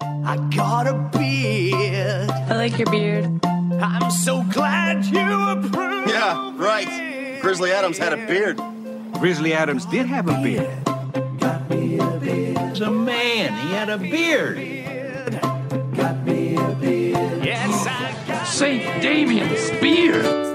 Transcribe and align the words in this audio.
I 0.00 0.36
got 0.54 0.86
a 0.86 0.94
beard. 1.18 2.30
I 2.30 2.56
like 2.56 2.78
your 2.78 2.90
beard. 2.90 3.40
I'm 3.44 4.10
so 4.10 4.42
glad 4.44 5.04
you 5.06 5.20
approve. 5.20 6.08
Yeah, 6.08 6.52
right. 6.56 7.40
Grizzly 7.40 7.72
Adams 7.72 7.98
had 7.98 8.12
a 8.12 8.26
beard. 8.26 8.60
Grizzly 9.14 9.52
Adams 9.52 9.86
did 9.86 10.06
have 10.06 10.28
a 10.28 10.40
beard. 10.42 10.84
Got 11.38 11.70
me 11.70 11.98
a 11.98 12.10
beard. 12.18 12.58
He's 12.58 12.80
a 12.80 12.90
man. 12.90 13.52
He 13.66 13.74
had 13.74 13.88
a 13.88 13.98
beard. 13.98 14.56
Got 15.96 16.24
me 16.24 16.56
a 16.56 16.68
beard. 16.80 17.44
Yes, 17.44 17.86
I 17.86 18.26
got 18.26 18.46
St. 18.46 19.02
Damian's 19.02 19.70
beard. 19.80 20.47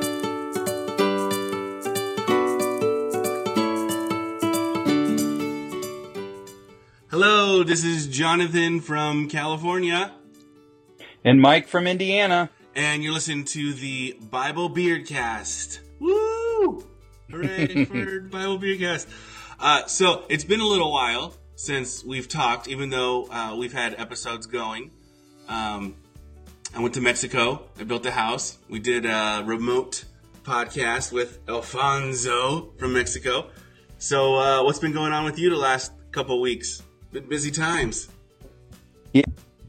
Hello, 7.64 7.72
this 7.74 7.86
is 7.86 8.08
Jonathan 8.08 8.82
from 8.82 9.30
California, 9.30 10.12
And 11.24 11.40
Mike 11.40 11.70
from 11.70 11.88
Indiana. 11.88 12.50
and 12.76 13.02
you're 13.02 13.14
listening 13.14 13.46
to 13.46 13.72
the 13.72 14.18
Bible 14.20 14.70
Beardcast. 14.70 15.80
Woo! 15.98 16.86
Hooray 17.32 17.86
for 17.86 18.20
Bible 18.20 18.60
Beardcast. 18.60 19.08
Uh, 19.62 19.86
so, 19.86 20.26
it's 20.28 20.44
been 20.44 20.60
a 20.60 20.66
little 20.68 20.92
while 20.92 21.36
since 21.56 22.04
we've 22.04 22.28
talked, 22.28 22.68
even 22.68 22.90
though 22.90 23.28
uh, 23.32 23.56
we've 23.58 23.72
had 23.72 23.98
episodes 23.98 24.46
going. 24.46 24.92
Um, 25.48 25.96
I 26.76 26.82
went 26.82 26.94
to 26.96 27.02
Mexico. 27.02 27.64
I 27.80 27.86
built 27.86 28.06
a 28.06 28.12
house. 28.12 28.58
We 28.68 28.80
did 28.80 29.06
a 29.06 29.42
remote 29.46 30.04
podcast 30.44 31.14
with 31.14 31.40
Alfonso 31.48 32.74
from 32.78 32.92
Mexico. 32.92 33.52
So, 34.00 34.36
uh, 34.36 34.64
what's 34.66 34.80
been 34.80 34.92
going 34.92 35.14
on 35.14 35.24
with 35.24 35.40
you 35.40 35.50
the 35.50 35.56
last 35.56 35.94
couple 36.12 36.42
weeks? 36.42 36.84
Been 37.14 37.26
busy 37.30 37.52
times. 37.52 38.10
Yeah, 39.14 39.22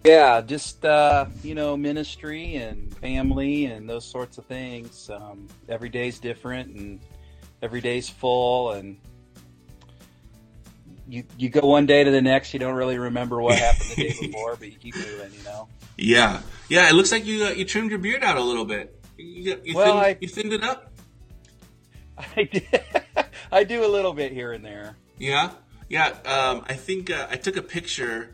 yeah, 0.03 0.41
just 0.41 0.83
uh, 0.85 1.27
you 1.43 1.55
know, 1.55 1.77
ministry 1.77 2.57
and 2.57 2.97
family 2.97 3.67
and 3.67 3.89
those 3.89 4.07
sorts 4.07 4.39
of 4.39 4.47
things. 4.47 5.11
Um, 5.11 5.47
every 5.69 5.91
day's 5.91 6.19
different, 6.19 6.75
and 6.75 7.01
every 7.61 7.83
day's 7.83 8.09
full, 8.09 8.71
and 8.73 8.97
you 11.07 11.25
you 11.37 11.51
go 11.51 11.61
one 11.67 11.85
day 11.85 12.03
to 12.03 12.11
the 12.11 12.23
next. 12.23 12.55
You 12.55 12.61
don't 12.61 12.75
really 12.77 12.97
remember 12.99 13.43
what 13.43 13.59
happened 13.59 13.91
the 13.91 14.09
day 14.09 14.17
before, 14.23 14.57
but 14.57 14.73
you 14.73 14.79
keep 14.79 14.97
moving. 14.97 15.33
You 15.35 15.45
know. 15.45 15.69
Yeah, 15.99 16.41
yeah. 16.71 16.89
It 16.89 16.95
looks 16.95 17.13
like 17.13 17.27
you 17.27 17.45
uh, 17.45 17.51
you 17.51 17.67
trimmed 17.67 17.91
your 17.91 17.99
beard 17.99 18.25
out 18.25 18.39
a 18.39 18.43
little 18.43 18.65
bit. 18.65 18.99
You, 19.19 19.61
you, 19.63 19.75
Well, 19.77 19.87
thinned, 19.93 19.99
I- 20.07 20.19
you 20.21 20.29
thinned 20.29 20.53
it 20.55 20.65
up. 20.65 20.93
I 22.37 22.45
did. 22.45 22.83
I 23.53 23.65
do 23.65 23.85
a 23.85 23.89
little 23.89 24.15
bit 24.15 24.33
here 24.33 24.53
and 24.53 24.65
there. 24.65 24.97
Yeah, 25.19 25.51
yeah. 25.89 26.09
Um, 26.25 26.65
I 26.69 26.75
think 26.75 27.11
uh, 27.11 27.27
I 27.31 27.37
took 27.37 27.57
a 27.57 27.63
picture. 27.63 28.31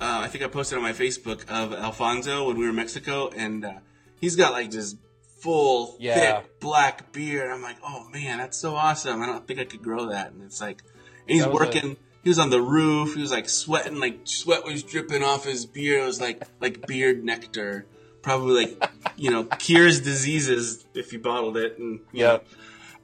Uh, 0.00 0.20
I 0.24 0.28
think 0.28 0.44
I 0.44 0.48
posted 0.48 0.76
on 0.78 0.82
my 0.84 0.92
Facebook 0.92 1.48
of 1.48 1.72
Alfonso 1.72 2.46
when 2.46 2.56
we 2.56 2.62
were 2.64 2.70
in 2.70 2.76
Mexico, 2.76 3.30
and 3.34 3.64
uh, 3.64 3.72
he's 4.20 4.36
got 4.36 4.52
like 4.52 4.70
this 4.70 4.94
full, 5.40 5.96
Yeah. 5.98 6.40
thick 6.40 6.60
black 6.60 7.12
beard. 7.12 7.50
I'm 7.50 7.62
like, 7.62 7.76
oh 7.84 8.08
man, 8.12 8.38
that's 8.38 8.56
so 8.58 8.74
awesome. 8.76 9.20
I 9.22 9.26
don't 9.26 9.46
think 9.46 9.58
I 9.60 9.64
could 9.64 9.82
grow 9.82 10.06
that. 10.10 10.32
And 10.32 10.42
it's 10.42 10.60
like, 10.60 10.82
and 11.26 11.30
he's 11.36 11.44
was 11.46 11.46
a- 11.46 11.50
working. 11.64 11.96
He 12.24 12.30
was 12.30 12.38
on 12.38 12.50
the 12.50 12.60
roof. 12.60 13.14
He 13.14 13.20
was 13.22 13.30
like 13.30 13.48
sweating, 13.48 13.98
like 14.00 14.20
sweat 14.24 14.64
was 14.64 14.82
dripping 14.82 15.22
off 15.22 15.44
his 15.44 15.66
beard. 15.66 16.02
It 16.02 16.06
was 16.06 16.20
like 16.20 16.42
like 16.60 16.86
beard 16.86 17.24
nectar. 17.24 17.86
Probably 18.22 18.66
like 18.66 18.90
you 19.16 19.30
know 19.30 19.44
cures 19.44 20.00
diseases 20.00 20.84
if 20.94 21.12
you 21.12 21.18
bottled 21.20 21.56
it. 21.56 21.78
And 21.78 22.00
know, 22.12 22.40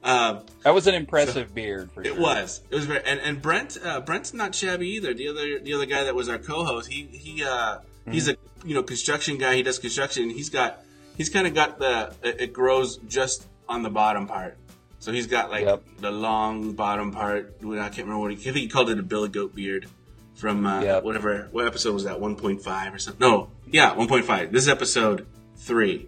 um, 0.05 0.41
That 0.63 0.73
was 0.73 0.87
an 0.87 0.95
impressive 0.95 1.53
beard 1.53 1.91
for 1.91 2.01
it 2.01 2.07
sure. 2.07 2.19
was. 2.19 2.61
It 2.69 2.75
was 2.75 2.85
very. 2.85 3.03
And, 3.05 3.19
and 3.19 3.41
Brent, 3.41 3.77
uh, 3.83 3.99
Brent's 4.01 4.33
not 4.33 4.55
shabby 4.55 4.87
either. 4.89 5.13
The 5.13 5.27
other, 5.27 5.59
the 5.59 5.73
other 5.73 5.85
guy 5.85 6.03
that 6.05 6.15
was 6.15 6.29
our 6.29 6.37
co-host, 6.37 6.89
he 6.91 7.03
he 7.11 7.43
uh, 7.43 7.79
he's 8.09 8.29
a 8.29 8.37
you 8.63 8.75
know 8.75 8.83
construction 8.83 9.37
guy. 9.37 9.55
He 9.55 9.63
does 9.63 9.79
construction. 9.79 10.29
He's 10.29 10.49
got 10.49 10.83
he's 11.17 11.29
kind 11.29 11.47
of 11.47 11.53
got 11.53 11.79
the 11.79 12.13
it, 12.23 12.39
it 12.41 12.53
grows 12.53 12.97
just 12.97 13.45
on 13.67 13.83
the 13.83 13.89
bottom 13.89 14.27
part. 14.27 14.57
So 14.99 15.11
he's 15.11 15.27
got 15.27 15.49
like 15.51 15.65
Yep. 15.65 15.83
the 15.99 16.11
long 16.11 16.73
bottom 16.73 17.11
part. 17.11 17.55
I 17.59 17.63
can't 17.63 17.97
remember 17.97 18.19
what 18.19 18.31
he. 18.31 18.37
I 18.37 18.39
think 18.53 18.55
he 18.57 18.67
called 18.67 18.89
it 18.89 18.99
a 18.99 19.03
billy 19.03 19.29
goat 19.29 19.53
beard 19.55 19.87
from 20.35 20.65
uh, 20.65 20.81
Yep. 20.81 21.03
whatever. 21.03 21.47
What 21.51 21.65
episode 21.67 21.93
was 21.93 22.03
that? 22.05 22.19
One 22.19 22.35
point 22.35 22.61
five 22.61 22.93
or 22.93 22.99
something? 22.99 23.19
No, 23.19 23.49
yeah, 23.69 23.93
one 23.95 24.07
point 24.07 24.25
five. 24.25 24.51
This 24.51 24.63
is 24.63 24.69
episode 24.69 25.25
three. 25.57 26.07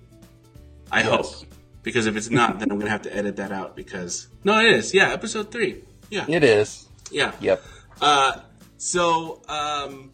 I 0.92 1.02
Yes. 1.02 1.10
hope 1.42 1.48
because 1.88 2.06
if 2.06 2.18
it's 2.18 2.30
not, 2.30 2.60
then 2.60 2.70
I'm 2.70 2.78
gonna 2.80 2.92
have 2.92 3.04
to 3.04 3.16
edit 3.16 3.38
that 3.38 3.54
out 3.54 3.74
because 3.74 4.28
no, 4.44 4.60
it 4.60 4.66
is. 4.74 4.94
Yeah, 4.94 5.14
episode 5.14 5.54
three. 5.54 5.86
Yeah, 6.10 6.26
It 6.28 6.44
is. 6.44 6.86
yeah. 7.12 7.32
Yep. 7.40 7.64
Uh, 8.02 8.42
so, 8.76 9.42
um, 9.48 10.12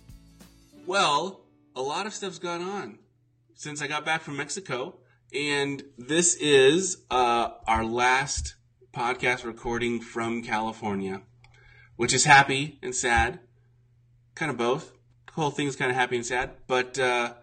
well, 0.85 1.41
a 1.75 1.81
lot 1.81 2.06
of 2.06 2.13
stuff's 2.13 2.38
gone 2.38 2.62
on 2.62 3.00
since 3.56 3.81
I 3.81 3.88
got 3.88 4.06
back 4.06 4.22
from 4.22 4.38
Mexico, 4.38 5.00
and 5.33 5.81
this 5.97 6.35
is 6.35 6.97
uh, 7.09 7.50
our 7.66 7.83
last 7.83 8.53
podcast 8.94 9.44
recording 9.44 10.00
from 10.00 10.44
California, 10.44 11.23
which 11.95 12.13
is 12.13 12.25
happy 12.25 12.78
and 12.83 12.94
sad, 12.94 13.39
kind 14.35 14.51
of 14.51 14.57
both. 14.57 14.91
The 15.25 15.33
whole 15.41 15.50
thing's 15.50 15.75
kind 15.75 15.89
of 15.89 15.97
happy 15.97 16.17
and 16.17 16.25
sad, 16.25 16.51
but 16.67 17.00
uh, 17.00 17.33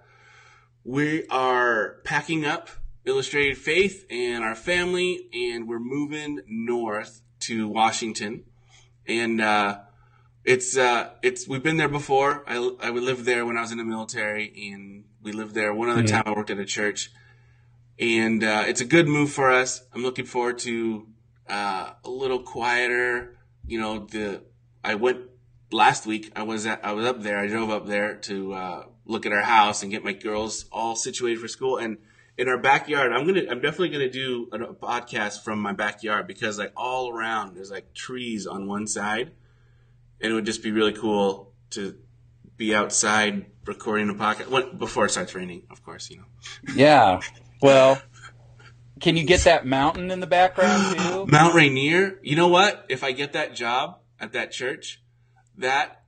we 0.85 1.27
are 1.27 1.97
packing 2.05 2.45
up 2.45 2.69
Illustrated 3.05 3.59
Faith 3.59 4.07
and 4.11 4.45
our 4.45 4.55
family, 4.55 5.29
and 5.33 5.69
we're 5.69 5.79
moving 5.79 6.41
north 6.47 7.23
to 7.41 7.69
Washington 7.69 8.45
and 9.11 9.41
uh, 9.41 9.79
it's 10.45 10.77
uh, 10.77 11.11
it's 11.23 11.49
we've 11.49 11.63
been 11.63 11.77
there 11.77 11.89
before. 11.89 12.45
I 12.47 12.57
I 12.81 12.91
lived 12.91 13.25
there 13.25 13.45
when 13.45 13.57
I 13.57 13.61
was 13.61 13.73
in 13.73 13.79
the 13.79 13.85
military, 13.85 14.71
and 14.73 15.05
we 15.23 15.33
lived 15.33 15.55
there 15.55 15.75
one 15.75 15.89
other 15.89 16.05
time. 16.07 16.23
I 16.27 16.33
worked 16.33 16.51
at 16.51 16.59
a 16.59 16.65
church, 16.65 17.11
and 17.99 18.43
uh, 18.43 18.65
it's 18.67 18.81
a 18.81 18.85
good 18.85 19.07
move 19.07 19.33
for 19.33 19.51
us. 19.51 19.83
I'm 19.93 20.03
looking 20.03 20.27
forward 20.27 20.59
to 20.61 21.07
uh, 21.49 21.91
a 22.05 22.11
little 22.11 22.41
quieter. 22.41 23.37
You 23.67 23.81
know, 23.81 24.07
the 24.07 24.43
I 24.83 24.95
went 24.95 25.23
last 25.71 26.07
week. 26.07 26.33
I 26.35 26.45
was 26.45 26.67
at, 26.67 26.85
I 26.85 26.93
was 26.93 27.07
up 27.07 27.23
there. 27.23 27.39
I 27.39 27.49
drove 27.49 27.71
up 27.71 27.87
there 27.87 28.17
to 28.17 28.55
uh, 28.55 28.85
look 29.05 29.27
at 29.27 29.33
our 29.33 29.43
house 29.43 29.83
and 29.83 29.91
get 29.91 30.05
my 30.05 30.13
girls 30.13 30.67
all 30.73 30.97
situated 30.97 31.41
for 31.41 31.49
school 31.49 31.77
and. 31.77 31.99
In 32.41 32.49
our 32.49 32.57
backyard, 32.57 33.13
I'm 33.13 33.27
gonna, 33.27 33.43
I'm 33.51 33.61
definitely 33.61 33.91
gonna 33.91 34.09
do 34.09 34.49
a 34.51 34.57
a 34.57 34.75
podcast 34.75 35.45
from 35.45 35.61
my 35.61 35.75
backyard 35.75 36.27
because 36.27 36.59
like 36.59 36.73
all 36.75 37.13
around 37.13 37.55
there's 37.55 37.71
like 37.71 37.93
trees 37.93 38.47
on 38.47 38.67
one 38.67 38.87
side, 38.87 39.33
and 40.23 40.33
it 40.33 40.35
would 40.35 40.47
just 40.47 40.63
be 40.63 40.71
really 40.73 40.95
cool 40.95 41.53
to 41.73 41.99
be 42.57 42.75
outside 42.75 43.45
recording 43.67 44.09
a 44.09 44.15
podcast 44.15 44.49
when, 44.49 44.79
before 44.79 45.05
it 45.05 45.11
starts 45.11 45.35
raining, 45.35 45.65
of 45.71 45.85
course, 45.85 46.09
you 46.09 46.17
know. 46.17 46.25
Yeah. 46.75 47.21
Well, 47.61 48.01
can 49.01 49.19
you 49.19 49.25
get 49.25 49.41
that 49.41 49.67
mountain 49.67 50.11
in 50.11 50.21
the 50.21 50.27
background 50.27 50.97
too? 50.97 51.27
Mount 51.29 51.55
Rainier, 51.55 52.21
you 52.23 52.37
know 52.37 52.49
what? 52.49 52.87
If 52.89 53.05
I 53.05 53.13
get 53.13 53.35
that 53.35 53.55
job 53.55 53.99
at 54.19 54.33
that 54.33 54.51
church, 54.51 55.03
that 55.59 56.05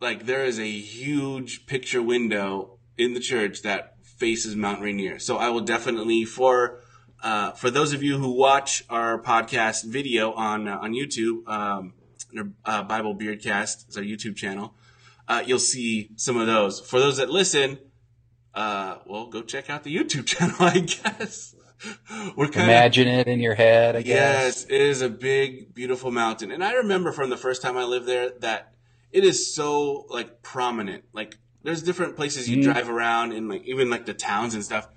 like 0.00 0.24
there 0.24 0.46
is 0.46 0.58
a 0.58 0.70
huge 0.70 1.66
picture 1.66 2.00
window 2.00 2.78
in 2.96 3.12
the 3.12 3.20
church 3.20 3.60
that 3.60 3.97
faces 4.18 4.56
Mount 4.56 4.82
Rainier. 4.82 5.18
So 5.18 5.38
I 5.38 5.48
will 5.48 5.60
definitely 5.60 6.24
for 6.24 6.80
uh, 7.22 7.52
for 7.52 7.70
those 7.70 7.92
of 7.92 8.02
you 8.02 8.18
who 8.18 8.30
watch 8.32 8.84
our 8.88 9.20
podcast 9.20 9.84
video 9.84 10.32
on 10.32 10.68
uh, 10.68 10.78
on 10.78 10.92
YouTube, 10.92 11.48
um, 11.48 11.94
uh, 12.64 12.82
Bible 12.82 13.16
Beardcast 13.16 13.88
is 13.88 13.96
our 13.96 14.02
YouTube 14.02 14.36
channel. 14.36 14.74
Uh, 15.26 15.42
you'll 15.44 15.58
see 15.58 16.10
some 16.16 16.36
of 16.36 16.46
those. 16.46 16.80
For 16.80 16.98
those 16.98 17.18
that 17.18 17.28
listen, 17.28 17.78
uh, 18.54 18.98
well, 19.06 19.26
go 19.26 19.42
check 19.42 19.68
out 19.68 19.84
the 19.84 19.94
YouTube 19.94 20.26
channel. 20.32 20.56
I 20.60 20.80
guess 20.80 21.54
we're 22.36 22.46
kind 22.46 22.70
of 22.70 22.74
Imagine 22.76 23.08
it 23.08 23.28
in 23.28 23.40
your 23.40 23.54
head, 23.54 23.96
I 23.96 24.02
guess. 24.02 24.06
Yes, 24.06 24.64
it 24.64 24.80
is 24.80 25.02
a 25.02 25.08
big, 25.08 25.74
beautiful 25.74 26.10
mountain. 26.10 26.50
And 26.50 26.64
I 26.64 26.72
remember 26.74 27.12
from 27.12 27.30
the 27.30 27.36
first 27.36 27.62
time 27.62 27.76
I 27.76 27.84
lived 27.84 28.06
there 28.06 28.30
that 28.40 28.74
it 29.12 29.24
is 29.24 29.54
so 29.54 30.06
like 30.08 30.42
prominent. 30.42 31.04
Like 31.12 31.36
there's 31.62 31.82
different 31.82 32.16
places 32.16 32.48
you 32.48 32.58
Mhm. 32.58 32.62
drive 32.64 32.88
around 32.88 33.32
in 33.32 33.48
like 33.48 33.64
even 33.64 33.90
like 33.90 34.06
the 34.06 34.14
towns 34.14 34.54
and 34.54 34.64
stuff. 34.64 34.88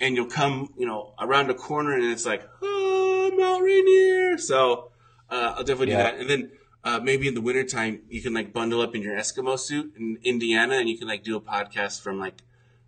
And 0.00 0.16
you'll 0.16 0.26
come, 0.26 0.72
you 0.76 0.86
know, 0.86 1.14
around 1.20 1.48
a 1.50 1.54
corner 1.54 1.92
and 1.94 2.04
it's 2.04 2.26
like, 2.26 2.42
oh, 2.62 3.30
Mount 3.38 3.62
Rainier. 3.62 4.36
So 4.38 4.90
uh, 5.30 5.54
I'll 5.56 5.64
definitely 5.64 5.92
Yeah. 5.94 6.10
do 6.10 6.16
that. 6.16 6.20
And 6.20 6.30
then 6.30 6.50
uh, 6.84 6.98
maybe 6.98 7.28
in 7.28 7.34
the 7.34 7.40
wintertime, 7.40 8.02
you 8.08 8.20
can 8.20 8.34
like 8.34 8.52
bundle 8.52 8.80
up 8.80 8.94
in 8.96 9.02
your 9.02 9.14
Eskimo 9.16 9.56
suit 9.58 9.94
in 9.96 10.18
Indiana 10.24 10.74
and 10.74 10.88
you 10.88 10.98
can 10.98 11.06
like 11.06 11.22
do 11.22 11.36
a 11.36 11.40
podcast 11.40 12.00
from 12.02 12.18
like, 12.18 12.42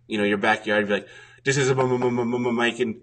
you 0.07 0.17
know, 0.17 0.23
your 0.25 0.37
backyard. 0.37 0.87
Be 0.87 0.93
like, 0.95 1.07
this 1.45 1.57
is 1.57 1.69
a 1.69 1.75
mic 1.75 2.79
and. 2.79 3.01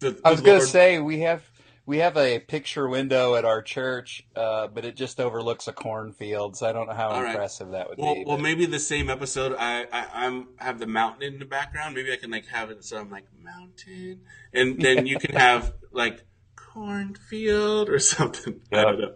The- 0.00 0.20
I 0.24 0.30
was 0.30 0.40
going 0.40 0.60
to 0.60 0.66
say 0.66 0.98
we 1.00 1.20
have 1.20 1.42
we 1.88 1.98
have 1.98 2.18
a 2.18 2.38
picture 2.38 2.86
window 2.86 3.34
at 3.34 3.46
our 3.46 3.62
church, 3.62 4.22
uh, 4.36 4.66
but 4.66 4.84
it 4.84 4.94
just 4.94 5.18
overlooks 5.18 5.66
a 5.68 5.72
cornfield, 5.72 6.54
so 6.54 6.68
I 6.68 6.72
don't 6.72 6.86
know 6.86 6.92
how 6.92 7.08
All 7.08 7.22
right. 7.22 7.30
impressive 7.30 7.70
that 7.70 7.88
would 7.88 7.98
Well, 7.98 8.14
be. 8.14 8.24
well, 8.26 8.36
but- 8.36 8.42
maybe 8.42 8.66
the 8.66 8.78
same 8.78 9.08
episode. 9.08 9.56
I, 9.58 9.84
I 9.90 10.06
I'm 10.26 10.48
have 10.58 10.78
the 10.78 10.86
mountain 10.86 11.22
in 11.22 11.38
the 11.38 11.46
background. 11.46 11.94
Maybe 11.94 12.12
I 12.12 12.16
can 12.16 12.30
like 12.30 12.46
have 12.48 12.70
it 12.70 12.84
so 12.84 12.98
I'm 12.98 13.10
like 13.10 13.24
mountain, 13.42 14.20
and 14.52 14.78
then 14.78 15.06
you 15.06 15.18
can 15.18 15.34
have 15.48 15.72
like 15.90 16.26
cornfield 16.56 17.88
or 17.88 17.98
something. 17.98 18.60
I 18.70 18.82
don't 18.82 19.00
know. 19.00 19.14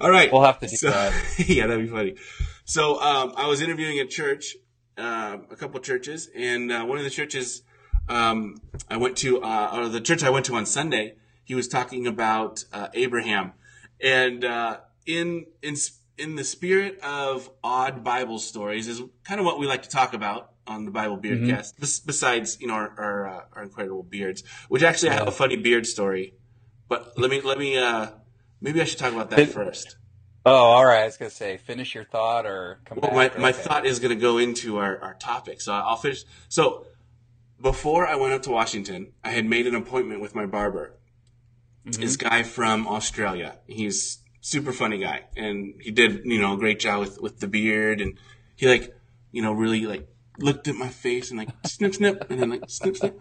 All 0.00 0.10
right. 0.10 0.32
We'll 0.32 0.42
have 0.42 0.58
to 0.60 0.66
do 0.66 0.76
So- 0.76 0.90
that. 0.90 1.12
yeah, 1.48 1.68
that'd 1.68 1.84
be 1.86 1.90
funny. 1.92 2.16
So 2.64 3.00
um, 3.00 3.34
I 3.36 3.46
was 3.46 3.60
interviewing 3.62 3.98
at 4.00 4.10
church, 4.10 4.56
uh, 4.98 5.38
a 5.48 5.54
couple 5.56 5.78
churches, 5.80 6.28
and 6.36 6.72
uh, 6.72 6.84
one 6.84 6.98
of 6.98 7.04
the 7.04 7.10
churches 7.10 7.62
um, 8.08 8.56
I 8.90 8.96
went 8.96 9.16
to, 9.18 9.40
uh, 9.42 9.70
or 9.74 9.88
the 9.88 10.00
church 10.00 10.22
I 10.24 10.30
went 10.30 10.46
to 10.46 10.54
on 10.56 10.66
Sunday, 10.66 11.14
he 11.48 11.54
was 11.54 11.66
talking 11.66 12.06
about 12.06 12.62
uh, 12.74 12.88
Abraham, 12.92 13.54
and 14.02 14.44
uh, 14.44 14.80
in 15.06 15.46
in 15.62 15.76
in 16.18 16.36
the 16.36 16.44
spirit 16.44 17.00
of 17.00 17.50
odd 17.64 18.04
Bible 18.04 18.38
stories 18.38 18.86
is 18.86 19.00
kind 19.24 19.40
of 19.40 19.46
what 19.46 19.58
we 19.58 19.66
like 19.66 19.82
to 19.84 19.88
talk 19.88 20.12
about 20.12 20.50
on 20.66 20.84
the 20.84 20.90
Bible 20.90 21.16
Beardcast. 21.16 21.80
Bes- 21.80 22.00
besides, 22.00 22.60
you 22.60 22.66
know, 22.66 22.74
our 22.74 22.92
our, 22.98 23.26
uh, 23.26 23.40
our 23.54 23.62
incredible 23.62 24.02
beards, 24.02 24.44
which 24.68 24.82
actually 24.82 25.08
I 25.08 25.14
have 25.14 25.26
a 25.26 25.32
funny 25.32 25.56
beard 25.56 25.86
story, 25.86 26.34
but 26.86 27.14
let 27.16 27.30
me 27.30 27.40
let 27.40 27.56
me 27.58 27.78
uh, 27.78 28.08
maybe 28.60 28.82
I 28.82 28.84
should 28.84 28.98
talk 28.98 29.14
about 29.14 29.30
that 29.30 29.48
first. 29.48 29.96
Oh, 30.44 30.54
all 30.54 30.84
right. 30.84 31.00
I 31.00 31.06
was 31.06 31.16
gonna 31.16 31.30
say, 31.30 31.56
finish 31.56 31.94
your 31.94 32.04
thought 32.04 32.44
or 32.44 32.80
come 32.84 32.98
Well, 33.00 33.10
back. 33.10 33.36
my, 33.38 33.42
my 33.44 33.48
Okay. 33.50 33.62
thought 33.62 33.86
is 33.86 33.98
going 34.00 34.14
to 34.14 34.20
go 34.20 34.36
into 34.36 34.76
our, 34.78 34.98
our 34.98 35.14
topic. 35.14 35.60
So 35.62 35.72
I'll 35.72 35.96
finish. 35.96 36.24
So 36.48 36.86
before 37.60 38.06
I 38.06 38.16
went 38.16 38.32
up 38.34 38.42
to 38.42 38.50
Washington, 38.50 39.12
I 39.24 39.30
had 39.30 39.46
made 39.46 39.66
an 39.66 39.74
appointment 39.74 40.20
with 40.20 40.34
my 40.34 40.46
barber. 40.46 40.94
This 41.92 42.16
guy 42.16 42.42
from 42.42 42.86
Australia. 42.86 43.58
He's 43.66 44.18
super 44.40 44.72
funny 44.72 44.98
guy. 44.98 45.24
And 45.36 45.74
he 45.80 45.90
did, 45.90 46.24
you 46.24 46.40
know, 46.40 46.54
a 46.54 46.56
great 46.56 46.80
job 46.80 47.00
with, 47.00 47.20
with 47.20 47.40
the 47.40 47.48
beard. 47.48 48.00
And 48.00 48.18
he 48.56 48.68
like, 48.68 48.94
you 49.32 49.42
know, 49.42 49.52
really 49.52 49.86
like 49.86 50.08
looked 50.38 50.68
at 50.68 50.74
my 50.74 50.88
face 50.88 51.30
and 51.30 51.38
like 51.38 51.50
snip, 51.66 51.94
snip, 51.94 52.30
and 52.30 52.40
then 52.40 52.50
like 52.50 52.68
snip, 52.68 52.96
snip. 52.96 53.20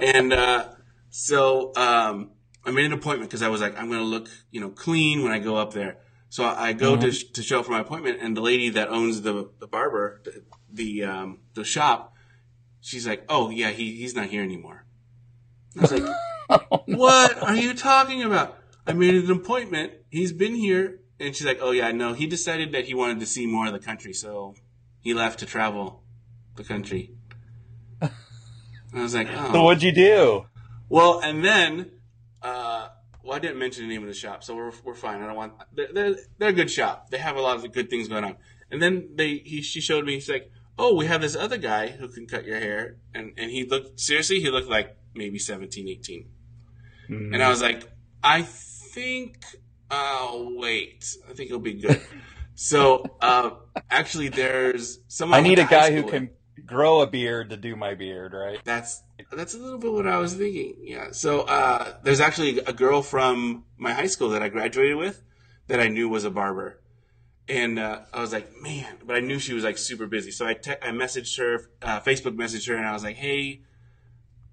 And, 0.00 0.32
uh, 0.32 0.68
so, 1.10 1.72
um, 1.76 2.30
I 2.64 2.70
made 2.70 2.84
an 2.84 2.92
appointment 2.92 3.28
because 3.28 3.42
I 3.42 3.48
was 3.48 3.60
like, 3.60 3.76
I'm 3.76 3.88
going 3.88 3.98
to 3.98 4.04
look, 4.04 4.28
you 4.50 4.60
know, 4.60 4.70
clean 4.70 5.22
when 5.22 5.32
I 5.32 5.38
go 5.40 5.56
up 5.56 5.72
there. 5.72 5.98
So 6.32 6.44
I 6.44 6.72
go 6.72 6.96
to, 6.96 7.12
to 7.12 7.42
show 7.42 7.60
up 7.60 7.66
for 7.66 7.72
my 7.72 7.80
appointment, 7.80 8.20
and 8.22 8.34
the 8.34 8.40
lady 8.40 8.70
that 8.70 8.88
owns 8.88 9.20
the 9.20 9.50
the 9.58 9.66
barber, 9.66 10.22
the 10.24 10.42
the, 10.72 11.04
um, 11.04 11.40
the 11.52 11.62
shop, 11.62 12.14
she's 12.80 13.06
like, 13.06 13.26
"Oh 13.28 13.50
yeah, 13.50 13.68
he 13.68 13.96
he's 13.96 14.14
not 14.14 14.28
here 14.28 14.42
anymore." 14.42 14.86
I 15.76 15.82
was 15.82 15.92
like, 15.92 16.04
"What 16.86 17.42
are 17.42 17.56
you 17.56 17.74
talking 17.74 18.22
about? 18.22 18.58
I 18.86 18.92
made 18.92 19.14
an 19.14 19.30
appointment. 19.30 19.92
He's 20.10 20.32
been 20.32 20.54
here." 20.54 21.00
And 21.20 21.34
she's 21.36 21.46
like, 21.46 21.58
"Oh 21.60 21.70
yeah, 21.70 21.92
no, 21.92 22.14
he 22.14 22.26
decided 22.26 22.72
that 22.72 22.84
he 22.86 22.94
wanted 22.94 23.20
to 23.20 23.26
see 23.26 23.46
more 23.46 23.66
of 23.66 23.72
the 23.72 23.78
country, 23.78 24.12
so 24.12 24.54
he 25.00 25.14
left 25.14 25.38
to 25.40 25.46
travel 25.46 26.02
the 26.56 26.64
country." 26.64 27.12
I 28.00 28.10
was 28.94 29.14
like, 29.14 29.28
"Oh." 29.30 29.52
So 29.52 29.62
what'd 29.64 29.82
you 29.82 29.92
do? 29.92 30.46
Well, 30.88 31.20
and 31.20 31.44
then, 31.44 31.90
uh, 32.42 32.88
well, 33.22 33.36
I 33.36 33.38
didn't 33.38 33.58
mention 33.58 33.88
the 33.88 33.94
name 33.94 34.02
of 34.02 34.08
the 34.08 34.14
shop, 34.14 34.44
so 34.44 34.54
we're, 34.54 34.72
we're 34.84 34.94
fine. 34.94 35.22
I 35.22 35.26
don't 35.26 35.36
want. 35.36 35.54
They're, 35.72 35.92
they're 35.92 36.16
they're 36.38 36.48
a 36.50 36.52
good 36.52 36.70
shop. 36.70 37.10
They 37.10 37.18
have 37.18 37.36
a 37.36 37.40
lot 37.40 37.56
of 37.56 37.72
good 37.72 37.88
things 37.88 38.08
going 38.08 38.24
on. 38.24 38.36
And 38.70 38.82
then 38.82 39.10
they 39.14 39.36
he 39.44 39.62
she 39.62 39.80
showed 39.80 40.04
me. 40.04 40.14
He's 40.14 40.28
like, 40.28 40.50
oh, 40.78 40.94
we 40.94 41.06
have 41.06 41.20
this 41.20 41.36
other 41.36 41.56
guy 41.56 41.88
who 41.88 42.08
can 42.08 42.26
cut 42.26 42.44
your 42.44 42.58
hair, 42.58 42.96
and 43.14 43.32
and 43.36 43.50
he 43.50 43.64
looked 43.64 44.00
seriously. 44.00 44.40
He 44.40 44.50
looked 44.50 44.68
like 44.68 44.96
maybe 45.14 45.38
17, 45.38 45.88
18. 45.88 46.28
Hmm. 47.06 47.34
and 47.34 47.42
I 47.42 47.48
was 47.48 47.62
like, 47.62 47.88
I 48.22 48.42
think. 48.42 49.44
I'll 49.94 50.56
wait. 50.56 51.16
I 51.28 51.34
think 51.34 51.50
it'll 51.50 51.60
be 51.60 51.74
good. 51.74 52.00
so, 52.54 53.04
uh, 53.20 53.50
actually, 53.90 54.30
there's 54.30 55.00
someone. 55.06 55.38
I 55.38 55.42
need 55.42 55.58
a 55.58 55.66
guy 55.66 55.92
who 55.92 56.02
with. 56.02 56.10
can 56.10 56.30
grow 56.64 57.00
a 57.00 57.06
beard 57.06 57.50
to 57.50 57.56
do 57.56 57.76
my 57.76 57.94
beard, 57.94 58.32
right? 58.32 58.58
That's 58.64 59.02
that's 59.30 59.54
a 59.54 59.58
little 59.58 59.78
bit 59.78 59.92
what 59.92 60.06
I 60.06 60.18
was 60.18 60.34
thinking. 60.34 60.76
Yeah. 60.80 61.08
So 61.12 61.42
uh, 61.42 61.94
there's 62.02 62.20
actually 62.20 62.58
a 62.60 62.72
girl 62.72 63.02
from 63.02 63.64
my 63.76 63.92
high 63.92 64.06
school 64.06 64.30
that 64.30 64.42
I 64.42 64.48
graduated 64.48 64.96
with 64.96 65.22
that 65.68 65.80
I 65.80 65.88
knew 65.88 66.08
was 66.08 66.24
a 66.24 66.30
barber, 66.30 66.80
and 67.48 67.78
uh, 67.78 68.00
I 68.12 68.20
was 68.20 68.32
like, 68.32 68.50
man, 68.60 68.96
but 69.04 69.16
I 69.16 69.20
knew 69.20 69.38
she 69.38 69.54
was 69.54 69.64
like 69.64 69.78
super 69.78 70.06
busy. 70.06 70.30
So 70.30 70.46
I 70.46 70.54
te- 70.54 70.80
I 70.82 70.88
messaged 70.88 71.38
her, 71.38 71.70
uh, 71.82 72.00
Facebook 72.00 72.36
messaged 72.36 72.68
her, 72.68 72.76
and 72.76 72.86
I 72.86 72.92
was 72.92 73.04
like, 73.04 73.16
hey, 73.16 73.62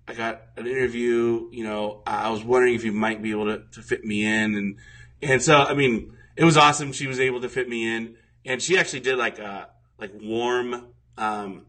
I 0.09 0.13
got 0.15 0.41
an 0.57 0.65
interview. 0.65 1.50
You 1.51 1.63
know, 1.63 2.01
I 2.07 2.29
was 2.31 2.44
wondering 2.44 2.73
if 2.73 2.83
you 2.83 2.91
might 2.91 3.21
be 3.21 3.31
able 3.31 3.45
to, 3.45 3.63
to 3.73 3.81
fit 3.81 4.03
me 4.03 4.25
in, 4.25 4.56
and 4.56 4.77
and 5.21 5.41
so 5.41 5.57
I 5.57 5.73
mean, 5.75 6.17
it 6.35 6.44
was 6.44 6.57
awesome. 6.57 6.91
She 6.94 7.06
was 7.07 7.19
able 7.19 7.41
to 7.41 7.50
fit 7.50 7.69
me 7.69 7.95
in, 7.95 8.15
and 8.45 8.61
she 8.61 8.77
actually 8.77 9.01
did 9.01 9.17
like 9.17 9.38
a 9.39 9.69
like 10.00 10.11
warm 10.19 10.88
um, 11.17 11.65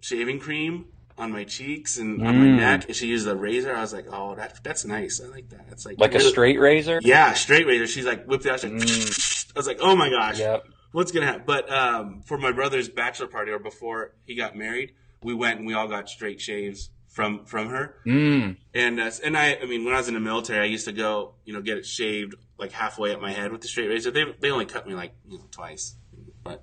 shaving 0.00 0.38
cream 0.38 0.86
on 1.16 1.32
my 1.32 1.44
cheeks 1.44 1.96
and 1.98 2.26
on 2.26 2.38
my 2.38 2.46
Mm. 2.46 2.56
neck, 2.56 2.84
and 2.86 2.94
she 2.96 3.06
used 3.06 3.26
a 3.26 3.34
razor. 3.36 3.74
I 3.74 3.80
was 3.80 3.92
like, 3.92 4.06
oh, 4.12 4.34
that 4.36 4.60
that's 4.62 4.84
nice. 4.84 5.20
I 5.24 5.28
like 5.28 5.48
that. 5.50 5.66
It's 5.70 5.84
like 5.86 5.98
Like 5.98 6.14
a 6.14 6.20
straight 6.20 6.60
razor? 6.60 7.00
yeah, 7.02 7.32
straight 7.34 7.66
razor. 7.66 7.86
She's 7.86 8.04
like 8.06 8.24
whipped 8.26 8.46
it 8.46 8.50
out. 8.52 8.62
Like, 8.62 8.72
Mm. 8.72 9.50
I 9.56 9.58
was 9.58 9.66
like, 9.66 9.78
oh 9.80 9.94
my 9.96 10.10
gosh, 10.10 10.38
Yep. 10.38 10.64
what's 10.92 11.10
gonna 11.12 11.26
happen? 11.26 11.42
But 11.46 11.72
um, 11.72 12.22
for 12.22 12.36
my 12.38 12.52
brother's 12.52 12.88
bachelor 12.88 13.26
party 13.28 13.50
or 13.52 13.58
before 13.58 14.14
he 14.26 14.34
got 14.36 14.56
married, 14.56 14.92
we 15.22 15.34
went 15.34 15.58
and 15.58 15.66
we 15.66 15.74
all 15.74 15.88
got 15.88 16.08
straight 16.08 16.40
shaves 16.40 16.90
from 17.14 17.44
from 17.44 17.68
her. 17.70 17.94
Mm. 18.04 18.56
And 18.74 19.00
uh, 19.00 19.10
and 19.22 19.36
I, 19.36 19.54
I 19.62 19.66
mean, 19.66 19.84
when 19.84 19.94
I 19.94 19.98
was 19.98 20.08
in 20.08 20.14
the 20.14 20.20
military, 20.20 20.60
I 20.60 20.64
used 20.64 20.84
to 20.86 20.92
go, 20.92 21.34
you 21.44 21.52
know, 21.54 21.62
get 21.62 21.78
it 21.78 21.86
shaved 21.86 22.34
like 22.58 22.72
halfway 22.72 23.14
up 23.14 23.20
my 23.20 23.32
head 23.32 23.52
with 23.52 23.60
the 23.60 23.68
straight 23.68 23.88
razor. 23.88 24.10
They 24.10 24.24
they 24.40 24.50
only 24.50 24.66
cut 24.66 24.86
me 24.86 24.94
like 24.94 25.14
you 25.26 25.38
know 25.38 25.44
twice, 25.52 25.94
but 26.42 26.62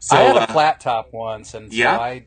so 0.00 0.16
I 0.16 0.20
had 0.22 0.36
a 0.36 0.40
uh, 0.42 0.52
flat 0.52 0.80
top 0.80 1.12
once, 1.12 1.52
and 1.54 1.72
Yeah? 1.72 1.96
so 1.96 2.02
I 2.02 2.08
had 2.14 2.22
a 2.22 2.26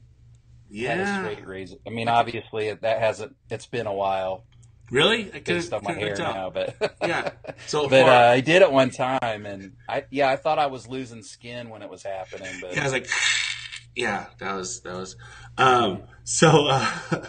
yeah, 0.69 1.19
straight 1.21 1.47
razor. 1.47 1.77
I 1.87 1.91
mean, 1.91 2.09
obviously 2.09 2.67
it- 2.67 2.81
that 2.81 2.99
hasn't. 2.99 3.35
It's 3.49 3.65
been 3.67 3.87
a 3.87 3.93
while 3.93 4.45
really, 4.91 5.31
I 5.33 5.39
based 5.39 5.71
on 5.71 5.81
my 5.83 5.93
hair 5.93 6.17
now, 6.17 6.49
but 6.49 6.75
Yeah, 7.01 7.31
so 7.67 7.87
but 7.89 8.09
uh, 8.09 8.31
I 8.31 8.41
did 8.41 8.61
it 8.61 8.71
one 8.71 8.89
time, 8.89 9.45
and 9.45 9.77
I 9.87 10.03
yeah, 10.11 10.29
I 10.29 10.35
thought 10.35 10.59
I 10.59 10.67
was 10.67 10.89
losing 10.89 11.23
skin 11.23 11.69
when 11.69 11.81
it 11.81 11.89
was 11.89 12.03
happening, 12.03 12.51
but 12.61 12.75
yeah, 12.75 12.81
I 12.81 12.83
was 12.83 12.91
like, 12.91 13.07
yeah, 13.95 14.25
that 14.39 14.55
was 14.55 14.81
that 14.81 14.93
was. 14.93 15.15
Um, 15.57 16.03
so 16.25 16.67
uh, 16.67 16.85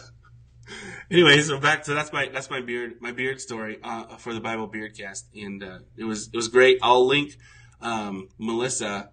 anyway, 1.11 1.41
so 1.41 1.59
back 1.59 1.85
so 1.85 1.95
that's 1.95 2.13
my 2.13 2.29
that's 2.33 2.51
my 2.51 2.61
beard 2.61 2.95
my 3.01 3.13
beard 3.13 3.41
story 3.41 3.79
uh, 3.83 4.17
for 4.17 4.35
the 4.35 4.41
Bible 4.41 4.69
Beardcast, 4.69 5.25
and 5.35 5.63
uh, 5.63 5.79
it 5.97 6.05
was 6.05 6.29
it 6.29 6.37
was 6.37 6.49
great. 6.49 6.79
I'll 6.83 7.07
link 7.07 7.37
um, 7.81 8.29
Melissa. 8.39 9.11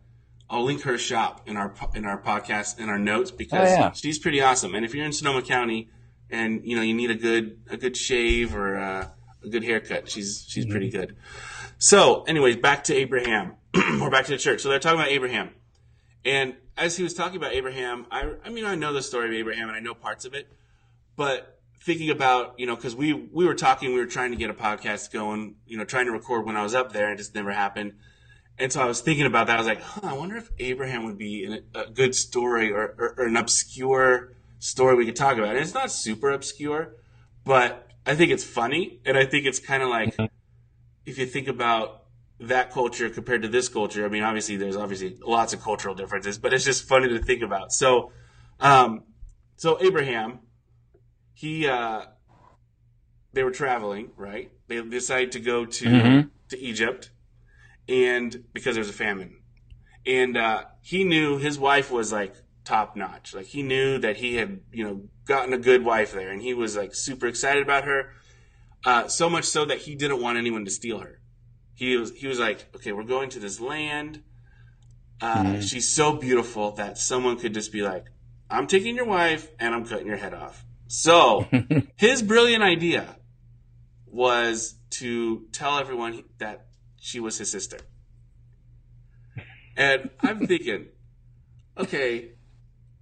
I'll 0.50 0.64
link 0.64 0.82
her 0.82 0.98
shop 0.98 1.48
in 1.48 1.58
our 1.58 1.74
in 1.94 2.06
our 2.06 2.20
podcast 2.22 2.80
in 2.80 2.90
our 2.90 2.98
notes 3.00 3.30
because 3.32 3.70
Oh, 3.70 3.74
yeah. 3.74 3.92
she's 3.92 4.18
pretty 4.18 4.42
awesome. 4.42 4.74
And 4.76 4.84
if 4.84 4.96
you're 4.96 5.06
in 5.06 5.14
Sonoma 5.14 5.42
County 5.44 5.90
and 6.30 6.62
you 6.66 6.76
know 6.76 6.82
you 6.82 6.94
need 6.96 7.12
a 7.12 7.16
good 7.16 7.60
a 7.70 7.78
good 7.78 7.96
shave 7.96 8.56
or 8.56 8.78
uh, 8.78 9.08
a 9.44 9.48
good 9.50 9.64
haircut, 9.64 10.10
she's 10.10 10.46
she's 10.48 10.66
pretty 10.66 10.90
good. 10.90 11.16
So, 11.78 12.24
anyways, 12.24 12.58
back 12.58 12.84
to 12.86 12.96
Abraham 12.96 13.54
or 14.02 14.10
back 14.10 14.26
to 14.26 14.32
the 14.32 14.38
church. 14.38 14.62
So 14.62 14.70
they're 14.70 14.80
talking 14.80 15.00
about 15.00 15.12
Abraham. 15.12 15.52
And 16.26 16.56
as 16.76 16.98
he 16.98 17.04
was 17.04 17.14
talking 17.14 17.38
about 17.38 17.54
Abraham, 17.54 18.06
I, 18.12 18.34
I 18.44 18.50
mean, 18.50 18.66
I 18.66 18.76
know 18.76 18.92
the 18.92 19.02
story 19.02 19.28
of 19.30 19.34
Abraham 19.34 19.70
and 19.70 19.78
I 19.78 19.80
know 19.80 19.94
parts 19.94 20.26
of 20.26 20.34
it, 20.34 20.48
but 21.20 21.60
thinking 21.82 22.12
about, 22.12 22.58
you 22.58 22.66
know, 22.66 22.78
cause 22.78 22.96
we, 22.96 23.12
we 23.12 23.46
were 23.46 23.54
talking, 23.54 23.92
we 23.92 24.00
were 24.00 24.06
trying 24.06 24.32
to 24.32 24.38
get 24.38 24.50
a 24.50 24.54
podcast 24.54 25.12
going, 25.12 25.56
you 25.66 25.78
know, 25.78 25.84
trying 25.84 26.06
to 26.06 26.14
record 26.14 26.46
when 26.46 26.56
I 26.56 26.64
was 26.64 26.74
up 26.74 26.94
there 26.94 27.10
and 27.10 27.16
it 27.16 27.18
just 27.18 27.36
never 27.36 27.52
happened. 27.52 27.96
And 28.58 28.72
so 28.72 28.82
I 28.82 28.86
was 28.86 29.02
thinking 29.02 29.26
about 29.26 29.48
that. 29.48 29.56
I 29.56 29.58
was 29.58 29.68
like, 29.68 29.82
huh, 29.82 30.00
I 30.06 30.14
wonder 30.14 30.38
if 30.38 30.50
Abraham 30.60 31.04
would 31.04 31.18
be 31.18 31.44
in 31.44 31.62
a, 31.76 31.80
a 31.82 31.90
good 31.90 32.16
story 32.16 32.72
or, 32.72 32.96
or, 32.98 33.16
or 33.18 33.26
an 33.26 33.36
obscure 33.36 34.32
story 34.60 34.96
we 34.96 35.06
could 35.06 35.18
talk 35.18 35.38
about. 35.38 35.50
And 35.50 35.58
it's 35.58 35.74
not 35.74 35.92
super 35.92 36.32
obscure, 36.32 36.96
but 37.44 37.90
I 38.06 38.16
think 38.16 38.32
it's 38.32 38.46
funny. 38.46 39.02
And 39.06 39.18
I 39.18 39.26
think 39.26 39.46
it's 39.46 39.60
kind 39.60 39.84
of 39.84 39.90
like, 39.90 40.16
if 41.06 41.18
you 41.18 41.26
think 41.26 41.50
about 41.50 42.06
that 42.40 42.72
culture 42.72 43.10
compared 43.10 43.42
to 43.42 43.50
this 43.50 43.68
culture, 43.68 44.06
I 44.06 44.08
mean, 44.08 44.24
obviously 44.24 44.56
there's 44.56 44.78
obviously 44.78 45.18
lots 45.22 45.52
of 45.52 45.62
cultural 45.62 45.96
differences, 45.96 46.38
but 46.38 46.54
it's 46.54 46.64
just 46.64 46.88
funny 46.88 47.10
to 47.10 47.20
think 47.20 47.42
about. 47.42 47.74
So, 47.74 48.14
um, 48.62 49.04
so 49.58 49.78
Abraham, 49.82 50.40
he, 51.40 51.68
uh, 51.68 52.02
they 53.32 53.44
were 53.44 53.52
traveling, 53.52 54.12
right? 54.18 54.52
They 54.68 54.82
decided 54.82 55.32
to 55.34 55.40
go 55.40 55.66
to, 55.66 55.86
Mhm. 55.86 56.30
to 56.50 56.60
Egypt 56.60 57.12
and 57.88 58.44
because 58.54 58.76
there 58.76 58.82
was 58.82 58.90
a 58.90 58.94
famine 59.08 59.38
and, 60.06 60.36
uh, 60.36 60.66
he 60.82 61.04
knew 61.04 61.38
his 61.38 61.58
wife 61.58 61.90
was 61.92 62.12
like 62.12 62.36
top 62.66 62.96
notch. 62.96 63.34
Like 63.34 63.46
he 63.48 63.64
knew 63.64 63.98
that 64.00 64.18
he 64.18 64.36
had, 64.36 64.60
you 64.72 64.84
know, 64.84 65.10
gotten 65.26 65.54
a 65.54 65.58
good 65.58 65.84
wife 65.86 66.12
there 66.12 66.30
and 66.30 66.42
he 66.42 66.54
was 66.54 66.76
like 66.76 66.94
super 66.94 67.28
excited 67.28 67.64
about 67.64 67.86
her. 67.86 68.14
Uh, 68.84 69.08
so 69.08 69.30
much 69.30 69.46
so 69.46 69.64
that 69.66 69.80
he 69.80 69.96
didn't 69.96 70.22
want 70.22 70.38
anyone 70.38 70.66
to 70.66 70.72
steal 70.72 71.00
her. 71.00 71.20
He 71.76 71.96
was 71.98 72.12
he 72.22 72.28
was 72.28 72.40
like, 72.40 72.68
okay, 72.76 72.92
we're 72.92 73.04
going 73.16 73.30
to 73.30 73.40
this 73.40 73.60
land. 73.62 74.24
Uh, 75.22 75.60
She's 75.62 75.88
so 75.90 76.14
beautiful 76.16 76.72
that 76.72 76.98
someone 76.98 77.38
could 77.38 77.54
just 77.54 77.72
be 77.72 77.82
like, 77.82 78.06
I'm 78.50 78.68
taking 78.68 78.96
your 78.96 79.06
wife 79.06 79.50
and 79.60 79.74
I'm 79.76 79.86
cutting 79.86 80.08
your 80.08 80.18
head 80.18 80.34
off. 80.34 80.66
So 80.90 81.48
his 81.98 82.24
brilliant 82.24 82.64
idea 82.64 83.16
was 84.08 84.76
to 84.90 85.46
tell 85.52 85.78
everyone 85.78 86.24
that 86.40 86.66
she 87.00 87.20
was 87.20 87.38
his 87.38 87.52
sister. 87.52 87.78
And 89.78 90.10
I'm 90.20 90.48
thinking, 90.48 90.88
okay, 91.78 92.32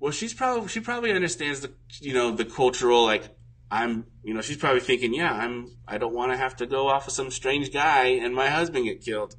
well, 0.02 0.12
she's 0.12 0.34
probably 0.34 0.68
she 0.68 0.82
probably 0.82 1.14
understands 1.14 1.62
the 1.62 1.72
you 2.02 2.14
know 2.14 2.32
the 2.32 2.44
cultural 2.44 3.06
like 3.06 3.24
I'm 3.72 4.06
you 4.22 4.34
know 4.34 4.42
she's 4.42 4.58
probably 4.58 4.82
thinking 4.82 5.14
yeah 5.14 5.34
I'm 5.34 5.78
I 5.88 5.98
don't 5.98 6.14
want 6.14 6.34
to 6.34 6.38
have 6.38 6.58
to 6.58 6.66
go 6.66 6.90
off 6.90 7.06
with 7.06 7.16
some 7.16 7.32
strange 7.32 7.72
guy 7.72 8.08
and 8.08 8.36
my 8.36 8.50
husband 8.50 8.84
get 8.84 9.02
killed. 9.02 9.36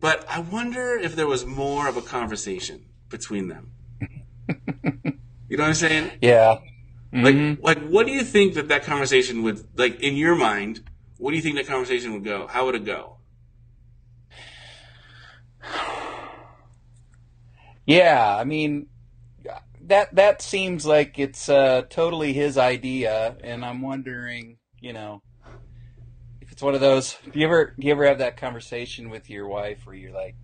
But 0.00 0.24
I 0.30 0.40
wonder 0.40 0.96
if 0.96 1.14
there 1.14 1.26
was 1.26 1.44
more 1.44 1.88
of 1.88 1.98
a 1.98 2.02
conversation 2.02 2.86
between 3.10 3.48
them. 3.48 3.72
you 5.48 5.56
know 5.58 5.64
what 5.64 5.68
I'm 5.68 5.74
saying? 5.74 6.12
Yeah. 6.22 6.58
Like, 7.14 7.36
Mhm. 7.36 7.58
like, 7.62 7.78
what 7.88 8.06
do 8.06 8.12
you 8.12 8.24
think 8.24 8.54
that 8.54 8.68
that 8.68 8.84
conversation 8.84 9.42
would 9.44 9.66
like 9.78 10.00
in 10.00 10.16
your 10.16 10.36
mind? 10.36 10.84
What 11.18 11.30
do 11.32 11.36
you 11.36 11.42
think 11.42 11.56
that 11.56 11.66
conversation 11.66 12.12
would 12.14 12.24
go? 12.24 12.46
How 12.48 12.66
would 12.66 12.74
it 12.76 12.84
go? 12.84 13.18
Yeah, 17.86 18.36
I 18.36 18.44
mean 18.44 18.88
that 19.82 20.14
that 20.14 20.42
seems 20.42 20.86
like 20.86 21.18
it's 21.18 21.48
uh, 21.48 21.82
totally 21.90 22.32
his 22.32 22.58
idea, 22.58 23.36
and 23.44 23.64
I'm 23.64 23.82
wondering, 23.82 24.58
you 24.80 24.92
know, 24.92 25.22
if 26.40 26.52
it's 26.52 26.62
one 26.62 26.74
of 26.74 26.80
those. 26.80 27.16
Do 27.32 27.38
you 27.40 27.46
ever 27.46 27.74
do 27.78 27.86
you 27.86 27.92
ever 27.92 28.06
have 28.06 28.18
that 28.18 28.36
conversation 28.36 29.10
with 29.10 29.30
your 29.30 29.48
wife 29.48 29.86
where 29.86 29.96
you're 29.96 30.14
like, 30.14 30.36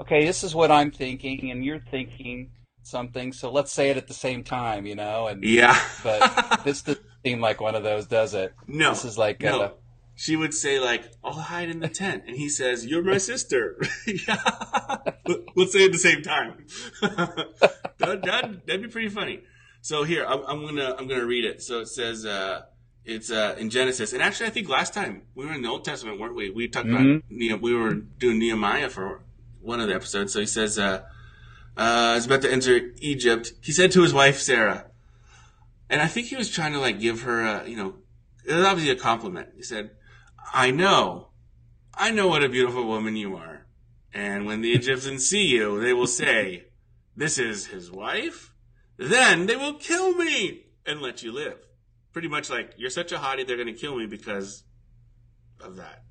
okay, 0.00 0.24
this 0.26 0.44
is 0.44 0.54
what 0.54 0.70
I'm 0.70 0.90
thinking, 0.92 1.50
and 1.50 1.64
you're 1.64 1.80
thinking 1.80 2.50
something, 2.86 3.32
so 3.32 3.50
let's 3.50 3.72
say 3.72 3.90
it 3.90 3.96
at 3.96 4.06
the 4.08 4.14
same 4.14 4.44
time, 4.44 4.86
you 4.86 4.94
know? 4.94 5.26
And 5.26 5.42
Yeah, 5.44 5.78
but 6.02 6.60
this 6.64 6.82
doesn't 6.82 7.04
seem 7.24 7.40
like 7.40 7.60
one 7.60 7.74
of 7.74 7.82
those, 7.82 8.06
does 8.06 8.34
it? 8.34 8.54
no, 8.66 8.90
This 8.90 9.04
is 9.04 9.18
like 9.18 9.40
no. 9.40 9.60
uh, 9.60 9.70
She 10.16 10.36
would 10.36 10.54
say 10.54 10.78
like, 10.78 11.02
"I'll 11.24 11.32
hide 11.32 11.68
in 11.70 11.80
the 11.80 11.88
tent," 11.88 12.24
and 12.28 12.36
he 12.36 12.48
says, 12.48 12.86
"You're 12.86 13.02
my 13.02 13.18
sister." 13.18 13.76
yeah, 14.06 14.36
Let- 15.26 15.40
let's 15.56 15.72
say 15.72 15.80
it 15.80 15.86
at 15.86 15.92
the 15.92 15.98
same 15.98 16.22
time. 16.22 16.64
that, 17.02 18.22
that, 18.22 18.66
that'd 18.66 18.82
be 18.82 18.88
pretty 18.88 19.08
funny. 19.08 19.40
So 19.80 20.04
here, 20.04 20.24
I'm, 20.24 20.40
I'm 20.46 20.64
gonna 20.64 20.94
I'm 20.98 21.08
gonna 21.08 21.26
read 21.26 21.44
it. 21.44 21.62
So 21.62 21.80
it 21.80 21.88
says, 21.88 22.24
uh, 22.24 22.62
it's 23.04 23.30
uh, 23.30 23.56
in 23.58 23.70
Genesis, 23.70 24.12
and 24.12 24.22
actually, 24.22 24.46
I 24.46 24.50
think 24.50 24.68
last 24.68 24.94
time 24.94 25.22
we 25.34 25.44
were 25.46 25.52
in 25.52 25.62
the 25.62 25.68
Old 25.68 25.84
Testament, 25.84 26.20
weren't 26.20 26.34
we? 26.36 26.50
We 26.50 26.68
talked 26.68 26.86
Mhm. 26.86 27.16
about 27.16 27.22
Ne- 27.30 27.54
we 27.54 27.74
were 27.74 27.94
doing 27.94 28.38
Nehemiah 28.38 28.88
for 28.90 29.20
one 29.60 29.80
of 29.80 29.88
the 29.88 29.94
episodes. 29.94 30.32
So 30.32 30.40
he 30.40 30.46
says, 30.46 30.78
uh, 30.78 31.02
uh, 31.76 32.14
"He's 32.14 32.26
about 32.26 32.42
to 32.42 32.52
enter 32.52 32.92
Egypt." 32.98 33.52
He 33.62 33.72
said 33.72 33.90
to 33.92 34.02
his 34.02 34.14
wife 34.14 34.38
Sarah, 34.38 34.86
and 35.90 36.00
I 36.00 36.06
think 36.06 36.26
he 36.28 36.36
was 36.36 36.50
trying 36.50 36.72
to 36.72 36.80
like 36.80 37.00
give 37.00 37.22
her, 37.22 37.42
a, 37.42 37.68
you 37.68 37.76
know, 37.76 37.94
it 38.44 38.54
was 38.54 38.64
obviously 38.64 38.92
a 38.92 38.96
compliment. 39.00 39.50
He 39.56 39.62
said, 39.62 39.90
I 40.52 40.70
know, 40.70 41.28
I 41.94 42.10
know 42.10 42.28
what 42.28 42.44
a 42.44 42.48
beautiful 42.48 42.86
woman 42.86 43.16
you 43.16 43.36
are. 43.36 43.66
And 44.12 44.46
when 44.46 44.60
the 44.60 44.72
Egyptians 44.72 45.26
see 45.28 45.44
you, 45.46 45.80
they 45.80 45.92
will 45.92 46.06
say, 46.06 46.66
This 47.16 47.38
is 47.38 47.66
his 47.66 47.90
wife? 47.90 48.52
Then 48.96 49.46
they 49.46 49.56
will 49.56 49.74
kill 49.74 50.14
me 50.14 50.66
and 50.86 51.00
let 51.00 51.22
you 51.22 51.32
live. 51.32 51.58
Pretty 52.12 52.28
much 52.28 52.50
like, 52.50 52.74
You're 52.76 52.90
such 52.90 53.12
a 53.12 53.16
hottie, 53.16 53.46
they're 53.46 53.56
going 53.56 53.72
to 53.72 53.80
kill 53.80 53.96
me 53.96 54.06
because 54.06 54.64
of 55.60 55.76
that. 55.76 56.04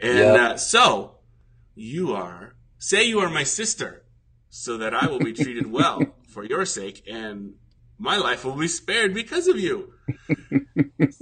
And 0.00 0.18
Yep. 0.18 0.36
uh, 0.36 0.56
so, 0.56 1.18
you 1.74 2.12
are, 2.12 2.54
say 2.78 3.04
you 3.04 3.20
are 3.20 3.30
my 3.30 3.44
sister, 3.44 4.01
so 4.54 4.76
that 4.76 4.92
I 4.92 5.06
will 5.06 5.18
be 5.18 5.32
treated 5.32 5.72
well 5.72 6.14
for 6.28 6.44
your 6.44 6.66
sake, 6.66 7.02
and 7.10 7.54
my 7.98 8.18
life 8.18 8.44
will 8.44 8.54
be 8.54 8.68
spared 8.68 9.14
because 9.14 9.48
of 9.48 9.58
you. 9.58 9.94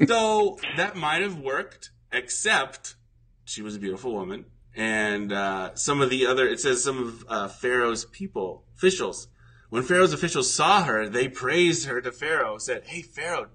so 0.09 0.59
that 0.77 0.97
might 0.97 1.23
have 1.23 1.39
worked, 1.39 1.93
except 2.13 2.97
she 3.45 3.63
was 3.63 3.77
a 3.77 3.79
beautiful 3.79 4.13
woman. 4.13 4.47
And 4.75 5.33
uh, 5.33 5.77
some 5.77 6.01
of 6.01 6.11
the 6.11 6.27
other, 6.27 6.49
it 6.49 6.59
says 6.59 6.83
some 6.83 7.07
of 7.07 7.25
uh, 7.29 7.49
Pharaoh's 7.49 8.05
people, 8.05 8.65
officials, 8.77 9.29
when 9.69 9.85
Pharaoh's 9.85 10.13
officials 10.13 10.53
saw 10.53 10.83
her, 10.83 11.09
they 11.09 11.29
praised 11.29 11.87
her 11.87 12.01
to 12.01 12.11
Pharaoh, 12.11 12.59
said, 12.59 12.83
Hey, 12.87 13.03
Pharaoh, 13.03 13.47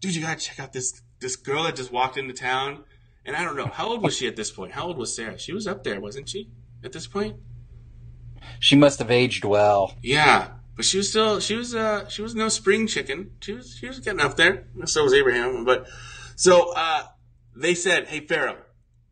dude, 0.00 0.14
you 0.14 0.20
gotta 0.20 0.38
check 0.38 0.60
out 0.60 0.74
this, 0.74 1.00
this 1.20 1.36
girl 1.36 1.62
that 1.62 1.76
just 1.76 1.90
walked 1.90 2.18
into 2.18 2.34
town. 2.34 2.84
And 3.24 3.34
I 3.34 3.44
don't 3.44 3.56
know, 3.56 3.68
how 3.68 3.88
old 3.88 4.02
was 4.02 4.14
she 4.14 4.28
at 4.28 4.36
this 4.36 4.50
point? 4.50 4.72
How 4.72 4.88
old 4.88 4.98
was 4.98 5.16
Sarah? 5.16 5.38
She 5.38 5.54
was 5.54 5.66
up 5.66 5.84
there, 5.84 6.00
wasn't 6.02 6.28
she, 6.28 6.50
at 6.84 6.92
this 6.92 7.06
point? 7.06 7.36
She 8.60 8.76
must 8.76 8.98
have 8.98 9.10
aged 9.10 9.44
well. 9.44 9.96
Yeah, 10.02 10.48
but 10.76 10.84
she 10.84 10.96
was 10.96 11.10
still 11.10 11.40
she 11.40 11.54
was 11.54 11.74
uh 11.74 12.08
she 12.08 12.22
was 12.22 12.34
no 12.34 12.48
spring 12.48 12.86
chicken. 12.86 13.32
She 13.40 13.52
was 13.52 13.76
she 13.76 13.86
was 13.86 14.00
getting 14.00 14.20
up 14.20 14.36
there. 14.36 14.66
So 14.84 15.04
was 15.04 15.12
Abraham. 15.12 15.64
But 15.64 15.86
so 16.36 16.72
uh 16.74 17.04
they 17.54 17.74
said, 17.74 18.06
"Hey 18.06 18.20
Pharaoh, 18.20 18.58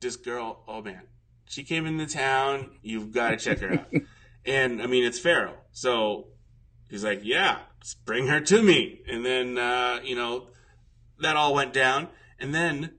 this 0.01 0.17
girl, 0.17 0.65
oh 0.67 0.83
man, 0.83 1.03
she 1.47 1.63
came 1.63 1.87
into 1.87 2.07
town. 2.07 2.71
You've 2.83 3.13
got 3.13 3.31
to 3.31 3.37
check 3.37 3.61
her 3.61 3.73
out." 3.75 3.93
and 4.47 4.83
I 4.83 4.87
mean, 4.87 5.05
it's 5.05 5.19
Pharaoh, 5.19 5.59
so 5.73 6.29
he's 6.89 7.05
like, 7.05 7.21
"Yeah, 7.23 7.59
bring 8.05 8.29
her 8.29 8.41
to 8.41 8.63
me." 8.63 9.03
And 9.09 9.25
then 9.25 9.59
uh, 9.59 10.01
you 10.03 10.17
know 10.17 10.49
that 11.21 11.37
all 11.37 11.55
went 11.55 11.73
down, 11.73 12.09
and 12.39 12.55
then 12.55 12.93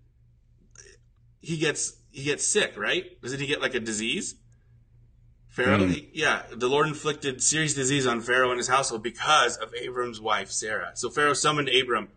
he 1.39 1.57
gets 1.57 1.97
he 2.11 2.23
gets 2.23 2.45
sick, 2.45 2.77
right? 2.77 3.19
Doesn't 3.21 3.39
he 3.39 3.47
get 3.47 3.61
like 3.61 3.73
a 3.73 3.79
disease? 3.79 4.35
Pharaoh, 5.51 5.79
Mm. 5.79 6.07
yeah, 6.13 6.43
the 6.49 6.67
Lord 6.69 6.87
inflicted 6.87 7.43
serious 7.43 7.73
disease 7.73 8.07
on 8.07 8.21
Pharaoh 8.21 8.49
and 8.51 8.57
his 8.57 8.69
household 8.69 9.03
because 9.03 9.57
of 9.57 9.73
Abram's 9.75 10.19
wife 10.21 10.49
Sarah. 10.49 10.91
So 10.95 11.09
Pharaoh 11.09 11.33
summoned 11.33 11.69
Abram. 11.69 12.07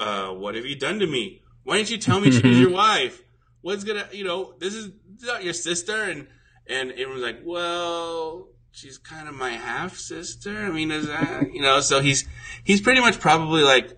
Uh, 0.00 0.30
what 0.30 0.56
have 0.56 0.66
you 0.66 0.74
done 0.76 0.98
to 0.98 1.06
me? 1.06 1.42
Why 1.62 1.76
didn't 1.76 1.90
you 1.92 1.98
tell 1.98 2.18
me 2.20 2.32
she 2.32 2.46
was 2.46 2.58
your 2.58 2.70
wife? 2.84 3.22
What's 3.60 3.84
gonna, 3.84 4.08
you 4.12 4.24
know, 4.24 4.54
this 4.58 4.74
is 4.74 4.90
not 5.22 5.44
your 5.44 5.52
sister. 5.52 6.02
And 6.02 6.26
and 6.66 6.90
Abram's 6.92 7.22
like, 7.22 7.40
well, 7.44 8.48
she's 8.72 8.98
kind 8.98 9.28
of 9.28 9.34
my 9.36 9.50
half 9.50 9.96
sister. 9.96 10.58
I 10.58 10.70
mean, 10.72 10.90
is 10.90 11.06
that, 11.06 11.52
you 11.54 11.62
know? 11.62 11.78
So 11.80 12.00
he's 12.00 12.26
he's 12.64 12.80
pretty 12.80 13.00
much 13.00 13.20
probably 13.20 13.62
like 13.62 13.96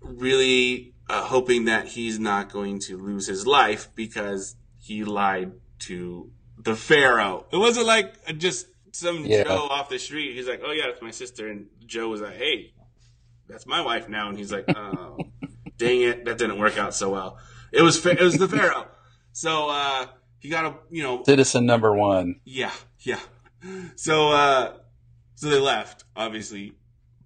really 0.00 0.94
uh, 1.08 1.22
hoping 1.24 1.66
that 1.66 1.86
he's 1.88 2.18
not 2.18 2.50
going 2.52 2.80
to 2.80 2.96
lose 2.96 3.26
his 3.28 3.46
life 3.46 3.88
because 3.94 4.56
he 4.80 5.04
lied 5.04 5.52
to 5.80 6.30
the 6.64 6.74
Pharaoh. 6.76 7.46
It 7.52 7.56
wasn't 7.56 7.86
like 7.86 8.38
just 8.38 8.66
some 8.92 9.24
Yeah. 9.24 9.44
Joe 9.44 9.66
off 9.70 9.88
the 9.88 9.98
street. 9.98 10.34
He's 10.34 10.48
like, 10.48 10.60
"Oh 10.64 10.72
yeah, 10.72 10.86
that's 10.88 11.02
my 11.02 11.10
sister," 11.10 11.48
and 11.48 11.66
Joe 11.86 12.08
was 12.08 12.20
like, 12.20 12.36
"Hey, 12.36 12.72
that's 13.48 13.66
my 13.66 13.80
wife 13.80 14.08
now," 14.08 14.28
and 14.28 14.36
he's 14.38 14.52
like, 14.52 14.64
"Oh, 14.74 15.18
dang 15.78 16.00
it, 16.02 16.24
that 16.24 16.38
didn't 16.38 16.58
work 16.58 16.78
out 16.78 16.94
so 16.94 17.10
well." 17.10 17.38
It 17.72 17.82
was 17.82 18.04
it 18.06 18.20
was 18.20 18.38
the 18.38 18.48
Pharaoh. 18.48 18.86
So 19.32 19.68
uh, 19.68 20.06
he 20.38 20.48
got 20.48 20.64
a 20.64 20.74
you 20.90 21.02
know 21.02 21.22
Citizen 21.24 21.66
number 21.66 21.92
one. 21.94 22.40
yeah, 22.44 22.72
yeah. 23.00 23.20
So, 23.96 24.28
uh, 24.30 24.74
so 25.36 25.48
they 25.48 25.58
left, 25.58 26.04
obviously. 26.14 26.74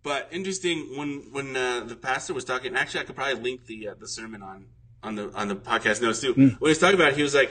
But 0.02 0.28
interesting 0.30 0.96
when 0.96 1.28
when 1.32 1.56
uh, 1.56 1.80
the 1.84 1.96
pastor 1.96 2.32
was 2.32 2.44
talking. 2.44 2.74
Actually, 2.76 3.00
I 3.00 3.04
could 3.04 3.16
probably 3.16 3.34
link 3.42 3.66
the 3.66 3.88
uh, 3.88 3.94
the 3.98 4.08
sermon 4.08 4.42
on 4.42 4.66
on 5.02 5.16
the 5.16 5.30
on 5.34 5.48
the 5.48 5.56
podcast 5.56 6.00
notes 6.00 6.20
too. 6.20 6.32
When 6.34 6.50
he 6.50 6.56
was 6.60 6.78
talking 6.78 6.94
about, 6.94 7.08
it, 7.12 7.16
he 7.16 7.22
was 7.22 7.34
like, 7.34 7.50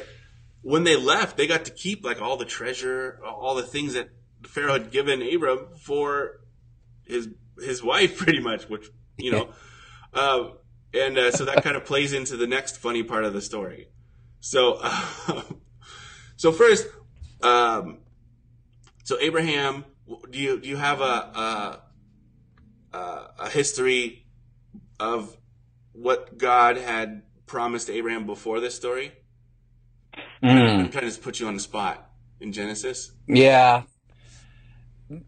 when 0.67 0.83
they 0.83 0.97
left, 0.97 1.37
they 1.37 1.47
got 1.47 1.63
to 1.63 1.71
keep 1.71 2.03
like 2.03 2.21
all 2.21 2.35
the 2.35 2.43
treasure, 2.43 3.21
all 3.25 3.55
the 3.55 3.63
things 3.63 3.93
that 3.93 4.09
Pharaoh 4.45 4.73
had 4.73 4.91
given 4.91 5.21
Abram 5.21 5.69
for 5.79 6.41
his 7.05 7.29
his 7.57 7.81
wife, 7.81 8.17
pretty 8.23 8.41
much. 8.41 8.67
Which 8.67 8.89
you 9.15 9.31
know, 9.31 9.49
um, 10.13 10.57
and 10.93 11.17
uh, 11.17 11.31
so 11.31 11.45
that 11.45 11.63
kind 11.63 11.77
of 11.77 11.85
plays 11.85 12.11
into 12.11 12.35
the 12.35 12.47
next 12.47 12.79
funny 12.79 13.01
part 13.01 13.23
of 13.23 13.31
the 13.31 13.41
story. 13.41 13.87
So, 14.41 14.81
so 16.35 16.51
first, 16.51 16.85
um, 17.41 17.99
so 19.05 19.17
Abraham, 19.21 19.85
do 20.29 20.37
you 20.37 20.59
do 20.59 20.67
you 20.67 20.75
have 20.75 20.99
a 20.99 21.81
a, 22.93 22.97
a, 22.97 23.27
a 23.39 23.49
history 23.49 24.25
of 24.99 25.37
what 25.93 26.37
God 26.37 26.75
had 26.75 27.21
promised 27.45 27.89
Abraham 27.89 28.25
before 28.25 28.59
this 28.59 28.75
story? 28.75 29.13
Mm. 30.43 30.79
I'm 30.79 30.89
trying 30.89 31.09
to 31.09 31.19
put 31.19 31.39
you 31.39 31.47
on 31.47 31.55
the 31.55 31.59
spot 31.59 32.09
in 32.39 32.53
Genesis. 32.53 33.11
Yeah. 33.27 33.83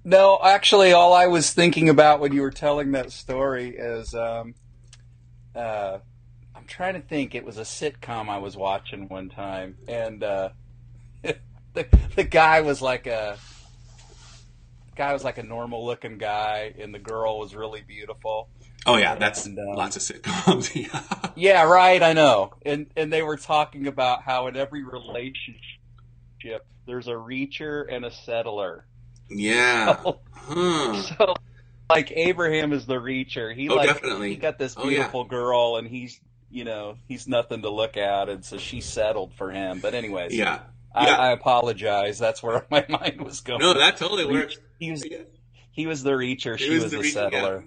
No, 0.04 0.40
actually, 0.44 0.92
all 0.92 1.14
I 1.14 1.28
was 1.28 1.52
thinking 1.52 1.90
about 1.90 2.20
when 2.20 2.34
you 2.34 2.42
were 2.42 2.52
telling 2.52 2.92
that 2.92 3.12
story 3.12 3.76
is, 3.78 4.14
um, 4.14 4.54
uh, 5.56 6.00
I'm 6.54 6.66
trying 6.66 6.96
to 6.96 7.02
think. 7.02 7.34
It 7.34 7.46
was 7.46 7.58
a 7.58 7.62
sitcom 7.62 8.28
I 8.28 8.40
was 8.40 8.58
watching 8.58 9.08
one 9.08 9.30
time, 9.30 9.78
and 9.88 10.22
uh, 10.22 10.50
the 11.24 11.88
the 12.16 12.24
guy 12.26 12.60
was 12.62 12.82
like 12.82 13.08
a 13.08 13.38
guy 14.96 15.14
was 15.14 15.24
like 15.24 15.38
a 15.38 15.44
normal 15.44 15.86
looking 15.86 16.18
guy, 16.18 16.74
and 16.78 16.94
the 16.94 17.00
girl 17.00 17.40
was 17.40 17.56
really 17.56 17.82
beautiful. 17.82 18.50
Oh 18.86 18.96
yeah, 18.98 19.16
that's 19.16 19.46
And, 19.46 19.60
um, 19.60 19.76
lots 19.76 19.96
of 19.98 20.02
sitcoms. 20.02 20.74
yeah. 20.76 21.32
Yeah, 21.36 21.64
right. 21.64 22.02
I 22.02 22.14
know. 22.14 22.54
And 22.66 22.88
and 22.96 23.12
they 23.12 23.22
were 23.22 23.38
talking 23.38 23.88
about 23.88 24.24
how 24.24 24.48
in 24.48 24.56
every 24.56 24.84
relationship 24.84 26.66
there's 26.88 27.08
a 27.08 27.12
reacher 27.14 27.86
and 27.94 28.06
a 28.06 28.12
settler. 28.12 28.86
yeah. 29.30 30.02
Huh. 30.42 31.00
So, 31.04 31.36
like 31.90 32.12
Abraham 32.16 32.74
is 32.74 32.88
the 32.88 32.96
reacher. 32.96 33.54
He 33.54 33.70
Oh, 33.70 33.76
like 33.76 33.88
definitely. 33.90 34.30
he 34.32 34.36
got 34.38 34.58
this 34.58 34.74
Oh, 34.76 34.86
yeah. 34.86 34.90
beautiful 34.98 35.26
girl, 35.26 35.76
and 35.78 35.88
he's 35.88 36.20
you 36.50 36.64
know 36.64 36.96
he's 37.08 37.28
nothing 37.28 37.62
to 37.62 37.70
look 37.70 37.98
at, 37.98 38.30
and 38.30 38.44
so 38.44 38.58
she 38.58 38.82
settled 38.82 39.34
for 39.36 39.52
him. 39.52 39.80
But 39.80 39.94
anyways, 39.94 40.34
Yeah. 40.36 40.62
I, 40.96 41.06
Yeah. 41.08 41.16
I 41.18 41.32
apologize. 41.34 42.18
That's 42.18 42.42
where 42.42 42.66
my 42.72 42.84
mind 42.90 43.22
was 43.22 43.42
going. 43.42 43.60
No, 43.60 43.74
that 43.76 43.98
totally 43.98 44.26
works. 44.26 44.58
He 44.80 44.90
was 44.90 45.06
Yeah. 45.06 45.20
he 45.72 45.86
was 45.86 46.02
the 46.02 46.12
reacher. 46.12 46.58
He 46.58 46.66
She 46.66 46.74
was 46.74 46.84
was, 46.86 46.92
the 46.94 46.98
the, 46.98 47.04
reacher, 47.04 47.12
settler. 47.14 47.66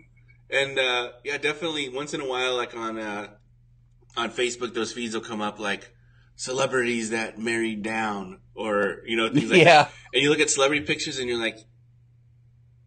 And 0.52 0.78
uh, 0.78 1.12
yeah, 1.24 1.38
definitely 1.38 1.88
once 1.88 2.12
in 2.12 2.20
a 2.20 2.28
while, 2.28 2.56
like 2.56 2.76
on 2.76 2.98
uh, 2.98 3.28
on 4.16 4.30
Facebook, 4.30 4.74
those 4.74 4.92
feeds 4.92 5.14
will 5.14 5.22
come 5.22 5.40
up 5.40 5.58
like 5.58 5.94
celebrities 6.36 7.10
that 7.10 7.38
married 7.38 7.82
down 7.82 8.40
or 8.54 8.98
you 9.06 9.16
know 9.16 9.28
things 9.32 9.50
like 9.50 9.62
yeah. 9.62 9.88
and 10.12 10.22
you 10.22 10.30
look 10.30 10.40
at 10.40 10.50
celebrity 10.50 10.84
pictures 10.84 11.18
and 11.18 11.28
you're 11.28 11.38
like, 11.38 11.58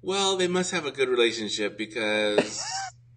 well, 0.01 0.38
they 0.38 0.48
must 0.48 0.72
have 0.72 0.86
a 0.86 0.91
good 0.91 1.10
relationship 1.10 1.77
because 1.77 2.63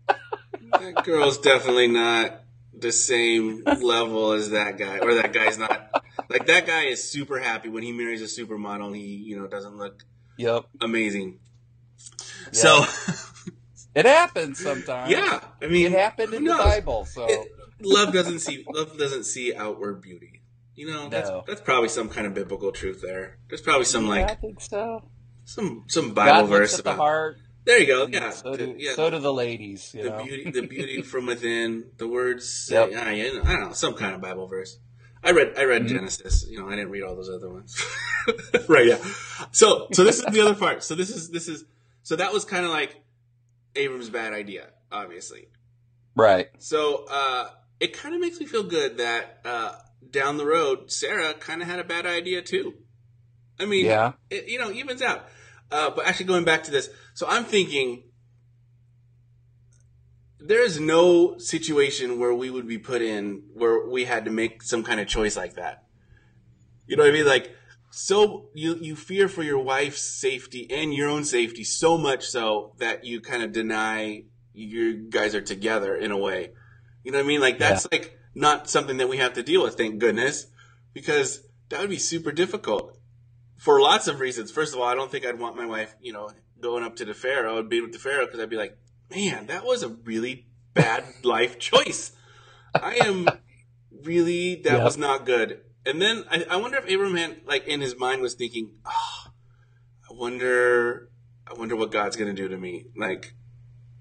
that 0.72 1.04
girl's 1.04 1.38
definitely 1.38 1.88
not 1.88 2.40
the 2.72 2.92
same 2.92 3.64
level 3.64 4.32
as 4.32 4.50
that 4.50 4.78
guy, 4.78 4.98
or 4.98 5.14
that 5.14 5.32
guy's 5.32 5.58
not 5.58 5.90
like 6.30 6.46
that 6.46 6.66
guy 6.66 6.84
is 6.84 7.10
super 7.10 7.38
happy 7.38 7.68
when 7.68 7.82
he 7.82 7.92
marries 7.92 8.22
a 8.22 8.42
supermodel. 8.42 8.96
He 8.96 9.02
you 9.02 9.38
know 9.38 9.46
doesn't 9.46 9.76
look 9.76 10.04
Yep. 10.38 10.66
amazing. 10.80 11.40
So 12.52 12.84
It 13.94 14.06
happens 14.06 14.58
sometimes. 14.62 15.10
yeah, 15.10 15.40
I 15.62 15.66
mean, 15.66 15.86
It 15.86 15.92
happened 15.92 16.34
in 16.34 16.44
the? 16.44 16.54
Bible, 16.54 17.04
so 17.04 17.26
It- 17.28 17.52
love 17.80 18.12
doesn't 18.12 18.40
see 18.40 18.64
love 18.68 18.96
doesn't 18.98 19.24
see 19.24 19.54
outward 19.54 20.00
beauty. 20.02 20.42
You 20.74 20.90
know, 20.90 21.08
that's 21.08 21.28
No. 21.28 21.44
that's 21.46 21.60
probably 21.60 21.88
some 21.88 22.08
kind 22.08 22.26
of 22.26 22.34
biblical 22.34 22.70
truth 22.72 23.00
there. 23.02 23.38
There's 23.48 23.60
probably 23.62 23.84
some 23.86 24.06
Yeah, 24.06 24.26
I 24.26 24.34
think 24.34 24.60
so. 24.60 25.08
some 25.44 25.84
some 25.88 26.12
Bible 26.14 26.42
God 26.42 26.48
verse 26.50 26.78
at 26.78 26.84
the 26.84 26.90
about. 26.92 26.98
heart. 27.02 27.36
There 27.64 27.78
you 27.78 27.86
go. 27.86 28.06
Yeah, 28.06 28.30
So 28.30 28.56
do, 28.56 28.74
yeah. 28.78 28.94
so 28.94 29.10
do 29.10 29.18
the 29.18 29.32
ladies. 29.32 29.92
You 29.94 30.04
the 30.04 30.10
know? 30.10 30.24
beauty, 30.24 30.50
the 30.50 30.62
beauty 30.62 31.02
from 31.12 31.26
within. 31.26 31.90
The 31.98 32.06
words. 32.06 32.48
Say, 32.48 32.74
Yep. 32.90 33.02
I, 33.04 33.10
I 33.50 33.52
don't 33.56 33.60
know, 33.68 33.72
some 33.72 33.94
kind 33.94 34.14
of 34.14 34.20
Bible 34.20 34.46
verse. 34.46 34.78
I 35.22 35.32
read, 35.32 35.54
I 35.58 35.64
read 35.64 35.82
Mhm. 35.82 35.88
Genesis. 35.88 36.46
You 36.48 36.60
know, 36.60 36.68
I 36.68 36.76
didn't 36.76 36.90
read 36.90 37.02
all 37.02 37.14
those 37.16 37.28
other 37.28 37.50
ones. 37.50 37.76
right? 38.68 38.86
Yeah. 38.86 38.98
So, 39.50 39.88
so 39.92 40.04
this 40.04 40.18
is 40.20 40.24
the 40.26 40.40
other 40.40 40.54
part. 40.54 40.82
So 40.84 40.94
this 40.94 41.10
is 41.10 41.28
this 41.30 41.48
is 41.48 41.64
so 42.04 42.16
that 42.16 42.32
was 42.32 42.44
kind 42.44 42.64
of 42.64 42.70
like 42.70 42.96
Abram's 43.76 44.10
bad 44.10 44.32
idea, 44.32 44.68
obviously. 44.90 45.48
Right. 46.14 46.48
So 46.58 47.04
uh, 47.10 47.48
it 47.80 47.92
kind 47.92 48.14
of 48.14 48.20
makes 48.20 48.40
me 48.40 48.46
feel 48.46 48.64
good 48.64 48.98
that 48.98 49.40
uh, 49.44 49.72
down 50.10 50.36
the 50.36 50.46
road, 50.46 50.90
Sarah 50.90 51.34
kind 51.34 51.62
of 51.62 51.68
had 51.68 51.78
a 51.78 51.84
bad 51.84 52.06
idea 52.06 52.42
too. 52.42 52.74
I 53.60 53.66
mean, 53.66 53.86
Yeah. 53.86 54.12
it, 54.30 54.48
you 54.48 54.58
know, 54.58 54.70
evens 54.70 55.02
out. 55.02 55.28
Uh, 55.70 55.90
but 55.90 56.06
actually, 56.06 56.26
going 56.26 56.44
back 56.44 56.64
to 56.64 56.70
this, 56.70 56.88
so 57.14 57.26
I'm 57.28 57.44
thinking 57.44 58.04
there 60.40 60.64
is 60.64 60.80
no 60.80 61.36
situation 61.38 62.18
where 62.18 62.32
we 62.32 62.48
would 62.50 62.66
be 62.66 62.78
put 62.78 63.02
in 63.02 63.42
where 63.54 63.86
we 63.86 64.04
had 64.04 64.24
to 64.24 64.30
make 64.30 64.62
some 64.62 64.82
kind 64.82 64.98
of 65.00 65.06
choice 65.08 65.36
like 65.36 65.54
that. 65.56 65.84
You 66.86 66.96
know 66.96 67.02
what 67.02 67.10
I 67.10 67.12
mean? 67.12 67.26
Like, 67.26 67.54
so 68.00 68.48
you 68.54 68.76
you 68.80 68.94
fear 68.94 69.28
for 69.28 69.42
your 69.42 69.58
wife's 69.58 70.02
safety 70.02 70.68
and 70.70 70.94
your 70.94 71.08
own 71.08 71.24
safety 71.24 71.64
so 71.64 71.98
much 71.98 72.24
so 72.24 72.72
that 72.78 73.04
you 73.04 73.20
kind 73.20 73.42
of 73.42 73.50
deny 73.50 74.22
you 74.52 75.10
guys 75.10 75.34
are 75.34 75.40
together 75.40 75.96
in 75.96 76.12
a 76.12 76.16
way. 76.16 76.50
You 77.02 77.10
know 77.10 77.18
what 77.18 77.24
I 77.24 77.26
mean? 77.26 77.40
Like 77.40 77.58
that's 77.58 77.88
like 77.90 78.16
not 78.36 78.70
something 78.70 78.98
that 78.98 79.08
we 79.08 79.16
have 79.16 79.32
to 79.32 79.42
deal 79.42 79.64
with, 79.64 79.76
thank 79.76 79.98
goodness, 79.98 80.46
because 80.94 81.42
that 81.70 81.80
would 81.80 81.90
be 81.90 81.98
super 81.98 82.30
difficult 82.30 82.96
for 83.56 83.80
lots 83.80 84.06
of 84.06 84.20
reasons. 84.20 84.52
First 84.52 84.74
of 84.74 84.80
all, 84.80 84.86
I 84.86 84.94
don't 84.94 85.10
think 85.10 85.26
I'd 85.26 85.40
want 85.40 85.56
my 85.56 85.66
wife, 85.66 85.96
you 86.00 86.12
know, 86.12 86.30
going 86.60 86.84
up 86.84 86.94
to 86.96 87.04
the 87.04 87.14
Pharaoh 87.14 87.58
and 87.58 87.68
being 87.68 87.82
with 87.82 87.92
the 87.92 87.98
Pharaoh 87.98 88.26
because 88.26 88.38
I'd 88.38 88.48
be 88.48 88.56
like, 88.56 88.78
man, 89.10 89.46
that 89.46 89.64
was 89.64 89.82
a 89.82 89.88
really 89.88 90.46
bad 90.72 91.02
life 91.24 91.58
choice. 91.58 92.12
I 92.76 93.00
am 93.04 93.28
really 94.04 94.62
that 94.62 94.84
was 94.84 94.96
not 94.96 95.26
good. 95.26 95.62
And 95.88 96.02
then 96.02 96.24
I, 96.30 96.44
I 96.50 96.56
wonder 96.56 96.76
if 96.76 96.86
Abraham 96.86 97.16
had, 97.16 97.40
like 97.46 97.66
in 97.66 97.80
his 97.80 97.98
mind 97.98 98.20
was 98.20 98.34
thinking, 98.34 98.72
oh, 98.84 99.30
I 100.08 100.14
wonder, 100.14 101.08
I 101.50 101.54
wonder 101.54 101.74
what 101.74 101.90
God's 101.90 102.14
going 102.14 102.34
to 102.34 102.40
do 102.40 102.48
to 102.48 102.58
me. 102.58 102.86
Like 102.94 103.32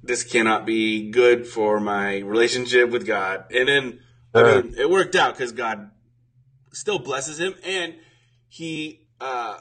this 0.03 0.23
cannot 0.23 0.65
be 0.65 1.09
good 1.09 1.47
for 1.47 1.79
my 1.79 2.17
relationship 2.19 2.89
with 2.89 3.07
God. 3.07 3.45
And 3.51 3.69
then 3.69 3.99
I 4.33 4.61
mean, 4.61 4.75
it 4.77 4.89
worked 4.89 5.15
out 5.15 5.33
because 5.33 5.51
God 5.51 5.89
still 6.73 6.99
blesses 6.99 7.39
him, 7.39 7.55
and 7.63 7.95
he, 8.47 9.07
uh, 9.19 9.59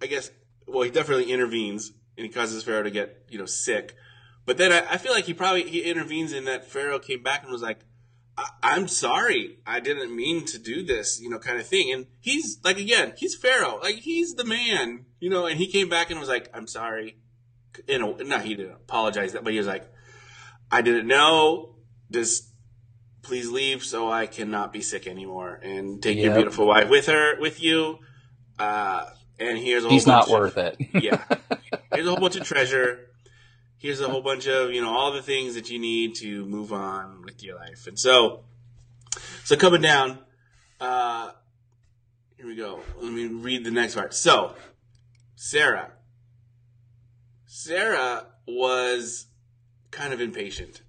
I 0.00 0.06
guess, 0.06 0.30
well, 0.66 0.82
he 0.82 0.90
definitely 0.90 1.32
intervenes, 1.32 1.92
and 2.16 2.24
he 2.26 2.32
causes 2.32 2.62
Pharaoh 2.62 2.84
to 2.84 2.90
get 2.90 3.24
you 3.28 3.38
know 3.38 3.46
sick. 3.46 3.94
But 4.46 4.56
then 4.56 4.72
I, 4.72 4.94
I 4.94 4.96
feel 4.96 5.12
like 5.12 5.24
he 5.24 5.34
probably 5.34 5.68
he 5.68 5.82
intervenes 5.82 6.32
in 6.32 6.44
that 6.44 6.64
Pharaoh 6.64 6.98
came 6.98 7.22
back 7.22 7.42
and 7.42 7.52
was 7.52 7.62
like, 7.62 7.80
"I'm 8.62 8.88
sorry, 8.88 9.58
I 9.66 9.80
didn't 9.80 10.14
mean 10.14 10.44
to 10.46 10.58
do 10.58 10.82
this," 10.84 11.20
you 11.20 11.28
know, 11.30 11.38
kind 11.38 11.58
of 11.58 11.66
thing. 11.66 11.92
And 11.92 12.06
he's 12.20 12.58
like, 12.64 12.78
again, 12.78 13.12
he's 13.16 13.34
Pharaoh, 13.36 13.78
like 13.82 13.96
he's 13.96 14.34
the 14.34 14.44
man, 14.44 15.06
you 15.18 15.28
know. 15.30 15.46
And 15.46 15.58
he 15.58 15.66
came 15.66 15.88
back 15.88 16.10
and 16.10 16.18
was 16.20 16.28
like, 16.28 16.48
"I'm 16.54 16.66
sorry." 16.66 17.16
You 17.88 17.98
know, 17.98 18.12
no, 18.14 18.38
he 18.38 18.54
didn't 18.54 18.72
apologize, 18.74 19.32
but 19.42 19.52
he 19.52 19.58
was 19.58 19.66
like, 19.66 19.88
"I 20.70 20.82
didn't 20.82 21.06
know. 21.06 21.76
Just 22.10 22.48
please 23.22 23.50
leave 23.50 23.84
so 23.84 24.10
I 24.10 24.26
cannot 24.26 24.72
be 24.72 24.80
sick 24.80 25.06
anymore 25.06 25.60
and 25.62 26.02
take 26.02 26.18
your 26.18 26.34
beautiful 26.34 26.66
wife 26.66 26.88
with 26.88 27.06
her 27.06 27.38
with 27.40 27.62
you. 27.62 27.98
Uh, 28.58 29.04
and 29.38 29.58
here's 29.58 29.84
a 29.84 29.88
whole 29.88 29.92
He's 29.92 30.06
not 30.06 30.24
of- 30.24 30.30
worth 30.30 30.56
it. 30.56 30.76
yeah. 30.94 31.22
Here's 31.94 32.06
a 32.06 32.10
whole 32.10 32.20
bunch 32.20 32.36
of 32.36 32.44
treasure. 32.46 33.09
Here's 33.80 33.98
a 34.02 34.08
whole 34.10 34.20
bunch 34.20 34.46
of, 34.46 34.72
you 34.72 34.82
know, 34.82 34.94
all 34.94 35.10
the 35.10 35.22
things 35.22 35.54
that 35.54 35.70
you 35.70 35.78
need 35.78 36.14
to 36.16 36.44
move 36.44 36.70
on 36.70 37.22
with 37.22 37.42
your 37.42 37.56
life. 37.56 37.86
And 37.86 37.98
so, 37.98 38.44
so 39.42 39.56
coming 39.56 39.80
down, 39.80 40.18
uh, 40.78 41.30
here 42.36 42.46
we 42.46 42.56
go. 42.56 42.80
Let 43.00 43.10
me 43.10 43.24
read 43.24 43.64
the 43.64 43.70
next 43.70 43.94
part. 43.94 44.12
So, 44.12 44.54
Sarah. 45.34 45.92
Sarah 47.46 48.26
was 48.46 49.28
kind 49.90 50.12
of 50.12 50.20
impatient. 50.20 50.82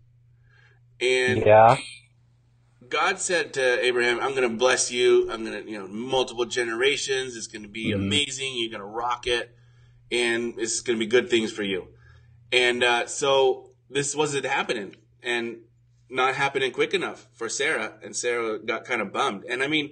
And 0.99 1.45
yeah. 1.45 1.77
God 2.89 3.19
said 3.19 3.53
to 3.53 3.85
Abraham, 3.85 4.19
I'm 4.19 4.35
going 4.35 4.49
to 4.51 4.57
bless 4.57 4.91
you. 4.91 5.31
I'm 5.31 5.45
going 5.45 5.63
to, 5.63 5.71
you 5.71 5.79
know, 5.79 5.87
multiple 5.87 6.43
generations. 6.43 7.37
It's 7.37 7.47
going 7.47 7.63
to 7.63 7.69
be 7.69 7.91
Mhm. 7.91 7.95
amazing. 7.95 8.51
You're 8.57 8.69
going 8.77 8.81
to 8.81 8.85
rock 8.85 9.27
it. 9.27 9.55
And 10.11 10.55
it's 10.57 10.81
going 10.81 10.99
to 10.99 11.05
be 11.05 11.09
good 11.09 11.29
things 11.29 11.53
for 11.53 11.63
you. 11.63 11.87
And 12.51 12.83
uh, 12.83 13.07
so 13.07 13.69
this 13.89 14.15
wasn't 14.15 14.45
happening 14.45 14.95
and 15.23 15.57
not 16.09 16.35
happening 16.35 16.71
quick 16.71 16.93
enough 16.93 17.27
for 17.33 17.47
Sarah. 17.47 17.93
And 18.03 18.15
Sarah 18.15 18.59
got 18.59 18.85
kind 18.85 19.01
of 19.01 19.13
bummed. 19.13 19.45
And 19.45 19.63
I 19.63 19.67
mean, 19.67 19.91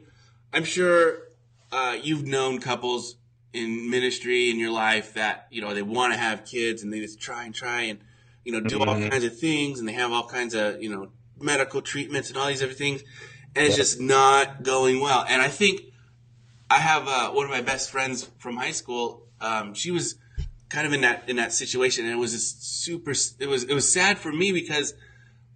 I'm 0.52 0.64
sure 0.66 1.30
uh, 1.72 1.98
you've 2.02 2.26
known 2.26 2.60
couples 2.60 3.16
in 3.54 3.90
ministry 3.90 4.50
in 4.50 4.60
your 4.60 4.72
life 4.72 5.14
that, 5.14 5.48
you 5.50 5.62
know, 5.62 5.74
they 5.74 5.82
want 5.82 6.14
to 6.14 6.20
have 6.20 6.46
kids 6.46 6.84
and 6.84 6.92
they 6.92 7.00
just 7.00 7.20
try 7.20 7.46
and 7.46 7.56
try 7.56 7.82
and, 7.84 8.00
you 8.44 8.52
know, 8.52 8.60
do 8.60 8.80
all 8.84 8.96
Mhm. 8.96 9.10
kinds 9.10 9.24
of 9.24 9.40
things 9.40 9.80
and 9.80 9.88
they 9.88 9.94
have 9.94 10.12
all 10.12 10.28
kinds 10.28 10.54
of, 10.54 10.82
you 10.84 10.90
know, 10.90 11.12
medical 11.40 11.82
treatments 11.82 12.30
and 12.30 12.38
all 12.38 12.48
these 12.48 12.62
other 12.62 12.74
things. 12.74 13.02
And 13.56 13.66
it's 13.66 13.76
just 13.76 14.00
not 14.00 14.62
going 14.64 15.00
well. 15.00 15.26
And 15.28 15.42
I 15.42 15.48
think 15.48 15.82
I 16.70 16.78
have 16.78 17.08
uh, 17.08 17.32
one 17.32 17.46
of 17.46 17.52
my 17.52 17.62
best 17.62 17.90
friends 17.90 18.30
from 18.38 18.58
high 18.58 18.72
school. 18.72 19.26
Um, 19.42 19.74
she 19.74 19.90
was 19.90 20.16
kind 20.70 20.86
of 20.88 20.94
in 20.94 21.02
that 21.02 21.28
in 21.28 21.36
that 21.38 21.52
situation, 21.52 22.06
and 22.06 22.14
it 22.14 22.18
was 22.18 22.32
just 22.32 22.84
super. 22.84 23.12
It 23.40 23.48
was 23.48 23.64
it 23.64 23.74
was 23.74 23.92
sad 23.92 24.18
for 24.18 24.32
me 24.32 24.52
because 24.52 24.94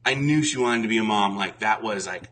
I 0.06 0.16
knew 0.16 0.44
she 0.44 0.58
wanted 0.58 0.82
to 0.84 0.88
be 0.88 0.98
a 0.98 1.04
mom. 1.04 1.38
Like 1.38 1.60
that 1.60 1.82
was 1.82 2.06
like 2.08 2.30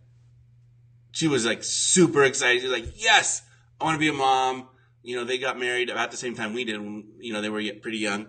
she 1.11 1.27
was 1.27 1.45
like 1.45 1.63
super 1.63 2.23
excited. 2.23 2.61
She 2.61 2.67
was 2.67 2.79
like, 2.79 2.93
"Yes, 2.95 3.43
I 3.79 3.83
want 3.85 3.95
to 3.95 3.99
be 3.99 4.09
a 4.09 4.13
mom." 4.13 4.67
You 5.03 5.15
know, 5.17 5.23
they 5.23 5.37
got 5.37 5.59
married 5.59 5.89
about 5.89 6.11
the 6.11 6.17
same 6.17 6.35
time 6.35 6.53
we 6.53 6.63
did. 6.63 6.79
When, 6.79 7.05
you 7.19 7.33
know, 7.33 7.41
they 7.41 7.49
were 7.49 7.61
pretty 7.81 7.97
young, 7.97 8.27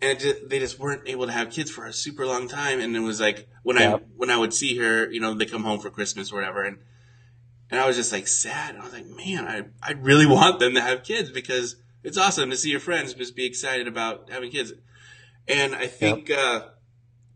and 0.00 0.12
it 0.12 0.20
just, 0.20 0.48
they 0.48 0.58
just 0.58 0.78
weren't 0.78 1.02
able 1.06 1.26
to 1.26 1.32
have 1.32 1.50
kids 1.50 1.70
for 1.70 1.86
a 1.86 1.92
super 1.92 2.26
long 2.26 2.48
time. 2.48 2.80
And 2.80 2.96
it 2.96 3.00
was 3.00 3.20
like 3.20 3.48
when 3.62 3.78
I 3.78 3.98
when 4.16 4.30
I 4.30 4.36
would 4.36 4.52
see 4.52 4.76
her, 4.78 5.10
you 5.10 5.20
know, 5.20 5.34
they 5.34 5.46
come 5.46 5.64
home 5.64 5.80
for 5.80 5.90
Christmas 5.90 6.32
or 6.32 6.36
whatever, 6.36 6.64
and 6.64 6.78
and 7.70 7.80
I 7.80 7.86
was 7.86 7.96
just 7.96 8.12
like 8.12 8.28
sad. 8.28 8.74
And 8.74 8.82
I 8.82 8.84
was 8.84 8.92
like, 8.92 9.06
man, 9.06 9.46
I 9.46 9.64
I 9.82 9.92
really 9.92 10.26
want 10.26 10.58
them 10.58 10.74
to 10.74 10.80
have 10.80 11.02
kids 11.02 11.30
because 11.30 11.76
it's 12.06 12.16
awesome 12.16 12.48
to 12.50 12.56
see 12.56 12.70
your 12.70 12.80
friends 12.80 13.12
just 13.14 13.34
be 13.36 13.44
excited 13.44 13.86
about 13.88 14.30
having 14.30 14.50
kids. 14.50 14.72
And 15.48 15.74
I 15.74 15.86
think 15.88 16.30
uh, 16.30 16.68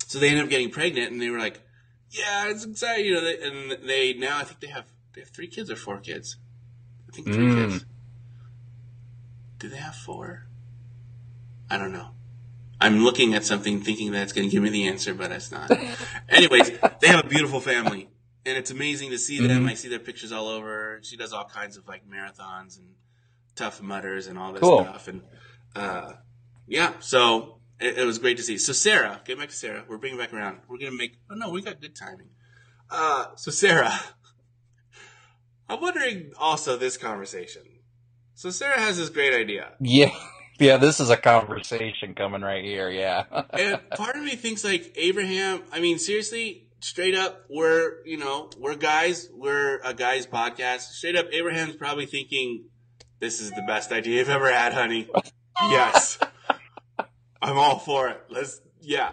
so. 0.06 0.18
They 0.18 0.28
ended 0.28 0.44
up 0.44 0.50
getting 0.50 0.70
pregnant, 0.70 1.12
and 1.12 1.20
they 1.20 1.28
were 1.30 1.38
like, 1.38 1.61
"Yeah, 2.11 2.48
it's 2.50 2.64
exciting." 2.64 3.04
You 3.06 3.14
know, 3.14 3.20
they, 3.24 3.40
and 3.42 3.88
they 3.88 4.14
now 4.14 4.38
I 4.38 4.44
think 4.44 4.61
they 4.61 4.66
have 4.68 4.87
they 5.14 5.20
have 5.20 5.30
three 5.30 5.46
kids 5.48 5.70
or 5.70 5.76
four 5.76 5.98
kids. 5.98 6.37
I 7.09 7.12
think 7.14 7.26
three 7.28 7.46
Mm. 7.46 7.70
kids. 7.70 7.85
Do 9.59 9.68
they 9.68 9.76
have 9.76 9.94
four? 9.94 10.46
I 11.68 11.76
don't 11.78 11.92
know. 11.92 12.11
I'm 12.80 13.04
looking 13.04 13.35
at 13.35 13.44
something 13.44 13.80
thinking 13.83 14.12
that 14.12 14.22
it's 14.22 14.33
going 14.33 14.48
to 14.48 14.50
give 14.52 14.62
me 14.62 14.70
the 14.70 14.88
answer, 14.88 15.12
but 15.14 15.30
it's 15.30 15.52
not. 15.52 15.70
Anyways, 16.28 16.70
they 17.00 17.09
have 17.09 17.24
a 17.24 17.28
beautiful 17.28 17.61
family, 17.61 18.09
and 18.46 18.56
it's 18.56 18.70
amazing 18.70 19.11
to 19.11 19.18
see 19.18 19.38
them. 19.46 19.64
Mhm. 19.64 19.70
I 19.70 19.74
see 19.74 19.88
their 19.88 19.98
pictures 19.98 20.33
all 20.33 20.48
over. 20.48 20.98
She 21.02 21.16
does 21.16 21.33
all 21.33 21.44
kinds 21.44 21.76
of 21.76 21.87
like 21.87 22.09
marathons 22.09 22.78
and 22.78 22.94
Tough 23.57 23.83
Mudders 23.83 24.27
and 24.27 24.39
all 24.39 24.53
this 24.53 24.61
Cool. 24.61 24.83
stuff, 24.85 25.09
and 25.09 25.23
uh, 25.77 26.13
yeah, 26.67 26.93
so 27.01 27.61
it, 27.81 27.99
it 27.99 28.05
was 28.05 28.19
great 28.19 28.37
to 28.39 28.43
see. 28.43 28.59
So 28.59 28.73
Sarah, 28.73 29.21
get 29.25 29.39
back 29.39 29.49
to 29.49 29.55
Sarah. 29.55 29.85
We're 29.89 29.99
bringing 29.99 30.19
back 30.19 30.33
around. 30.33 30.59
We're 30.69 30.79
gonna 30.79 30.93
make. 30.93 31.17
Oh 31.31 31.35
no, 31.35 31.51
we 31.51 31.63
got 31.63 31.81
good 31.81 31.97
timing. 31.97 32.31
Uh, 32.91 33.27
so 33.37 33.51
Sarah, 33.51 33.93
I'm 35.69 35.81
wondering 35.81 36.33
also 36.39 36.77
this 36.77 36.97
conversation. 36.97 37.63
So 38.35 38.51
Sarah 38.51 38.81
has 38.81 38.97
this 38.99 39.11
great 39.11 39.35
idea. 39.35 39.73
Yeah. 39.81 40.11
Yeah, 40.59 40.77
this 40.77 41.01
is 41.01 41.09
a 41.09 41.17
conversation 41.17 42.15
coming 42.15 42.43
right 42.43 42.63
here. 42.63 42.91
Yeah. 42.91 43.25
and 43.51 43.81
part 43.97 44.17
of 44.17 44.23
me 44.23 44.33
thinks 44.37 44.63
like 44.63 44.93
Abraham. 44.97 45.63
I 45.73 45.81
mean, 45.81 45.99
seriously, 45.99 46.69
straight 46.81 47.15
up, 47.15 47.47
we're 47.49 48.05
you 48.05 48.19
know 48.19 48.51
we're 48.59 48.75
guys. 48.75 49.29
We're 49.33 49.79
a 49.83 49.95
guys 49.95 50.27
podcast. 50.27 50.81
Straight 50.81 51.17
up, 51.17 51.27
Abraham's 51.33 51.77
probably 51.77 52.05
thinking, 52.05 52.67
"This 53.20 53.40
is 53.40 53.50
the 53.50 53.62
best 53.66 53.92
idea 53.92 54.18
you've 54.18 54.28
ever 54.28 54.50
had, 54.52 54.72
honey." 54.72 55.09
yes, 55.62 56.18
I'm 57.40 57.59
all 57.59 57.78
for 57.78 58.09
it. 58.09 58.20
Let's 58.28 58.61
yeah. 58.80 59.12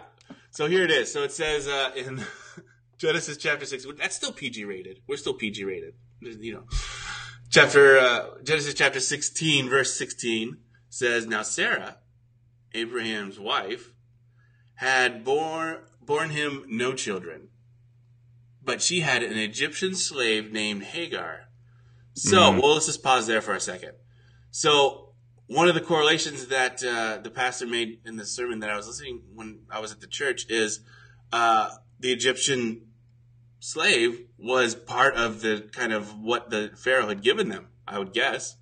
So 0.50 0.66
here 0.66 0.82
it 0.82 0.90
is. 0.90 1.12
So 1.12 1.22
it 1.22 1.32
says 1.32 1.68
uh, 1.68 1.92
in 1.94 2.20
Genesis 2.98 3.36
chapter 3.36 3.64
six. 3.64 3.86
That's 3.96 4.16
still 4.16 4.32
PG 4.32 4.64
rated. 4.64 5.00
We're 5.06 5.16
still 5.16 5.34
PG 5.34 5.64
rated. 5.64 5.94
You 6.20 6.54
know, 6.54 6.64
chapter 7.50 7.98
uh, 7.98 8.42
Genesis 8.42 8.74
chapter 8.74 9.00
sixteen, 9.00 9.68
verse 9.68 9.94
sixteen 9.94 10.58
says, 10.88 11.26
"Now 11.26 11.42
Sarah, 11.42 11.98
Abraham's 12.74 13.38
wife, 13.38 13.92
had 14.74 15.24
born 15.24 15.78
born 16.00 16.30
him 16.30 16.64
no 16.66 16.92
children, 16.92 17.48
but 18.62 18.82
she 18.82 19.00
had 19.00 19.22
an 19.22 19.38
Egyptian 19.38 19.94
slave 19.94 20.52
named 20.52 20.82
Hagar." 20.82 21.47
So, 22.18 22.50
well, 22.52 22.74
let's 22.74 22.86
just 22.86 23.02
pause 23.02 23.26
there 23.26 23.40
for 23.40 23.54
a 23.54 23.60
second. 23.60 23.92
So, 24.50 25.12
one 25.46 25.68
of 25.68 25.74
the 25.74 25.80
correlations 25.80 26.48
that 26.48 26.82
uh, 26.84 27.18
the 27.22 27.30
pastor 27.30 27.66
made 27.66 28.00
in 28.04 28.16
the 28.16 28.26
sermon 28.26 28.60
that 28.60 28.70
I 28.70 28.76
was 28.76 28.86
listening 28.86 29.22
when 29.34 29.60
I 29.70 29.80
was 29.80 29.92
at 29.92 30.00
the 30.00 30.06
church 30.06 30.46
is 30.50 30.80
uh, 31.32 31.70
the 32.00 32.12
Egyptian 32.12 32.82
slave 33.60 34.24
was 34.38 34.74
part 34.74 35.14
of 35.14 35.40
the 35.40 35.68
kind 35.72 35.92
of 35.92 36.18
what 36.18 36.50
the 36.50 36.70
Pharaoh 36.76 37.08
had 37.08 37.22
given 37.22 37.48
them. 37.48 37.68
I 37.86 37.98
would 37.98 38.12
guess. 38.12 38.56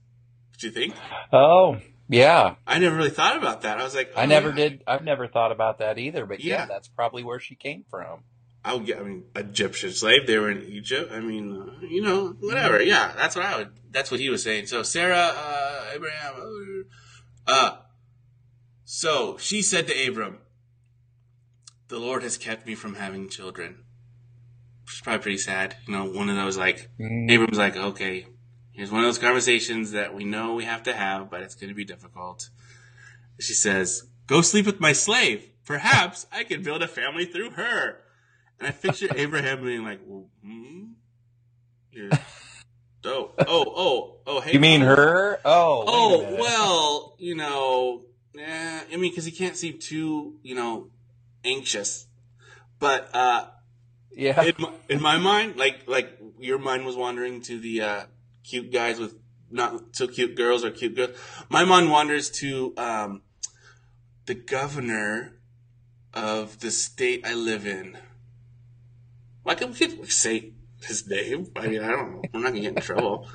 Do 0.58 0.68
you 0.68 0.72
think? 0.72 0.94
Oh, 1.32 1.78
yeah. 2.08 2.54
I 2.66 2.78
never 2.78 2.96
really 2.96 3.10
thought 3.10 3.36
about 3.36 3.62
that. 3.62 3.78
I 3.78 3.84
was 3.84 3.94
like, 3.94 4.12
I 4.16 4.22
oh, 4.22 4.26
never 4.26 4.50
yeah. 4.50 4.54
did. 4.54 4.82
I've 4.86 5.02
never 5.04 5.26
thought 5.26 5.52
about 5.52 5.78
that 5.78 5.98
either. 5.98 6.24
But 6.24 6.40
yeah, 6.40 6.60
Yeah. 6.60 6.66
that's 6.66 6.88
probably 6.88 7.24
where 7.24 7.40
she 7.40 7.56
came 7.56 7.84
from. 7.90 8.20
I 8.66 8.74
would 8.74 8.84
get. 8.84 8.98
I 8.98 9.04
mean, 9.04 9.22
Egyptian 9.36 9.92
slave. 9.92 10.26
They 10.26 10.38
were 10.38 10.50
in 10.50 10.64
Egypt. 10.64 11.12
I 11.12 11.20
mean, 11.20 11.56
uh, 11.56 11.86
you 11.86 12.02
know, 12.02 12.34
whatever. 12.40 12.82
Yeah, 12.82 13.12
that's 13.16 13.36
what 13.36 13.44
I 13.44 13.58
would. 13.58 13.70
That's 13.92 14.10
what 14.10 14.18
he 14.18 14.28
was 14.28 14.42
saying. 14.42 14.66
So 14.66 14.82
Sarah, 14.82 15.32
uh, 15.32 15.84
Abraham, 15.94 16.84
uh, 17.46 17.76
so 18.84 19.36
she 19.38 19.62
said 19.62 19.86
to 19.86 20.08
Abram, 20.08 20.38
"The 21.86 22.00
Lord 22.00 22.24
has 22.24 22.36
kept 22.36 22.66
me 22.66 22.74
from 22.74 22.96
having 22.96 23.28
children." 23.28 23.84
Which 24.82 24.94
is 24.94 25.00
probably 25.00 25.22
pretty 25.22 25.38
sad. 25.38 25.76
You 25.86 25.92
know, 25.92 26.04
one 26.04 26.28
of 26.28 26.34
those 26.34 26.56
like 26.56 26.90
Abram's 26.98 27.58
like, 27.58 27.76
okay, 27.76 28.26
here's 28.72 28.90
one 28.90 29.02
of 29.02 29.06
those 29.06 29.18
conversations 29.18 29.92
that 29.92 30.12
we 30.12 30.24
know 30.24 30.54
we 30.54 30.64
have 30.64 30.82
to 30.84 30.92
have, 30.92 31.30
but 31.30 31.42
it's 31.42 31.54
going 31.54 31.68
to 31.68 31.74
be 31.74 31.84
difficult. 31.84 32.50
She 33.38 33.54
says, 33.54 34.08
"Go 34.26 34.42
sleep 34.42 34.66
with 34.66 34.80
my 34.80 34.92
slave. 34.92 35.50
Perhaps 35.64 36.26
I 36.32 36.42
can 36.42 36.64
build 36.64 36.82
a 36.82 36.88
family 36.88 37.26
through 37.26 37.50
her." 37.50 38.02
And 38.58 38.68
I 38.68 38.70
picture 38.72 39.08
Abraham 39.14 39.62
being 39.62 39.84
like, 39.84 40.00
well, 40.04 40.28
hmm? 40.42 40.84
You're- 41.90 42.10
oh, 43.04 43.32
oh, 43.38 43.64
oh, 43.76 44.16
oh, 44.26 44.40
hey. 44.40 44.52
You 44.52 44.60
mean 44.60 44.80
her? 44.80 45.38
Oh. 45.44 45.84
Oh, 45.86 46.36
well, 46.40 47.16
you 47.18 47.34
know, 47.34 48.02
eh, 48.38 48.80
I 48.92 48.96
mean, 48.96 49.10
because 49.10 49.24
he 49.24 49.30
can't 49.32 49.56
seem 49.56 49.78
too, 49.78 50.38
you 50.42 50.54
know, 50.54 50.90
anxious. 51.44 52.06
But 52.78 53.08
uh, 53.14 53.46
Yeah. 54.12 54.42
in, 54.42 54.54
my, 54.58 54.72
in 54.88 55.00
my 55.02 55.18
mind, 55.18 55.56
like 55.56 55.86
like 55.86 56.18
your 56.38 56.58
mind 56.58 56.84
was 56.84 56.96
wandering 56.96 57.40
to 57.42 57.58
the 57.58 57.80
uh, 57.80 58.02
cute 58.44 58.70
guys 58.72 58.98
with 58.98 59.14
not 59.50 59.96
so 59.96 60.06
cute 60.08 60.34
girls 60.36 60.64
or 60.64 60.70
cute 60.70 60.94
girls. 60.96 61.16
My 61.48 61.64
mind 61.64 61.90
wanders 61.90 62.28
to 62.42 62.74
um, 62.76 63.22
the 64.26 64.34
governor 64.34 65.38
of 66.12 66.60
the 66.60 66.70
state 66.70 67.24
I 67.26 67.32
live 67.34 67.66
in. 67.66 67.96
Like 69.46 69.60
we 69.60 69.68
could 69.68 70.10
say 70.12 70.52
his 70.82 71.08
name. 71.08 71.46
I 71.56 71.68
mean, 71.68 71.82
I 71.82 71.90
don't 71.90 72.12
know. 72.12 72.22
I'm 72.34 72.42
not 72.42 72.48
gonna 72.50 72.60
get 72.60 72.76
in 72.76 72.82
trouble. 72.82 73.28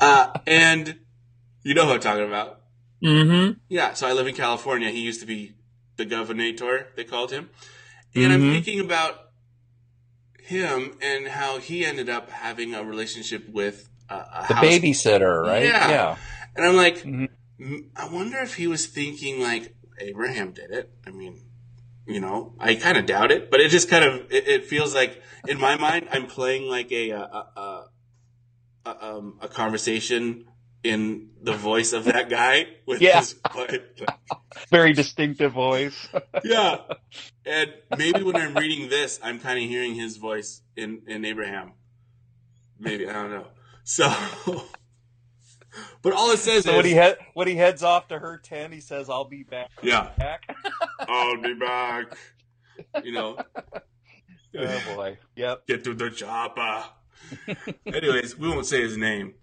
Uh, 0.00 0.32
and 0.46 0.98
you 1.64 1.74
know 1.74 1.84
who 1.86 1.92
I'm 1.92 2.00
talking 2.00 2.24
about. 2.26 2.60
mm-hmm. 3.02 3.58
Yeah, 3.68 3.94
so 3.94 4.06
I 4.06 4.12
live 4.12 4.26
in 4.26 4.34
California. 4.34 4.88
He 4.90 5.00
used 5.00 5.20
to 5.20 5.26
be 5.26 5.54
the 5.96 6.04
governor. 6.04 6.52
they 6.96 7.04
called 7.04 7.32
him. 7.32 7.50
And 8.14 8.32
I'm 8.32 8.40
Mhm. 8.42 8.52
thinking 8.52 8.80
about 8.80 9.30
him 10.42 10.96
and 11.02 11.26
how 11.28 11.58
he 11.58 11.84
ended 11.84 12.08
up 12.08 12.30
having 12.30 12.74
a 12.74 12.82
relationship 12.82 13.48
with 13.48 13.88
a, 14.08 14.14
a 14.14 14.44
The 14.48 14.54
house. 14.54 14.64
babysitter, 14.64 15.42
right? 15.44 15.64
Yeah. 15.64 15.90
Yeah. 15.90 16.16
And 16.56 16.66
I'm 16.66 16.76
like, 16.76 17.02
Mhm. 17.02 17.28
I 17.96 18.08
wonder 18.08 18.38
if 18.38 18.54
he 18.54 18.66
was 18.66 18.86
thinking 18.86 19.40
like 19.40 19.74
Abraham 20.00 20.52
did 20.52 20.70
it. 20.70 20.90
I 21.06 21.10
mean, 21.10 21.40
you 22.08 22.20
know, 22.20 22.54
I 22.58 22.74
kind 22.74 22.96
of 22.98 23.06
doubt 23.06 23.30
it, 23.30 23.50
but 23.50 23.60
it 23.60 23.68
just 23.70 23.88
kind 23.88 24.04
of 24.04 24.32
it, 24.32 24.48
it 24.48 24.64
feels 24.64 24.94
like 24.94 25.22
in 25.46 25.60
my 25.60 25.76
mind 25.76 26.08
I'm 26.10 26.26
playing 26.26 26.68
like 26.68 26.90
a 26.90 27.10
a, 27.10 27.20
a, 27.56 27.84
a, 28.86 29.06
um, 29.16 29.38
a 29.40 29.48
conversation 29.48 30.46
in 30.84 31.30
the 31.42 31.52
voice 31.52 31.92
of 31.92 32.04
that 32.04 32.28
guy 32.30 32.66
with 32.86 33.00
Yeah. 33.02 33.18
his. 33.18 33.34
Very 34.70 34.92
distinctive 34.92 35.52
voice. 35.52 36.08
yeah. 36.44 36.78
And 37.44 37.72
maybe 37.96 38.22
when 38.22 38.36
I'm 38.36 38.54
reading 38.54 38.88
this, 38.88 39.18
I'm 39.22 39.38
kind 39.40 39.62
of 39.62 39.68
hearing 39.68 39.94
his 39.94 40.16
voice 40.16 40.62
in, 40.76 41.02
in 41.06 41.24
Abraham. 41.24 41.72
Maybe, 42.78 43.08
I 43.08 43.12
don't 43.12 43.30
know. 43.30 43.46
So, 43.84 44.08
but 46.02 46.12
all 46.12 46.30
it 46.30 46.38
says 46.38 46.64
so 46.64 46.70
is, 46.70 46.76
when 46.76 46.84
he 46.84 46.92
head 46.92 47.18
when 47.34 47.48
he 47.48 47.54
heads 47.54 47.82
off 47.82 48.08
to 48.08 48.18
her 48.18 48.38
tent, 48.38 48.72
he 48.72 48.80
says, 48.80 49.08
"I'll 49.08 49.24
be 49.24 49.42
back." 49.42 49.70
yeah, 49.82 50.10
Back. 50.18 50.56
I'll 51.00 51.40
be 51.40 51.54
back. 51.54 52.16
You 53.02 53.12
know, 53.12 53.38
oh 54.58 54.82
boy. 54.94 55.18
Yep. 55.36 55.66
get 55.66 55.84
to 55.84 55.94
the 55.94 56.10
chopper. 56.10 56.84
Anyways, 57.86 58.38
we 58.38 58.48
won't 58.48 58.66
say 58.66 58.80
his 58.80 58.96
name, 58.96 59.34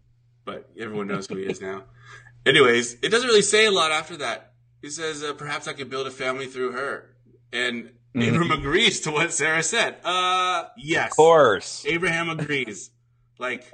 but 0.46 0.70
everyone 0.80 1.08
knows 1.08 1.28
who 1.28 1.36
he 1.36 1.44
is 1.44 1.62
now. 1.62 1.84
Anyways, 2.46 2.94
it 3.02 3.10
doesn't 3.10 3.28
really 3.28 3.42
say 3.42 3.66
a 3.66 3.72
lot 3.72 3.92
after 3.92 4.18
that. 4.18 4.54
He 4.82 4.90
says, 4.90 5.24
uh, 5.24 5.34
perhaps 5.34 5.68
I 5.68 5.74
could 5.74 5.90
build 5.90 6.06
a 6.06 6.12
family 6.12 6.46
through 6.46 6.74
her. 6.74 7.16
And 7.52 7.92
Abram 8.16 8.52
agrees 8.52 9.02
to 9.02 9.12
what 9.12 9.34
Sarah 9.34 9.64
said. 9.64 9.98
Uh, 10.04 10.66
yes. 10.78 11.12
Of 11.12 11.16
course. 11.18 11.86
Abraham 11.88 12.30
agrees. 12.30 12.92
Like, 13.40 13.66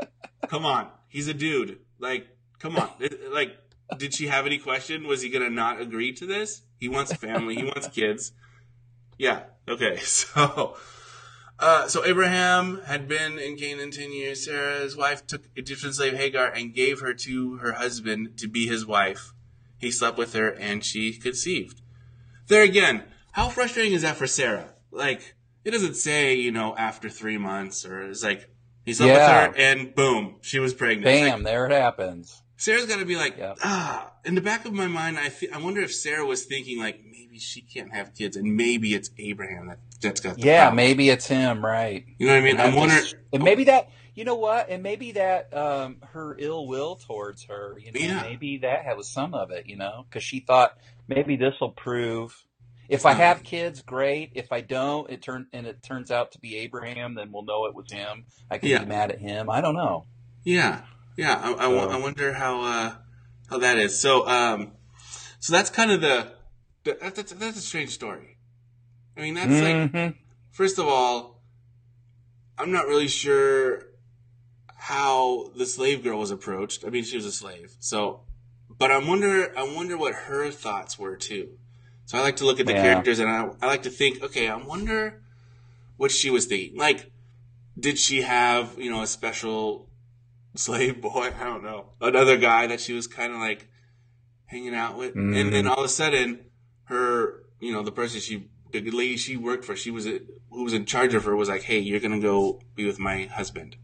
come 0.47 0.65
on. 0.65 0.87
He's 1.09 1.27
a 1.27 1.33
dude. 1.33 1.79
Like, 1.99 2.27
come 2.61 2.77
on. 2.77 2.89
Like, 3.31 3.57
did 3.97 4.13
she 4.13 4.27
have 4.27 4.45
any 4.45 4.57
question? 4.57 5.07
Was 5.07 5.21
he 5.21 5.29
going 5.29 5.43
to 5.43 5.49
not 5.53 5.81
agree 5.81 6.13
to 6.13 6.25
this? 6.25 6.61
He 6.79 6.87
wants 6.87 7.11
a 7.11 7.15
family. 7.17 7.55
he 7.55 7.63
wants 7.63 7.87
kids. 7.87 8.31
Yeah. 9.17 9.43
Okay. 9.67 9.99
So, 10.05 10.77
uh, 11.59 11.87
so 11.87 12.03
Abraham 12.03 12.81
had 12.87 13.07
been 13.07 13.37
in 13.37 13.55
Canaan 13.55 13.91
10 13.91 14.11
years. 14.11 14.45
Sarah's 14.45 14.95
wife 14.97 15.27
took 15.27 15.43
Egyptian 15.55 15.93
slave 15.93 16.13
Hagar 16.17 16.47
and 16.47 16.73
gave 16.73 17.01
her 17.01 17.13
to 17.13 17.57
her 17.57 17.73
husband 17.73 18.37
to 18.39 18.47
be 18.47 18.65
his 18.65 18.83
wife. 18.85 19.33
He 19.77 19.91
slept 19.91 20.17
with 20.17 20.33
her 20.33 20.49
and 20.49 20.83
she 20.83 21.13
conceived. 21.13 21.81
There 22.47 22.63
again, 22.63 23.03
how 23.33 23.49
frustrating 23.49 23.93
is 23.93 24.01
that 24.01 24.15
for 24.15 24.25
Sarah? 24.25 24.73
Like, 24.89 25.35
it 25.63 25.69
doesn't 25.71 25.95
say, 25.95 26.33
you 26.33 26.51
know, 26.51 26.75
after 26.75 27.09
three 27.09 27.37
months 27.37 27.85
or 27.85 28.01
it's 28.09 28.23
like, 28.23 28.49
he 28.83 28.93
slept 28.95 29.09
Yeah. 29.13 29.47
with 29.47 29.55
her 29.57 29.61
and 29.61 29.93
boom, 29.93 30.37
she 30.41 30.57
was 30.57 30.73
pregnant. 30.73 31.07
It's 31.15 31.31
like, 31.31 31.43
there 31.43 31.67
it 31.67 31.71
happens. 31.71 32.41
Sarah's 32.61 32.85
got 32.85 32.99
to 32.99 33.05
be 33.05 33.15
like, 33.15 33.37
Yep. 33.37 33.57
ah. 33.63 34.11
In 34.23 34.35
the 34.35 34.41
back 34.41 34.65
of 34.65 34.73
my 34.73 34.85
mind, 34.85 35.17
I 35.17 35.29
fe- 35.29 35.49
I 35.51 35.57
wonder 35.57 35.81
if 35.81 35.91
Sarah 35.95 36.23
was 36.23 36.45
thinking 36.45 36.77
like 36.79 37.01
maybe 37.03 37.39
she 37.39 37.61
can't 37.61 37.91
have 37.91 38.13
kids, 38.13 38.37
and 38.37 38.55
maybe 38.55 38.93
it's 38.93 39.09
Abraham 39.17 39.67
that 39.69 39.79
that's 39.99 40.21
got 40.21 40.35
the 40.35 40.43
Yeah, 40.43 40.69
maybe 40.69 41.09
it's 41.09 41.25
him, 41.25 41.65
right? 41.65 42.05
You 42.19 42.27
know 42.27 42.33
what 42.33 42.39
I 42.39 42.43
mean? 42.43 42.59
I'm 42.59 42.75
wondering. 42.75 43.03
and 43.33 43.41
maybe 43.43 43.63
that, 43.63 43.89
you 44.13 44.25
know 44.25 44.35
what? 44.35 44.69
And 44.69 44.83
maybe 44.83 45.13
that, 45.13 45.51
um, 45.57 45.97
her 46.11 46.35
ill 46.37 46.67
will 46.67 46.97
towards 46.97 47.45
her, 47.45 47.79
you 47.83 47.91
know, 47.93 47.99
Yeah. 47.99 48.21
maybe 48.21 48.57
that 48.59 48.95
was 48.95 49.09
some 49.09 49.33
of 49.33 49.49
it, 49.49 49.65
you 49.65 49.75
know, 49.75 50.05
because 50.07 50.21
she 50.21 50.39
thought 50.39 50.77
maybe 51.07 51.37
this 51.37 51.55
will 51.59 51.71
prove. 51.71 52.45
If 52.89 53.07
I 53.07 53.13
have 53.13 53.41
kids, 53.41 53.81
great. 53.81 54.33
If 54.35 54.51
I 54.51 54.61
don't, 54.61 55.09
it 55.09 55.23
turn 55.23 55.47
and 55.51 55.65
it 55.65 55.81
turns 55.81 56.11
out 56.11 56.33
to 56.33 56.39
be 56.39 56.57
Abraham, 56.57 57.15
then 57.15 57.31
we'll 57.31 57.43
know 57.45 57.65
it 57.65 57.73
was 57.73 57.91
him. 57.91 58.25
I 58.51 58.59
can 58.59 58.69
Yeah. 58.69 58.79
be 58.83 58.85
mad 58.85 59.09
at 59.09 59.19
him. 59.19 59.49
I 59.49 59.61
don't 59.61 59.75
know. 59.75 60.05
Yeah, 60.43 60.81
yeah. 61.17 61.39
I, 61.43 61.51
I, 61.53 61.69
So- 61.69 61.89
I 61.89 61.97
wonder 61.99 62.33
how 62.33 62.61
uh, 62.61 62.95
how 63.49 63.57
that 63.59 63.77
is. 63.77 63.99
So 63.99 64.27
um, 64.27 64.71
so 65.39 65.53
that's 65.53 65.69
kind 65.69 65.91
of 65.91 66.01
the, 66.01 66.31
the 66.83 66.97
that's, 67.01 67.33
that's 67.33 67.57
a 67.57 67.61
strange 67.61 67.89
story. 67.91 68.37
I 69.17 69.21
mean, 69.21 69.33
that's 69.33 69.49
like 69.61 69.91
Mhm. 69.91 70.15
first 70.51 70.79
of 70.79 70.87
all, 70.87 71.41
I'm 72.57 72.71
not 72.71 72.87
really 72.87 73.07
sure 73.07 73.87
how 74.75 75.51
the 75.55 75.65
slave 75.65 76.03
girl 76.03 76.19
was 76.19 76.31
approached. 76.31 76.83
I 76.85 76.89
mean, 76.89 77.03
she 77.03 77.15
was 77.15 77.25
a 77.25 77.31
slave, 77.31 77.75
so 77.79 78.21
but 78.69 78.89
I 78.91 78.97
wonder 78.97 79.53
I 79.57 79.63
wonder 79.63 79.97
what 79.97 80.13
her 80.13 80.49
thoughts 80.51 80.97
were 80.97 81.15
too. 81.15 81.57
So 82.05 82.17
I 82.17 82.21
like 82.21 82.37
to 82.37 82.45
look 82.45 82.59
at 82.59 82.65
the 82.65 82.73
Yeah. 82.73 82.81
characters 82.81 83.19
and 83.19 83.29
I, 83.29 83.49
I 83.61 83.67
like 83.67 83.83
to 83.83 83.89
think, 83.89 84.21
okay, 84.23 84.49
I 84.49 84.55
wonder 84.57 85.21
what 85.97 86.11
she 86.11 86.29
was 86.29 86.45
thinking. 86.45 86.77
Like, 86.77 87.09
did 87.79 87.97
she 87.97 88.21
have 88.23 88.77
you 88.77 88.89
know 88.91 89.01
a 89.01 89.07
special 89.07 89.87
slave 90.55 91.01
boy? 91.01 91.31
I 91.39 91.43
don't 91.43 91.63
know, 91.63 91.91
another 92.01 92.37
guy 92.37 92.67
that 92.67 92.79
she 92.81 92.93
was 92.93 93.07
kind 93.07 93.33
of 93.33 93.39
like 93.39 93.67
hanging 94.45 94.75
out 94.75 94.97
with, 94.97 95.15
and 95.15 95.53
then 95.53 95.67
all 95.67 95.79
of 95.79 95.85
a 95.85 95.89
sudden, 95.89 96.45
her 96.85 97.43
you 97.59 97.71
know 97.71 97.83
the 97.83 97.91
person 97.91 98.19
she 98.19 98.47
the 98.71 98.81
lady 98.91 99.17
she 99.17 99.35
worked 99.37 99.65
for, 99.65 99.75
she 99.75 99.91
was 99.91 100.07
a, 100.07 100.19
who 100.49 100.63
was 100.63 100.73
in 100.73 100.85
charge 100.85 101.13
of 101.13 101.25
her, 101.25 101.35
was 101.35 101.49
like, 101.49 101.63
"Hey, 101.63 101.79
you're 101.79 101.99
gonna 101.99 102.19
go 102.19 102.61
be 102.75 102.85
with 102.85 102.99
my 102.99 103.23
husband," 103.25 103.75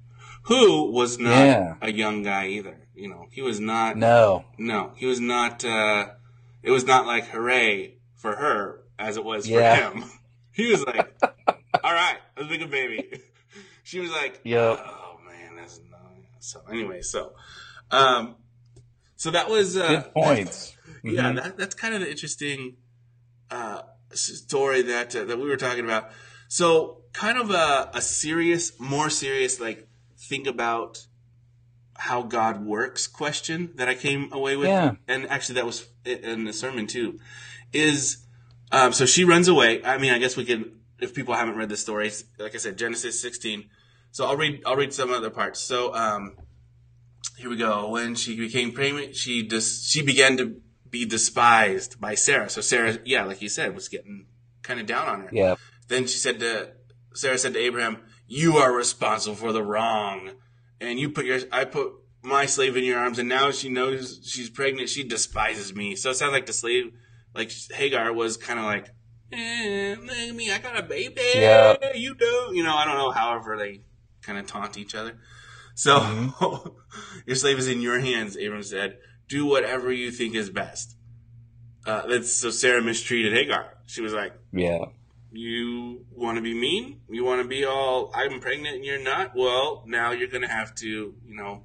who 0.44 0.92
was 0.92 1.20
not 1.20 1.30
Yeah. 1.46 1.76
a 1.82 1.92
young 1.92 2.24
guy 2.24 2.48
either. 2.48 2.88
You 2.96 3.10
know, 3.10 3.28
he 3.32 3.42
was 3.42 3.60
not. 3.60 3.96
No. 3.98 4.46
No, 4.58 4.94
he 4.96 5.06
was 5.06 5.20
not. 5.20 5.64
Uh, 5.64 6.10
it 6.64 6.72
was 6.72 6.86
not 6.86 7.06
like 7.06 7.28
hooray 7.28 7.96
for 8.16 8.36
her 8.36 8.82
as 8.98 9.18
it 9.18 9.24
was 9.24 9.48
Yeah. 9.48 9.90
for 9.92 9.98
him. 9.98 10.04
He 10.52 10.72
was 10.72 10.84
like, 10.86 11.14
"All 11.84 11.94
right, 11.94 12.18
let's 12.36 12.50
make 12.50 12.62
a 12.62 12.68
baby." 12.68 13.22
She 13.84 14.00
was 14.00 14.10
like, 14.10 14.40
Yep. 14.44 14.80
"Oh 14.84 15.07
man, 15.07 15.07
that's 15.07 15.07
annoying." 15.07 15.07
So 16.48 16.62
anyway, 16.72 17.02
so, 17.02 17.34
um, 17.92 18.36
so 19.16 19.32
that 19.32 19.50
was 19.50 19.76
uh, 19.76 19.88
Good 19.88 20.14
points. 20.14 20.76
yeah, 21.04 21.24
Mhm. 21.32 21.36
that, 21.44 21.58
that's 21.58 21.76
kind 21.76 21.94
of 21.94 22.00
the 22.02 22.10
interesting 22.10 22.78
uh, 23.52 23.82
story 24.14 24.82
that 24.84 25.16
uh, 25.16 25.26
that 25.26 25.38
we 25.38 25.48
were 25.48 25.58
talking 25.58 25.84
about. 25.86 26.10
So, 26.48 27.02
kind 27.14 27.38
of 27.38 27.52
a, 27.52 27.90
a 27.94 28.02
serious, 28.02 28.80
more 28.80 29.10
serious, 29.10 29.60
like 29.60 29.88
think 30.18 30.48
about 30.48 31.06
how 31.98 32.22
God 32.22 32.66
works 32.66 33.08
question 33.08 33.72
that 33.76 33.90
I 33.90 33.96
came 33.96 34.32
away 34.32 34.56
with, 34.56 34.70
Yeah. 34.70 34.92
and 35.08 35.28
actually 35.30 35.56
that 35.56 35.66
was 35.66 35.86
in 36.06 36.46
the 36.46 36.54
sermon 36.54 36.88
too. 36.88 37.20
Is 37.74 38.26
um, 38.72 38.94
so 38.94 39.06
she 39.06 39.24
runs 39.26 39.48
away. 39.50 39.84
I 39.84 39.98
mean, 39.98 40.14
I 40.14 40.20
guess 40.20 40.38
we 40.38 40.46
can, 40.46 40.80
if 41.00 41.14
people 41.14 41.34
haven't 41.34 41.56
read 41.56 41.70
the 41.70 41.78
story, 41.78 42.12
like 42.40 42.54
I 42.56 42.58
said, 42.60 42.78
Genesis 42.78 43.20
16. 43.22 43.70
So 44.18 44.26
I'll 44.26 44.36
read, 44.36 44.64
I'll 44.66 44.76
read 44.76 44.96
some 44.96 45.12
other 45.12 45.30
parts. 45.30 45.60
So 45.60 45.94
um, 45.94 46.38
here 47.38 47.52
we 47.52 47.56
go. 47.56 47.90
When 47.90 48.16
she 48.16 48.36
became 48.36 48.72
pregnant, 48.72 49.16
she 49.16 49.44
just 49.44 49.92
she 49.92 50.02
began 50.02 50.38
to 50.38 50.60
be 50.90 51.06
despised 51.06 52.02
by 52.02 52.16
Sarah. 52.16 52.50
So 52.50 52.62
Sarah, 52.62 52.98
yeah, 53.06 53.26
like 53.26 53.44
you 53.44 53.48
said, 53.50 53.76
was 53.76 53.90
getting 53.90 54.26
kind 54.64 54.80
of 54.80 54.88
down 54.88 55.08
on 55.08 55.22
her. 55.22 55.30
Yeah. 55.32 55.56
Then 55.88 56.08
she 56.08 56.18
said 56.18 56.40
to 56.40 56.72
Sarah 57.14 57.38
said 57.38 57.54
to 57.54 57.60
Abraham, 57.60 58.00
"You 58.26 58.58
are 58.58 58.74
responsible 58.74 59.36
for 59.36 59.52
the 59.52 59.62
wrong, 59.62 60.32
and 60.82 61.00
you 61.00 61.12
put 61.12 61.26
your 61.26 61.42
I 61.52 61.66
put 61.66 61.94
my 62.24 62.48
slave 62.48 62.76
in 62.76 62.86
your 62.86 62.98
arms, 62.98 63.20
and 63.20 63.30
now 63.30 63.52
she 63.52 63.70
knows 63.70 64.20
she's 64.24 64.50
pregnant. 64.50 64.90
She 64.90 65.04
despises 65.04 65.76
me." 65.76 65.96
So 65.96 66.10
it 66.10 66.16
sounds 66.16 66.32
like 66.32 66.48
the 66.48 66.54
slave, 66.54 66.92
like 67.36 67.52
Hagar, 67.72 68.12
was 68.14 68.36
kind 68.36 68.58
of 68.58 68.66
like, 68.66 68.90
eh, 69.32 69.94
me, 70.34 70.52
I 70.52 70.58
got 70.58 70.80
a 70.80 70.82
baby. 70.82 71.22
Yeah. 71.36 71.76
You 71.94 72.16
don't, 72.16 72.56
you 72.56 72.64
know. 72.64 72.74
I 72.74 72.86
don't 72.86 72.98
know. 72.98 73.12
However, 73.12 73.56
they 73.60 73.82
kind 74.28 74.38
of 74.38 74.46
taunt 74.46 74.78
each 74.78 74.94
other. 74.94 75.18
So 75.74 76.76
your 77.26 77.36
slave 77.36 77.58
is 77.58 77.68
in 77.68 77.82
your 77.82 78.00
hands, 78.00 78.36
Abram 78.36 78.62
said. 78.64 78.98
Do 79.28 79.46
whatever 79.46 79.92
you 79.92 80.12
think 80.12 80.36
is 80.36 80.50
best. 80.50 80.96
Uh, 81.86 82.06
that's, 82.08 82.32
so 82.34 82.50
Sarah 82.52 82.82
mistreated 82.84 83.34
Hagar. 83.34 83.74
She 83.86 84.02
was 84.02 84.14
like, 84.14 84.34
Yeah. 84.52 84.86
you 85.32 86.06
want 86.12 86.36
to 86.38 86.42
be 86.42 86.54
mean? 86.54 87.02
You 87.10 87.24
want 87.26 87.42
to 87.42 87.48
be 87.48 87.64
all, 87.66 88.12
I'm 88.14 88.40
pregnant 88.40 88.76
and 88.78 88.86
you're 88.86 89.02
not? 89.04 89.32
Well, 89.36 89.84
now 89.88 90.12
you're 90.12 90.28
going 90.30 90.42
to 90.44 90.48
have 90.50 90.76
to, 90.76 90.88
you 90.88 91.36
know, 91.36 91.64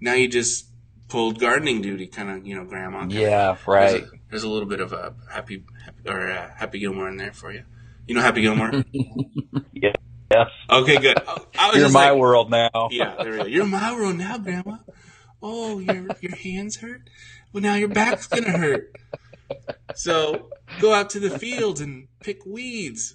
now 0.00 0.14
you 0.14 0.28
just 0.28 0.66
pulled 1.08 1.38
gardening 1.40 1.80
duty, 1.82 2.06
kind 2.06 2.30
of, 2.30 2.46
you 2.46 2.54
know, 2.54 2.64
grandma. 2.64 3.06
Yeah. 3.08 3.52
There's 3.54 3.66
Right. 3.66 4.02
a, 4.02 4.10
there's 4.30 4.44
a 4.44 4.48
little 4.48 4.68
bit 4.68 4.80
of 4.80 4.92
a 4.92 5.14
happy, 5.30 5.64
happy 5.84 6.08
or 6.08 6.30
uh, 6.30 6.50
Happy 6.56 6.78
Gilmore 6.78 7.08
in 7.08 7.16
there 7.16 7.32
for 7.32 7.52
you. 7.52 7.64
You 8.06 8.14
know 8.14 8.20
Happy 8.22 8.42
Gilmore? 8.42 8.72
Yes. 10.30 10.50
okay, 10.70 10.98
good. 10.98 11.18
I, 11.26 11.40
I 11.58 11.68
was 11.68 11.76
You're 11.78 11.90
my 11.90 12.10
like, 12.10 12.20
world 12.20 12.50
now. 12.50 12.70
yeah, 12.90 13.16
there 13.22 13.32
we 13.32 13.38
go. 13.38 13.46
You're 13.46 13.66
my 13.66 13.94
world 13.94 14.16
now, 14.16 14.38
Grandma. 14.38 14.78
Oh, 15.42 15.78
your 15.78 16.08
your 16.20 16.36
hands 16.36 16.76
hurt. 16.76 17.08
Well, 17.52 17.62
now 17.62 17.74
your 17.74 17.88
back's 17.88 18.26
gonna 18.26 18.56
hurt. 18.56 18.94
So 19.94 20.50
go 20.80 20.92
out 20.92 21.10
to 21.10 21.20
the 21.20 21.38
fields 21.38 21.80
and 21.80 22.08
pick 22.20 22.44
weeds, 22.44 23.14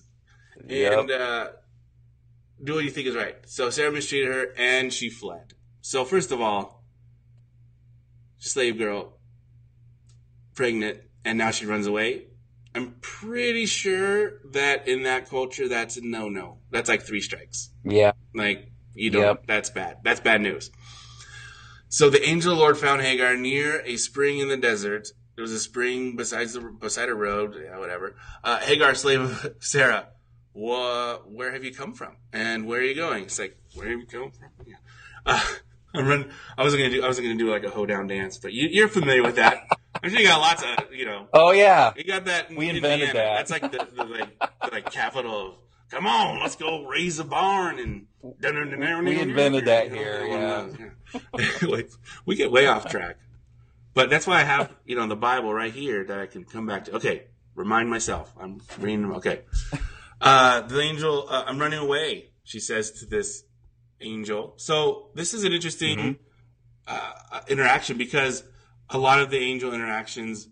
and 0.67 1.11
uh, 1.11 1.49
do 2.63 2.75
what 2.75 2.83
you 2.83 2.89
think 2.89 3.07
is 3.07 3.15
right. 3.15 3.35
So 3.45 3.69
Sarah 3.69 3.91
mistreated 3.91 4.29
her, 4.29 4.53
and 4.57 4.91
she 4.91 5.09
fled. 5.09 5.53
So 5.81 6.05
first 6.05 6.31
of 6.31 6.41
all, 6.41 6.83
slave 8.39 8.77
girl, 8.77 9.19
pregnant, 10.55 10.99
and 11.23 11.37
now 11.37 11.51
she 11.51 11.65
runs 11.65 11.87
away. 11.87 12.27
I'm 12.75 12.95
pretty 13.01 13.65
sure 13.65 14.39
that 14.51 14.87
in 14.87 15.03
that 15.03 15.29
culture, 15.29 15.67
that's 15.67 15.97
a 15.97 16.01
no 16.01 16.29
no. 16.29 16.57
That's 16.71 16.89
like 16.89 17.03
three 17.03 17.21
strikes. 17.21 17.69
Yeah. 17.83 18.13
Like 18.33 18.71
you 18.93 19.09
don't. 19.09 19.23
Yep. 19.23 19.47
That's 19.47 19.69
bad. 19.69 19.97
That's 20.03 20.19
bad 20.19 20.41
news. 20.41 20.71
So 21.89 22.09
the 22.09 22.27
angel 22.27 22.51
of 22.51 22.57
the 22.57 22.61
Lord 22.63 22.77
found 22.77 23.01
Hagar 23.01 23.35
near 23.35 23.81
a 23.85 23.97
spring 23.97 24.39
in 24.39 24.47
the 24.47 24.57
desert. 24.57 25.09
There 25.35 25.43
was 25.43 25.51
a 25.51 25.59
spring 25.59 26.15
besides 26.15 26.53
the 26.53 26.61
beside 26.61 27.09
a 27.09 27.15
road. 27.15 27.55
Yeah, 27.63 27.77
whatever. 27.77 28.15
Uh, 28.43 28.59
Hagar, 28.59 28.95
slave 28.95 29.21
of 29.21 29.55
Sarah. 29.59 30.07
Where 30.53 31.51
have 31.51 31.63
you 31.63 31.73
come 31.73 31.93
from? 31.93 32.17
And 32.31 32.67
where 32.67 32.79
are 32.79 32.83
you 32.83 32.95
going? 32.95 33.23
It's 33.23 33.39
like, 33.39 33.57
where 33.75 33.89
have 33.89 33.99
you 33.99 34.05
come 34.05 34.31
from? 34.31 34.49
Yeah. 34.65 34.75
Uh, 35.25 35.43
I'm 35.95 36.07
run, 36.07 36.31
I 36.57 36.63
wasn't 36.63 36.81
gonna 36.81 36.95
do. 36.95 37.03
I 37.03 37.07
wasn't 37.07 37.27
gonna 37.27 37.37
do 37.37 37.51
like 37.51 37.63
a 37.63 37.69
hoedown 37.69 38.07
dance, 38.07 38.39
but 38.39 38.51
you, 38.51 38.67
you're 38.71 38.87
familiar 38.87 39.21
with 39.21 39.35
that. 39.35 39.67
I'm 40.03 40.09
sure 40.11 40.19
you 40.19 40.27
got 40.27 40.39
lots 40.39 40.63
of, 40.63 40.93
you 40.93 41.05
know, 41.05 41.27
Oh 41.33 41.51
yeah. 41.51 41.93
you 41.95 42.03
got 42.03 42.25
that. 42.25 42.49
In 42.51 42.57
We 42.57 42.69
invented 42.69 43.09
Indiana. 43.09 43.13
that. 43.13 43.47
That's 43.47 43.51
like 43.51 43.71
the, 43.71 43.87
the 43.95 44.03
like, 44.03 44.39
the, 44.39 44.71
like 44.71 44.91
capital 44.91 45.47
of. 45.47 45.57
Come 45.89 46.07
on, 46.07 46.39
let's 46.39 46.55
go 46.55 46.85
raise 46.85 47.19
a 47.19 47.23
barn 47.23 47.79
and. 47.79 48.07
We 48.21 49.19
invented 49.19 49.65
that 49.65 49.91
here, 49.91 50.25
yeah. 50.25 50.67
like, 51.61 51.91
we 52.25 52.35
get 52.35 52.51
way 52.51 52.67
off 52.67 52.89
track, 52.89 53.17
but 53.93 54.09
that's 54.09 54.25
why 54.25 54.39
I 54.39 54.43
have 54.43 54.71
you 54.85 54.95
know 54.95 55.07
the 55.07 55.15
Bible 55.17 55.53
right 55.53 55.73
here 55.73 56.05
that 56.05 56.19
I 56.19 56.25
can 56.25 56.45
come 56.45 56.65
back 56.65 56.85
to. 56.85 56.95
Okay, 56.95 57.23
remind 57.53 57.89
myself. 57.89 58.33
I'm 58.39 58.61
reading. 58.79 59.11
Okay, 59.15 59.41
uh, 60.21 60.61
the 60.61 60.79
angel. 60.79 61.27
Uh, 61.29 61.43
I'm 61.45 61.59
running 61.59 61.79
away. 61.79 62.29
She 62.45 62.61
says 62.61 62.91
to 63.01 63.05
this 63.05 63.43
angel. 63.99 64.53
So 64.57 65.09
this 65.15 65.33
is 65.33 65.43
an 65.43 65.51
interesting 65.51 66.17
uh, 66.87 67.11
interaction 67.49 67.97
because 67.97 68.43
a 68.93 68.97
lot 68.97 69.19
of 69.19 69.29
the 69.31 69.39
angel 69.39 69.73
interactions, 69.73 70.47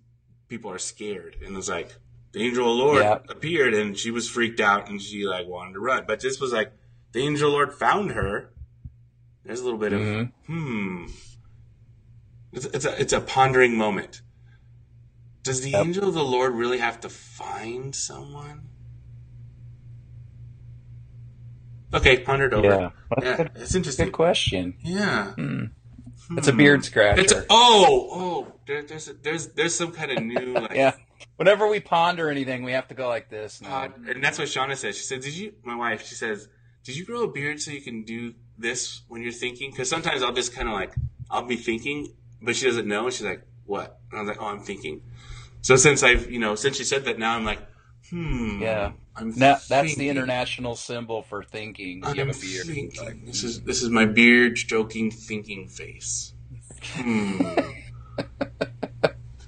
people 0.49 0.69
are 0.71 0.79
scared, 0.79 1.37
and 1.45 1.55
it's 1.55 1.69
like 1.69 1.95
the 2.33 2.41
angel 2.43 2.69
of 2.69 2.77
the 2.77 2.83
Lord 2.83 3.03
Yeah. 3.03 3.19
appeared, 3.29 3.73
and 3.73 3.97
she 3.97 4.11
was 4.11 4.29
freaked 4.29 4.59
out, 4.59 4.89
and 4.89 5.01
she 5.01 5.25
like 5.25 5.47
wanted 5.47 5.73
to 5.73 5.79
run. 5.79 6.03
But 6.07 6.19
this 6.19 6.39
was 6.39 6.51
like 6.51 6.73
the 7.13 7.19
angel 7.21 7.47
of 7.47 7.51
the 7.51 7.55
Lord 7.55 7.73
found 7.73 8.11
her. 8.11 8.49
There's 9.45 9.59
a 9.59 9.63
little 9.63 9.79
bit 9.79 9.93
of 9.93 10.01
Mhm. 10.01 10.31
hmm. 10.47 11.05
It's, 12.53 12.65
it's 12.65 12.85
a 12.85 13.01
it's 13.01 13.13
a 13.13 13.21
pondering 13.21 13.77
moment. 13.77 14.21
Does 15.43 15.61
the 15.61 15.71
Yep. 15.71 15.85
angel 15.85 16.07
of 16.09 16.13
the 16.13 16.23
Lord 16.23 16.53
really 16.53 16.77
have 16.79 16.99
to 17.01 17.09
find 17.09 17.95
someone? 17.95 18.67
Okay, 21.93 22.19
pondered 22.19 22.53
over. 22.53 22.67
Yeah. 22.67 22.89
Yeah, 23.21 23.47
interesting. 23.73 24.05
good 24.07 24.13
question. 24.13 24.75
Yeah. 24.81 25.33
Hmm. 25.33 25.65
It's 26.37 26.47
a 26.47 26.53
beard 26.53 26.85
scratcher. 26.85 27.21
It's 27.21 27.33
oh 27.49 28.09
oh 28.11 28.53
there, 28.67 28.83
there's 28.83 29.05
there's 29.21 29.47
there's 29.49 29.75
some 29.75 29.91
kind 29.91 30.11
of 30.11 30.23
new 30.23 30.53
like 30.53 30.73
yeah. 30.73 30.95
Whenever 31.37 31.67
we 31.67 31.79
ponder 31.79 32.29
anything, 32.29 32.63
we 32.63 32.73
have 32.73 32.87
to 32.89 32.93
go 32.93 33.07
like 33.07 33.29
this. 33.29 33.61
Pod, 33.63 33.93
and 34.07 34.23
that's 34.23 34.37
what 34.37 34.47
Shauna 34.47 34.75
says. 34.75 34.97
She 34.97 35.03
said, 35.03 35.21
"Did 35.21 35.35
you?" 35.35 35.53
My 35.63 35.75
wife. 35.75 36.05
She 36.05 36.15
says, 36.15 36.47
"Did 36.83 36.95
you 36.95 37.05
grow 37.05 37.23
a 37.23 37.31
beard 37.31 37.59
so 37.59 37.71
you 37.71 37.81
can 37.81 38.03
do 38.03 38.33
this 38.57 39.01
when 39.07 39.21
you're 39.21 39.31
thinking?" 39.31 39.71
Because 39.71 39.89
sometimes 39.89 40.23
I'll 40.23 40.33
just 40.33 40.53
kind 40.53 40.67
of 40.67 40.73
like 40.73 40.93
I'll 41.29 41.45
be 41.45 41.55
thinking, 41.55 42.13
but 42.41 42.55
she 42.55 42.65
doesn't 42.65 42.87
know. 42.87 43.09
She's 43.09 43.25
like, 43.25 43.41
"What?" 43.65 43.99
And 44.11 44.19
I 44.19 44.21
was 44.23 44.29
like, 44.29 44.41
"Oh, 44.41 44.47
I'm 44.47 44.61
thinking." 44.61 45.01
So 45.61 45.75
since 45.75 46.03
I've 46.03 46.29
you 46.31 46.39
know 46.39 46.55
since 46.55 46.77
she 46.77 46.83
said 46.83 47.05
that, 47.05 47.19
now 47.19 47.35
I'm 47.35 47.45
like, 47.45 47.59
hmm. 48.09 48.61
Yeah. 48.61 48.91
I'm 49.15 49.33
Now, 49.35 49.57
that's 49.67 49.95
the 49.95 50.09
international 50.09 50.75
symbol 50.75 51.21
for 51.21 51.43
thinking. 51.43 51.97
You 51.97 52.03
I'm 52.05 52.15
have 52.17 52.29
a 52.29 52.39
beard. 52.39 52.65
thinking. 52.67 53.23
This 53.25 53.43
is 53.43 53.61
this 53.61 53.83
is 53.83 53.89
my 53.89 54.05
beard 54.05 54.57
stroking 54.57 55.11
thinking 55.11 55.67
face. 55.67 56.33
Hmm. 56.93 57.41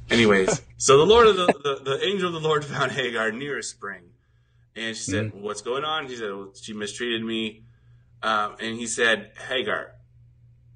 Anyways, 0.10 0.62
so 0.78 0.98
the 0.98 1.06
Lord 1.06 1.28
of 1.28 1.36
the, 1.38 1.46
the 1.48 1.82
the 1.84 2.06
angel 2.06 2.28
of 2.36 2.42
the 2.42 2.48
Lord 2.48 2.64
found 2.66 2.92
Hagar 2.92 3.32
near 3.32 3.58
a 3.58 3.64
spring, 3.64 4.12
and 4.76 4.96
she 4.96 5.04
said, 5.04 5.34
"What's 5.34 5.62
going 5.62 5.84
on?" 5.84 6.08
She 6.08 6.18
said, 6.18 6.30
well, 6.30 6.52
"She 6.54 6.74
mistreated 6.74 7.24
me," 7.24 7.64
um, 8.22 8.56
and 8.60 8.78
he 8.78 8.86
said, 8.86 9.32
"Hagar, 9.48 9.94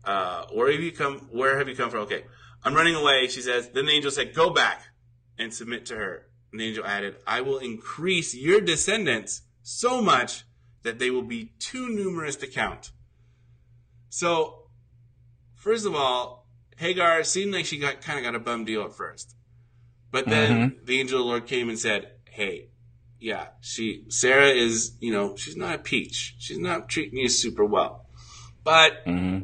uh, 0.06 0.46
where 0.54 0.72
have 0.72 0.82
you 0.82 0.92
come? 0.92 1.28
Where 1.32 1.58
have 1.60 1.68
you 1.70 1.76
come 1.76 1.92
from?" 1.92 2.02
Okay, 2.02 2.24
I'm 2.64 2.74
running 2.74 2.96
away. 2.96 3.28
She 3.28 3.42
says. 3.42 3.70
Then 3.70 3.86
the 3.86 3.92
angel 3.92 4.10
said, 4.12 4.34
"Go 4.34 4.50
back 4.50 4.82
and 5.38 5.54
submit 5.54 5.86
to 5.88 5.96
her." 5.98 6.27
And 6.58 6.64
the 6.64 6.70
angel 6.70 6.86
added, 6.86 7.18
"I 7.28 7.42
will 7.42 7.60
increase 7.60 8.34
your 8.34 8.60
descendants 8.60 9.44
so 9.62 10.02
much 10.02 10.44
that 10.82 10.98
they 10.98 11.12
will 11.12 11.22
be 11.22 11.52
too 11.60 11.88
numerous 11.88 12.36
to 12.38 12.48
count." 12.48 12.92
So, 14.10 14.72
first 15.54 15.86
of 15.86 15.94
all, 15.94 16.48
Hagar 16.78 17.24
seemed 17.24 17.54
like 17.54 17.68
she 17.68 17.78
got 17.78 18.02
kind 18.02 18.18
of 18.18 18.26
got 18.26 18.34
a 18.34 18.40
bum 18.40 18.66
deal 18.66 18.82
at 18.82 18.96
first, 18.96 19.36
but 20.10 20.26
then 20.26 20.80
the 20.84 21.00
angel 21.00 21.20
of 21.20 21.26
the 21.26 21.30
Lord 21.30 21.46
came 21.46 21.70
and 21.70 21.78
said, 21.78 22.14
"Hey, 22.26 22.70
yeah, 23.20 23.50
she 23.62 24.06
Sarah 24.10 24.50
is, 24.50 24.98
you 25.00 25.12
know, 25.12 25.36
she's 25.36 25.56
not 25.56 25.76
a 25.76 25.78
peach. 25.78 26.38
She's 26.40 26.58
not 26.58 26.90
treating 26.90 27.20
you 27.20 27.30
super 27.30 27.66
well, 27.66 28.10
but 28.64 29.04
hmm 29.06 29.42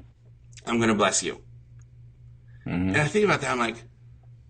I'm 0.65 0.79
gonna 0.79 0.95
bless 0.95 1.21
you." 1.21 1.43
hmm 2.63 2.89
And 2.89 2.97
I 2.97 3.07
think 3.07 3.25
about 3.25 3.41
that, 3.41 3.51
I'm 3.51 3.59
like, 3.59 3.83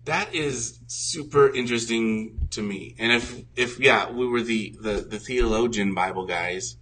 that 0.04 0.34
is 0.34 0.80
super 0.86 1.48
interesting 1.52 2.48
to 2.50 2.62
me. 2.62 2.94
And 2.98 3.12
if 3.12 3.42
if 3.56 3.80
yeah, 3.80 4.10
we 4.10 4.26
were 4.26 4.42
the 4.42 4.74
the, 4.80 4.92
the 5.00 5.18
theologian 5.18 5.94
Bible 5.94 6.26
guys, 6.26 6.76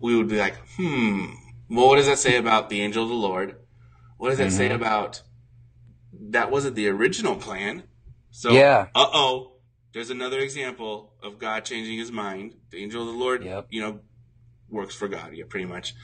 we 0.00 0.16
would 0.16 0.28
be 0.28 0.38
like, 0.38 0.56
hmm, 0.76 1.26
well, 1.70 1.88
what 1.88 1.96
does 1.96 2.06
that 2.06 2.18
say 2.18 2.36
about 2.36 2.68
the 2.68 2.80
angel 2.80 3.02
of 3.04 3.08
the 3.08 3.14
Lord? 3.14 3.56
What 4.16 4.30
does 4.30 4.38
that 4.38 4.52
say 4.52 4.70
about 4.70 5.22
that 6.30 6.50
wasn't 6.50 6.74
the 6.74 6.88
original 6.88 7.36
plan? 7.36 7.84
So 8.30 8.50
Yeah. 8.52 8.88
uh 8.94 9.06
oh, 9.12 9.52
there's 9.92 10.10
another 10.10 10.38
example 10.40 11.14
of 11.22 11.38
God 11.38 11.64
changing 11.64 11.98
his 11.98 12.12
mind. 12.12 12.54
The 12.70 12.82
angel 12.82 13.02
of 13.02 13.08
the 13.08 13.18
Lord, 13.18 13.44
Yep. 13.44 13.66
you 13.70 13.80
know, 13.80 14.00
works 14.68 14.94
for 14.94 15.08
God, 15.08 15.32
yeah, 15.34 15.44
pretty 15.48 15.66
much. 15.66 15.94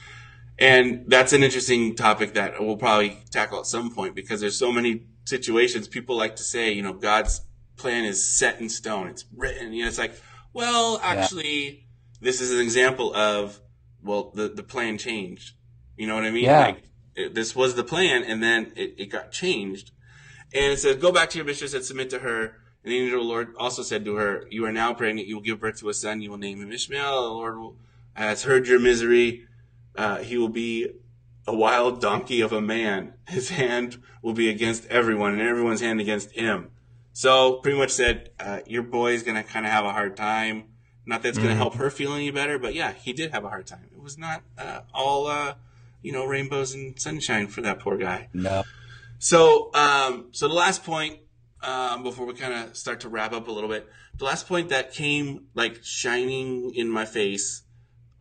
And 0.57 1.05
that's 1.07 1.33
an 1.33 1.43
interesting 1.43 1.95
topic 1.95 2.33
that 2.35 2.61
we'll 2.61 2.77
probably 2.77 3.17
tackle 3.29 3.59
at 3.59 3.65
some 3.65 3.93
point 3.93 4.15
because 4.15 4.39
there's 4.39 4.57
so 4.57 4.71
many 4.71 5.03
situations 5.25 5.87
people 5.87 6.15
like 6.15 6.37
to 6.37 6.43
say, 6.43 6.71
you 6.71 6.81
know, 6.81 6.93
God's 6.93 7.41
plan 7.75 8.05
is 8.05 8.37
set 8.37 8.61
in 8.61 8.69
stone. 8.69 9.07
It's 9.07 9.25
written. 9.35 9.73
You 9.73 9.83
know, 9.83 9.89
it's 9.89 9.97
like, 9.97 10.19
well, 10.53 10.99
actually, 11.03 11.87
this 12.21 12.39
is 12.39 12.51
an 12.51 12.59
example 12.59 13.13
of, 13.15 13.59
well, 14.01 14.31
the, 14.33 14.47
the 14.47 14.63
plan 14.63 14.97
changed. 14.97 15.55
You 15.97 16.07
know 16.07 16.15
what 16.15 16.23
I 16.23 16.31
mean? 16.31 16.45
Yeah. 16.45 16.67
Like, 16.67 16.83
it, 17.15 17.33
this 17.33 17.55
was 17.55 17.75
the 17.75 17.83
plan 17.83 18.23
and 18.23 18.41
then 18.41 18.71
it, 18.75 18.95
it 18.97 19.05
got 19.07 19.31
changed. 19.31 19.91
And 20.53 20.73
it 20.73 20.79
says, 20.79 20.97
go 20.97 21.11
back 21.11 21.29
to 21.31 21.37
your 21.37 21.45
mistress 21.45 21.73
and 21.73 21.83
submit 21.83 22.09
to 22.11 22.19
her. 22.19 22.57
And 22.83 22.93
the 22.93 22.99
angel 22.99 23.19
of 23.19 23.25
the 23.25 23.29
Lord 23.29 23.55
also 23.57 23.81
said 23.81 24.05
to 24.05 24.15
her, 24.15 24.45
you 24.49 24.65
are 24.65 24.71
now 24.71 24.93
pregnant. 24.93 25.27
You 25.27 25.35
will 25.35 25.41
give 25.41 25.59
birth 25.59 25.79
to 25.79 25.89
a 25.89 25.93
son. 25.93 26.21
You 26.21 26.29
will 26.29 26.37
name 26.37 26.61
him 26.61 26.71
Ishmael. 26.71 27.23
The 27.23 27.29
Lord 27.29 27.57
will, 27.57 27.77
has 28.13 28.43
heard 28.43 28.67
your 28.67 28.79
misery. 28.79 29.47
Uh, 29.97 30.17
he 30.17 30.37
will 30.37 30.49
be 30.49 30.89
a 31.47 31.55
wild 31.55 32.01
donkey 32.01 32.41
of 32.41 32.51
a 32.51 32.61
man. 32.61 33.13
His 33.27 33.49
hand 33.49 34.01
will 34.21 34.33
be 34.33 34.49
against 34.49 34.85
everyone 34.87 35.33
and 35.33 35.41
everyone's 35.41 35.81
hand 35.81 36.01
against 36.01 36.31
him. 36.31 36.71
So 37.13 37.55
pretty 37.57 37.77
much 37.77 37.91
said, 37.91 38.31
uh, 38.39 38.59
your 38.65 38.83
boy's 38.83 39.23
going 39.23 39.37
to 39.37 39.43
kind 39.43 39.65
of 39.65 39.71
have 39.71 39.85
a 39.85 39.93
hard 39.93 40.17
time. 40.17 40.65
Not 41.05 41.21
that 41.21 41.29
it's 41.29 41.37
going 41.37 41.51
to 41.51 41.55
help 41.55 41.75
her 41.75 41.89
feel 41.89 42.13
any 42.13 42.31
better, 42.31 42.57
but 42.57 42.73
yeah, 42.73 42.93
he 42.93 43.13
did 43.13 43.31
have 43.31 43.45
a 43.45 43.49
hard 43.49 43.67
time. 43.67 43.87
It 43.95 44.01
was 44.01 44.17
not 44.17 44.41
uh, 44.57 44.81
all, 44.93 45.27
uh, 45.27 45.53
you 46.01 46.11
know, 46.11 46.25
rainbows 46.25 46.73
and 46.73 46.99
sunshine 46.99 47.47
for 47.47 47.61
that 47.61 47.79
poor 47.79 47.95
guy. 47.95 48.29
No. 48.33 48.63
So, 49.19 49.69
um, 49.75 50.29
so 50.31 50.47
the 50.47 50.55
last 50.55 50.83
point, 50.83 51.19
um, 51.61 52.03
before 52.03 52.25
we 52.25 52.33
kind 52.33 52.53
of 52.53 52.75
start 52.75 53.01
to 53.01 53.09
wrap 53.09 53.33
up 53.33 53.47
a 53.47 53.51
little 53.51 53.69
bit, 53.69 53.87
the 54.17 54.25
last 54.25 54.47
point 54.47 54.69
that 54.69 54.93
came 54.93 55.45
like 55.53 55.83
shining 55.83 56.73
in 56.73 56.89
my 56.89 57.05
face 57.05 57.63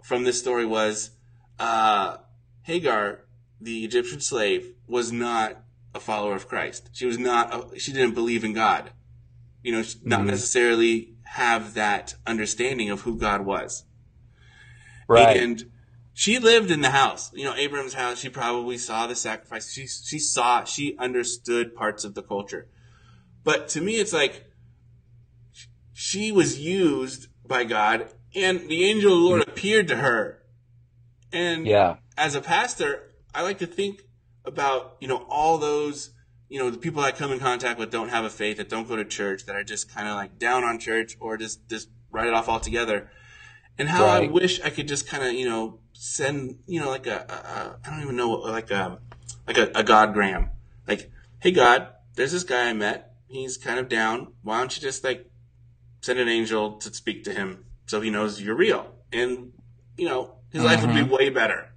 from 0.02 0.24
this 0.24 0.38
story 0.38 0.66
was, 0.66 1.10
uh, 1.58 2.18
Hagar, 2.62 3.20
the 3.60 3.84
Egyptian 3.84 4.20
slave, 4.20 4.72
was 4.86 5.12
not 5.12 5.62
a 5.94 6.00
follower 6.00 6.34
of 6.34 6.48
Christ. 6.48 6.90
She 6.92 7.06
was 7.06 7.18
not, 7.18 7.54
a, 7.54 7.78
she 7.78 7.92
didn't 7.92 8.14
believe 8.14 8.44
in 8.44 8.52
God. 8.52 8.90
You 9.62 9.72
know, 9.72 9.82
she- 9.82 9.98
not 10.02 10.24
necessarily 10.24 11.14
have 11.24 11.74
that 11.74 12.14
understanding 12.26 12.90
of 12.90 13.02
who 13.02 13.16
God 13.16 13.44
was. 13.44 13.84
Right. 15.08 15.36
And 15.36 15.70
she 16.12 16.38
lived 16.38 16.70
in 16.70 16.80
the 16.80 16.90
house, 16.90 17.32
you 17.34 17.44
know, 17.44 17.54
Abraham's 17.54 17.94
house. 17.94 18.20
She 18.20 18.28
probably 18.28 18.78
saw 18.78 19.06
the 19.06 19.16
sacrifice. 19.16 19.72
She, 19.72 19.86
she 19.86 20.18
saw, 20.18 20.64
she 20.64 20.96
understood 20.98 21.74
parts 21.74 22.04
of 22.04 22.14
the 22.14 22.22
culture. 22.22 22.68
But 23.42 23.68
to 23.70 23.80
me, 23.80 23.96
it's 23.96 24.12
like 24.12 24.44
she 25.92 26.32
was 26.32 26.58
used 26.58 27.28
by 27.46 27.64
God 27.64 28.08
and 28.34 28.68
the 28.68 28.84
angel 28.84 29.12
of 29.12 29.18
the 29.18 29.24
Lord 29.24 29.48
appeared 29.48 29.88
to 29.88 29.96
her. 29.96 30.40
And 31.34 31.66
yeah. 31.66 31.96
as 32.16 32.36
a 32.36 32.40
pastor, 32.40 33.12
I 33.34 33.42
like 33.42 33.58
to 33.58 33.66
think 33.66 34.02
about, 34.44 34.96
you 35.00 35.08
know, 35.08 35.26
all 35.28 35.58
those, 35.58 36.10
you 36.48 36.60
know, 36.60 36.70
the 36.70 36.78
people 36.78 37.02
I 37.02 37.10
come 37.10 37.32
in 37.32 37.40
contact 37.40 37.78
with 37.78 37.90
don't 37.90 38.10
have 38.10 38.24
a 38.24 38.30
faith, 38.30 38.58
that 38.58 38.68
don't 38.68 38.86
go 38.86 38.94
to 38.94 39.04
church, 39.04 39.44
that 39.46 39.56
are 39.56 39.64
just 39.64 39.92
kind 39.92 40.06
of 40.06 40.14
like 40.14 40.38
down 40.38 40.62
on 40.62 40.78
church 40.78 41.16
or 41.18 41.36
just, 41.36 41.68
just 41.68 41.88
write 42.12 42.28
it 42.28 42.34
off 42.34 42.48
altogether. 42.48 43.10
And 43.76 43.88
how 43.88 44.06
I 44.06 44.28
wish 44.28 44.60
I 44.60 44.70
could 44.70 44.86
just 44.86 45.08
kind 45.08 45.24
of, 45.24 45.32
you 45.32 45.48
know, 45.48 45.80
send, 45.92 46.60
you 46.66 46.78
know, 46.78 46.88
like 46.88 47.08
a, 47.08 47.26
a, 47.28 47.78
I 47.84 47.90
don't 47.90 48.02
even 48.02 48.14
know, 48.14 48.30
like 48.30 48.70
a, 48.70 49.00
like 49.48 49.58
a, 49.58 49.64
a 49.74 49.82
Godgram. 49.82 50.50
Like, 50.86 51.10
hey 51.40 51.50
God, 51.50 51.88
there's 52.14 52.30
this 52.30 52.44
guy 52.44 52.68
I 52.68 52.72
met. 52.72 53.14
He's 53.26 53.56
kind 53.56 53.80
of 53.80 53.88
down. 53.88 54.34
Why 54.42 54.58
don't 54.58 54.76
you 54.76 54.80
just 54.80 55.02
like 55.02 55.28
send 56.00 56.20
an 56.20 56.28
angel 56.28 56.76
to 56.76 56.94
speak 56.94 57.24
to 57.24 57.32
him 57.32 57.64
so 57.86 58.00
he 58.00 58.10
knows 58.10 58.40
you're 58.40 58.54
real? 58.54 58.94
And, 59.12 59.52
you 59.96 60.06
know, 60.06 60.36
his 60.54 60.62
life 60.62 60.82
would 60.82 60.94
be 60.94 61.02
way 61.02 61.30
better 61.30 61.68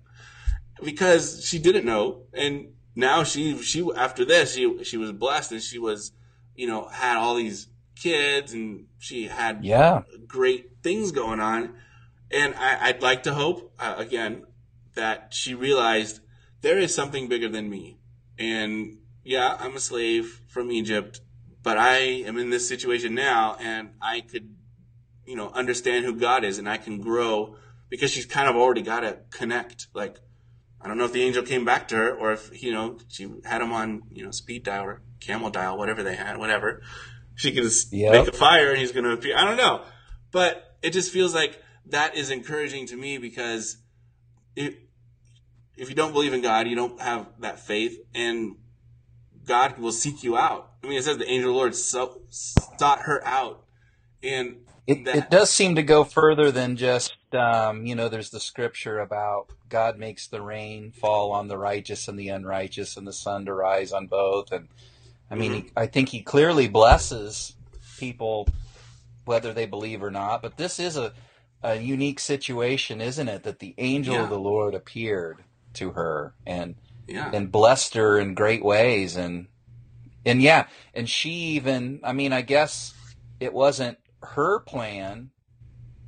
because 0.84 1.44
she 1.44 1.58
didn't 1.58 1.84
know. 1.84 2.22
And 2.32 2.74
now 2.96 3.24
she, 3.24 3.58
she, 3.64 3.84
after 3.96 4.24
this, 4.24 4.54
she, 4.54 4.84
she 4.84 4.98
was 4.98 5.12
blessed 5.12 5.52
and 5.52 5.62
she 5.62 5.80
was, 5.80 6.12
you 6.56 6.68
know, 6.68 6.88
had 6.88 7.18
all 7.18 7.36
these 7.36 7.70
kids 7.96 8.54
and 8.54 8.86
she 9.00 9.28
had 9.28 9.66
Yeah. 9.66 10.04
great 10.28 10.78
things 10.84 11.12
going 11.12 11.40
on. 11.40 11.74
And 12.30 12.54
I, 12.54 12.90
I'd 12.90 13.02
like 13.02 13.24
to 13.24 13.34
hope, 13.34 13.74
uh, 13.80 13.96
again, 13.98 14.46
that 14.94 15.34
she 15.34 15.56
realized 15.56 16.20
there 16.62 16.78
is 16.78 16.94
something 16.94 17.28
bigger 17.28 17.50
than 17.50 17.72
me. 17.72 17.98
And 18.38 19.00
yeah, 19.24 19.58
I'm 19.60 19.76
a 19.76 19.80
slave 19.80 20.42
from 20.48 20.72
Egypt, 20.72 21.22
but 21.64 21.80
I 21.80 21.98
am 21.98 22.38
in 22.38 22.52
this 22.52 22.68
situation 22.68 23.16
now 23.16 23.58
and 23.60 23.90
I 24.00 24.22
could, 24.22 24.56
you 25.26 25.36
know, 25.36 25.50
understand 25.50 26.06
who 26.06 26.14
God 26.14 26.44
is 26.44 26.60
and 26.60 26.70
I 26.70 26.78
can 26.78 27.00
grow 27.02 27.56
because 27.90 28.12
she's 28.12 28.26
kind 28.26 28.50
of 28.50 28.56
already 28.56 28.82
got 28.82 29.02
to 29.02 29.20
connect. 29.32 29.88
Like, 29.94 30.18
I 30.82 30.88
don't 30.88 30.98
know 30.98 31.06
if 31.06 31.14
the 31.14 31.24
angel 31.24 31.44
came 31.44 31.66
back 31.66 31.88
to 31.90 31.96
her 31.96 32.12
or 32.12 32.34
if, 32.34 32.62
you 32.62 32.72
know, 32.72 33.00
she 33.08 33.28
had 33.46 33.62
him 33.62 33.72
on, 33.72 34.04
you 34.12 34.24
know, 34.24 34.32
speed 34.32 34.64
dial 34.64 34.84
or 34.86 35.02
camel 35.20 35.50
dial, 35.50 35.78
whatever 35.78 36.04
they 36.04 36.16
had, 36.16 36.38
whatever. 36.38 36.82
She 37.36 37.52
could 37.52 37.64
just 37.64 37.94
Yep. 37.94 38.12
make 38.12 38.28
a 38.28 38.32
fire 38.32 38.72
and 38.72 38.80
he's 38.80 38.92
going 38.92 39.06
to 39.06 39.12
appear. 39.12 39.38
I 39.38 39.44
don't 39.44 39.58
know. 39.58 39.84
But 40.32 40.76
it 40.82 40.92
just 40.92 41.12
feels 41.12 41.34
like 41.34 41.62
that 41.88 42.16
is 42.16 42.30
encouraging 42.32 42.88
to 42.88 42.96
me 42.96 43.18
because 43.18 43.78
if, 44.56 44.76
if 45.76 45.90
you 45.90 45.96
don't 45.96 46.14
believe 46.14 46.34
in 46.34 46.42
God, 46.42 46.68
you 46.68 46.76
don't 46.76 47.00
have 47.02 47.28
that 47.40 47.60
faith 47.60 47.98
and 48.14 48.56
God 49.46 49.78
will 49.80 49.92
seek 49.92 50.24
you 50.24 50.38
out. 50.38 50.72
I 50.84 50.88
mean, 50.88 50.98
it 50.98 51.04
says 51.04 51.18
the 51.18 51.30
angel 51.30 51.50
of 51.50 51.54
the 51.54 51.58
Lord 51.58 51.76
so, 51.76 52.22
sought 52.30 53.02
her 53.04 53.26
out 53.26 53.66
and 54.22 54.58
It, 54.88 55.06
that- 55.06 55.16
it 55.16 55.30
does 55.30 55.50
seem 55.52 55.76
to 55.76 55.84
go 55.84 56.04
further 56.04 56.52
than 56.52 56.78
just, 56.78 57.14
um, 57.34 57.86
you 57.86 57.94
know, 57.94 58.08
there's 58.10 58.30
the 58.30 58.40
scripture 58.40 59.00
about 59.00 59.48
God 59.70 60.00
makes 60.00 60.28
the 60.28 60.42
rain 60.42 60.92
fall 60.92 61.32
on 61.34 61.50
the 61.50 61.58
righteous 61.58 62.08
and 62.08 62.18
the 62.18 62.30
unrighteous 62.30 62.96
and 62.98 63.06
the 63.06 63.14
sun 63.14 63.46
to 63.46 63.54
rise 63.54 63.92
on 63.92 64.08
both. 64.08 64.52
And 64.52 64.70
I 65.30 65.36
mean, 65.36 65.54
he, 65.54 65.70
I 65.76 65.88
think 65.88 66.10
he 66.10 66.22
clearly 66.22 66.68
blesses 66.70 67.56
people 68.00 68.48
whether 69.26 69.54
they 69.54 69.66
believe 69.66 70.02
or 70.02 70.12
not. 70.12 70.42
But 70.42 70.56
this 70.56 70.80
is 70.80 70.96
a, 70.96 71.12
a 71.62 71.76
unique 71.76 72.20
situation, 72.22 73.02
isn't 73.02 73.28
it? 73.28 73.44
That 73.44 73.60
the 73.60 73.76
angel 73.78 74.16
Yeah. 74.16 74.24
of 74.24 74.30
the 74.30 74.40
Lord 74.40 74.74
appeared 74.74 75.44
to 75.74 75.92
her 75.92 76.34
and 76.46 76.76
yeah. 77.08 77.30
and 77.34 77.52
blessed 77.52 77.94
her 77.96 78.18
in 78.20 78.34
great 78.34 78.64
ways 78.64 79.16
and 79.16 79.48
and 80.26 80.42
yeah 80.42 80.68
and 80.94 81.10
she 81.10 81.30
even 81.30 82.00
i 82.04 82.12
mean 82.12 82.34
i 82.34 82.42
guess 82.42 82.94
it 83.40 83.54
wasn't 83.54 83.98
her 84.24 84.60
plan 84.60 85.30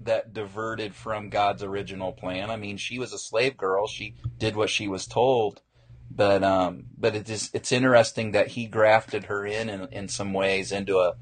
that 0.02 0.34
diverted 0.34 0.96
from 0.96 1.30
god's 1.30 1.62
original 1.64 2.12
plan 2.12 2.50
i 2.50 2.56
mean 2.56 2.78
she 2.78 2.98
was 2.98 3.14
a 3.14 3.18
slave 3.18 3.58
girl 3.58 3.88
she 3.88 4.16
did 4.38 4.56
what 4.56 4.70
she 4.70 4.88
was 4.88 5.06
told 5.06 5.62
but 6.10 6.44
um 6.44 6.86
but 6.98 7.16
it 7.16 7.30
is 7.30 7.50
it's 7.54 7.72
interesting 7.72 8.32
that 8.32 8.48
he 8.50 8.66
grafted 8.66 9.26
her 9.26 9.46
in 9.46 9.70
in, 9.70 9.88
in 9.92 10.08
some 10.08 10.34
ways 10.34 10.72
into 10.72 10.98
a, 10.98 11.16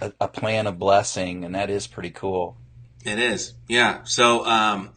a 0.00 0.12
a 0.22 0.28
plan 0.28 0.66
of 0.66 0.78
blessing 0.78 1.44
and 1.44 1.54
that 1.54 1.70
is 1.70 1.86
pretty 1.86 2.10
cool 2.10 2.56
It 3.04 3.18
is. 3.18 3.54
Yeah. 3.68 4.04
So, 4.04 4.44
um, 4.46 4.90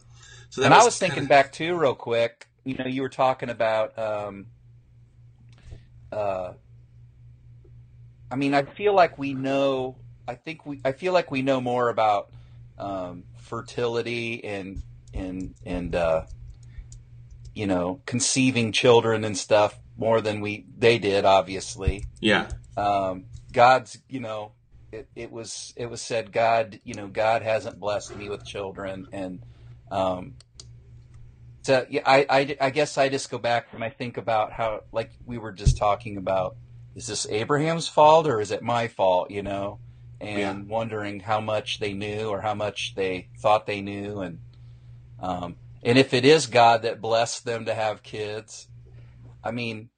so 0.50 0.60
that 0.60 0.66
and 0.66 0.74
I 0.74 0.78
was 0.78 0.86
was 0.86 0.98
thinking 0.98 1.26
back 1.26 1.52
too, 1.52 1.76
real 1.76 1.94
quick. 1.94 2.46
You 2.64 2.76
know, 2.76 2.86
you 2.86 3.02
were 3.02 3.08
talking 3.08 3.50
about. 3.50 3.98
Um, 3.98 4.46
uh, 6.12 6.52
I 8.30 8.36
mean, 8.36 8.54
I 8.54 8.62
feel 8.62 8.94
like 8.94 9.18
we 9.18 9.34
know. 9.34 9.96
I 10.28 10.34
think 10.34 10.66
we. 10.66 10.80
I 10.84 10.92
feel 10.92 11.12
like 11.12 11.30
we 11.30 11.42
know 11.42 11.60
more 11.60 11.88
about 11.88 12.30
um, 12.78 13.24
fertility 13.38 14.44
and 14.44 14.82
and 15.14 15.54
and 15.64 15.94
uh, 15.94 16.22
you 17.54 17.66
know 17.66 18.00
conceiving 18.06 18.72
children 18.72 19.24
and 19.24 19.36
stuff 19.36 19.78
more 19.96 20.20
than 20.20 20.40
we 20.40 20.66
they 20.76 20.98
did. 20.98 21.24
Obviously, 21.24 22.04
Yeah. 22.20 22.48
um, 22.76 23.24
God's, 23.52 23.98
you 24.08 24.20
know, 24.20 24.52
it, 24.92 25.08
it 25.14 25.32
was 25.32 25.72
it 25.76 25.86
was 25.86 26.02
said 26.02 26.32
God, 26.32 26.80
you 26.84 26.94
know, 26.94 27.06
God 27.06 27.42
hasn't 27.42 27.80
blessed 27.80 28.16
me 28.16 28.28
with 28.28 28.44
children, 28.44 29.06
and 29.12 29.40
um, 29.90 30.34
so 31.62 31.86
yeah, 31.88 32.02
I, 32.04 32.26
I 32.28 32.56
I 32.60 32.70
guess 32.70 32.98
I 32.98 33.08
just 33.08 33.30
go 33.30 33.38
back 33.38 33.68
and 33.72 33.82
I 33.82 33.90
think 33.90 34.16
about 34.18 34.52
how, 34.52 34.82
like 34.92 35.10
we 35.24 35.38
were 35.38 35.52
just 35.52 35.76
talking 35.78 36.16
about, 36.16 36.56
is 36.94 37.06
this 37.06 37.26
Abraham's 37.28 37.88
fault 37.88 38.26
or 38.26 38.40
is 38.40 38.50
it 38.50 38.62
my 38.62 38.88
fault, 38.88 39.30
you 39.30 39.42
know, 39.42 39.80
and 40.20 40.68
wondering 40.68 41.20
how 41.20 41.40
much 41.40 41.78
they 41.80 41.92
knew 41.92 42.28
or 42.28 42.40
how 42.40 42.54
much 42.54 42.94
they 42.94 43.28
thought 43.38 43.66
they 43.66 43.80
knew, 43.80 44.20
and 44.20 44.38
um, 45.20 45.56
and 45.82 45.98
if 45.98 46.12
it 46.14 46.24
is 46.24 46.46
God 46.46 46.82
that 46.82 47.00
blessed 47.00 47.44
them 47.44 47.64
to 47.66 47.74
have 47.74 48.02
kids, 48.02 48.68
I 49.44 49.50
mean. 49.50 49.90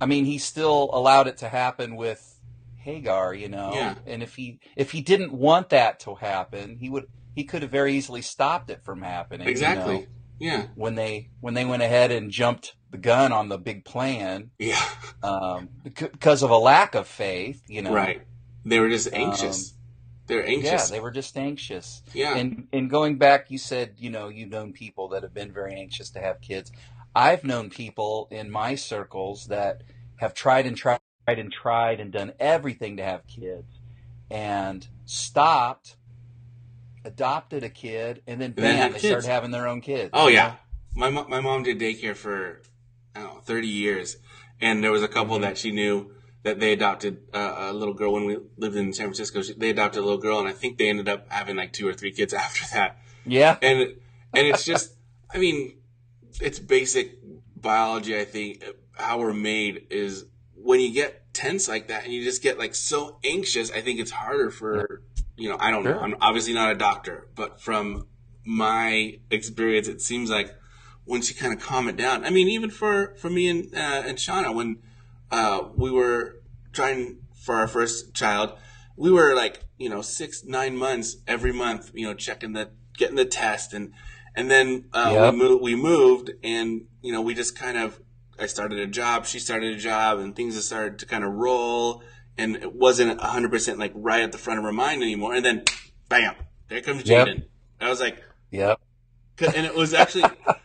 I 0.00 0.06
mean, 0.06 0.24
he 0.26 0.38
still 0.38 0.90
allowed 0.92 1.28
it 1.28 1.38
to 1.38 1.48
happen 1.48 1.96
with 1.96 2.38
Hagar, 2.78 3.32
you 3.32 3.48
know. 3.48 3.70
Yeah. 3.72 3.94
And 4.06 4.22
if 4.22 4.34
he 4.34 4.58
if 4.76 4.90
he 4.90 5.00
didn't 5.00 5.32
want 5.32 5.70
that 5.70 6.00
to 6.00 6.16
happen, 6.16 6.76
he 6.78 6.90
would 6.90 7.06
he 7.34 7.44
could 7.44 7.62
have 7.62 7.70
very 7.70 7.94
easily 7.94 8.20
stopped 8.20 8.68
it 8.70 8.82
from 8.84 9.00
happening. 9.02 9.46
you 9.46 9.50
Exactly. 9.52 10.00
know, 10.00 10.06
Yeah. 10.40 10.66
when 10.74 10.96
they 10.96 11.30
when 11.40 11.54
they 11.54 11.64
went 11.64 11.82
ahead 11.82 12.10
and 12.10 12.30
jumped 12.30 12.74
the 12.90 12.98
gun 12.98 13.32
on 13.32 13.48
the 13.48 13.56
big 13.56 13.84
plan 13.84 14.50
Yeah. 14.58 14.84
um, 15.22 15.68
because 15.82 16.42
of 16.42 16.50
a 16.50 16.58
lack 16.58 16.94
of 16.94 17.06
faith, 17.06 17.62
you 17.68 17.80
know. 17.80 17.92
Right. 17.94 18.22
They 18.64 18.80
were 18.80 18.88
just 18.88 19.08
anxious. 19.12 19.74
They're 20.26 20.42
Um, 20.42 20.48
Yeah, 20.50 20.54
anxious. 20.72 20.90
they 20.90 21.00
were 21.00 21.10
just 21.10 21.36
anxious. 21.36 22.02
Yeah. 22.14 22.36
And 22.36 22.66
and 22.72 22.88
going 22.88 23.18
back, 23.18 23.50
you 23.50 23.58
said 23.58 23.94
you 23.98 24.10
know 24.10 24.28
you've 24.28 24.50
known 24.50 24.72
people 24.72 25.08
that 25.08 25.22
have 25.22 25.34
been 25.34 25.52
very 25.52 25.74
anxious 25.74 26.10
to 26.10 26.20
have 26.20 26.40
kids. 26.40 26.72
I've 27.14 27.44
known 27.44 27.70
people 27.70 28.26
in 28.30 28.50
my 28.50 28.74
circles 28.74 29.46
that 29.48 29.82
have 30.16 30.34
tried 30.34 30.66
and 30.66 30.76
tried 30.76 31.00
and 31.26 31.52
tried 31.52 32.00
and 32.00 32.10
done 32.12 32.32
everything 32.40 32.96
to 32.96 33.02
have 33.04 33.26
kids, 33.26 33.78
and 34.30 34.88
stopped, 35.04 35.96
adopted 37.04 37.62
a 37.62 37.68
kid, 37.68 38.22
and 38.26 38.40
then 38.40 38.46
And 38.48 38.56
bam, 38.56 38.76
had 38.76 38.92
they 38.94 38.98
kids. 38.98 39.06
started 39.24 39.28
having 39.28 39.50
their 39.50 39.68
own 39.68 39.80
kids. 39.80 40.10
Oh 40.14 40.28
yeah, 40.28 40.56
my 40.94 41.10
my 41.10 41.40
mom 41.40 41.62
did 41.64 41.78
daycare 41.78 42.16
for 42.16 42.62
I 43.14 43.20
don't 43.20 43.34
know, 43.34 43.40
thirty 43.40 43.68
years, 43.68 44.16
and 44.60 44.82
there 44.82 44.90
was 44.92 45.02
a 45.02 45.08
couple 45.08 45.38
that 45.40 45.58
she 45.58 45.70
knew 45.70 46.13
that 46.44 46.60
they 46.60 46.72
adopted 46.72 47.18
uh, 47.32 47.56
a 47.58 47.72
little 47.72 47.94
girl 47.94 48.12
when 48.12 48.26
we 48.26 48.36
lived 48.56 48.76
in 48.76 48.92
San 48.92 49.06
Francisco. 49.06 49.42
She, 49.42 49.54
they 49.54 49.70
adopted 49.70 50.00
a 50.00 50.04
little 50.04 50.20
girl, 50.20 50.38
and 50.38 50.46
I 50.46 50.52
think 50.52 50.78
they 50.78 50.88
ended 50.88 51.08
up 51.08 51.26
having 51.30 51.56
like 51.56 51.72
two 51.72 51.88
or 51.88 51.94
three 51.94 52.12
kids 52.12 52.32
after 52.46 52.64
that. 52.74 52.98
yeah, 53.26 53.56
And 53.60 53.80
and 54.34 54.46
it's 54.46 54.64
just, 54.64 54.92
I 55.32 55.38
mean, 55.38 55.78
it's 56.40 56.58
basic 56.58 57.18
biology. 57.56 58.16
I 58.16 58.24
think 58.24 58.62
how 58.92 59.18
we're 59.18 59.32
made 59.32 59.86
is 59.90 60.26
when 60.54 60.80
you 60.80 60.92
get 60.92 61.32
tense 61.32 61.66
like 61.68 61.88
that 61.88 62.04
and 62.04 62.12
you 62.12 62.22
just 62.22 62.42
get 62.42 62.58
like 62.58 62.74
so 62.74 63.18
anxious. 63.24 63.72
I 63.72 63.80
think 63.80 63.98
it's 63.98 64.10
harder 64.10 64.50
for 64.50 65.02
you 65.36 65.48
know. 65.48 65.56
I 65.58 65.70
don't 65.70 65.84
know. 65.84 65.98
I'm 65.98 66.14
obviously 66.20 66.52
not 66.52 66.70
a 66.70 66.74
doctor, 66.74 67.28
but 67.34 67.60
from 67.60 68.06
my 68.44 69.18
experience, 69.30 69.88
it 69.88 70.02
seems 70.02 70.28
like 70.28 70.54
once 71.06 71.30
you 71.30 71.36
kind 71.36 71.54
of 71.54 71.60
calm 71.60 71.88
it 71.88 71.96
down. 71.96 72.24
I 72.24 72.30
mean, 72.30 72.48
even 72.48 72.68
for 72.68 73.14
for 73.16 73.30
me 73.30 73.48
and 73.48 73.74
uh, 73.74 74.02
and 74.06 74.18
Shauna, 74.18 74.54
when 74.54 74.82
uh, 75.34 75.68
we 75.76 75.90
were 75.90 76.40
trying 76.72 77.18
for 77.44 77.56
our 77.56 77.68
first 77.68 78.14
child, 78.14 78.48
we 78.96 79.10
were 79.10 79.34
like 79.34 79.64
you 79.78 79.88
know 79.88 80.02
six 80.02 80.44
nine 80.44 80.76
months 80.76 81.16
every 81.26 81.52
month, 81.52 81.90
you 81.94 82.06
know, 82.06 82.14
checking 82.14 82.52
the 82.52 82.70
getting 82.96 83.16
the 83.16 83.24
test 83.24 83.74
and 83.74 83.92
and 84.36 84.50
then 84.50 84.84
uh, 84.92 85.12
Yep. 85.12 85.32
we 85.32 85.38
moved 85.38 85.62
we 85.62 85.74
moved 85.74 86.30
and 86.42 86.86
you 87.02 87.12
know 87.12 87.20
we 87.20 87.34
just 87.34 87.58
kind 87.58 87.76
of 87.76 88.00
I 88.38 88.46
started 88.46 88.78
a 88.78 88.86
job, 88.86 89.26
she 89.26 89.38
started 89.38 89.74
a 89.74 89.78
job, 89.78 90.18
and 90.18 90.34
things 90.34 90.54
just 90.54 90.66
started 90.66 90.98
to 91.00 91.06
kind 91.06 91.24
of 91.24 91.32
roll. 91.32 92.02
And 92.36 92.56
it 92.56 92.74
wasn't 92.74 93.20
100% 93.20 93.78
like 93.78 93.92
right 93.94 94.22
at 94.22 94.32
the 94.32 94.38
front 94.38 94.58
of 94.58 94.64
her 94.64 94.72
mind 94.72 95.02
anymore. 95.02 95.34
And 95.36 95.44
then, 95.44 95.62
bam, 96.08 96.34
there 96.68 96.80
comes 96.80 97.04
Yep. 97.04 97.26
Jaden. 97.26 97.44
I 97.80 97.88
was 97.88 98.00
like, 98.00 98.16
yep, 98.50 98.80
and 99.40 99.66
it 99.66 99.74
was 99.74 99.94
actually 99.94 100.24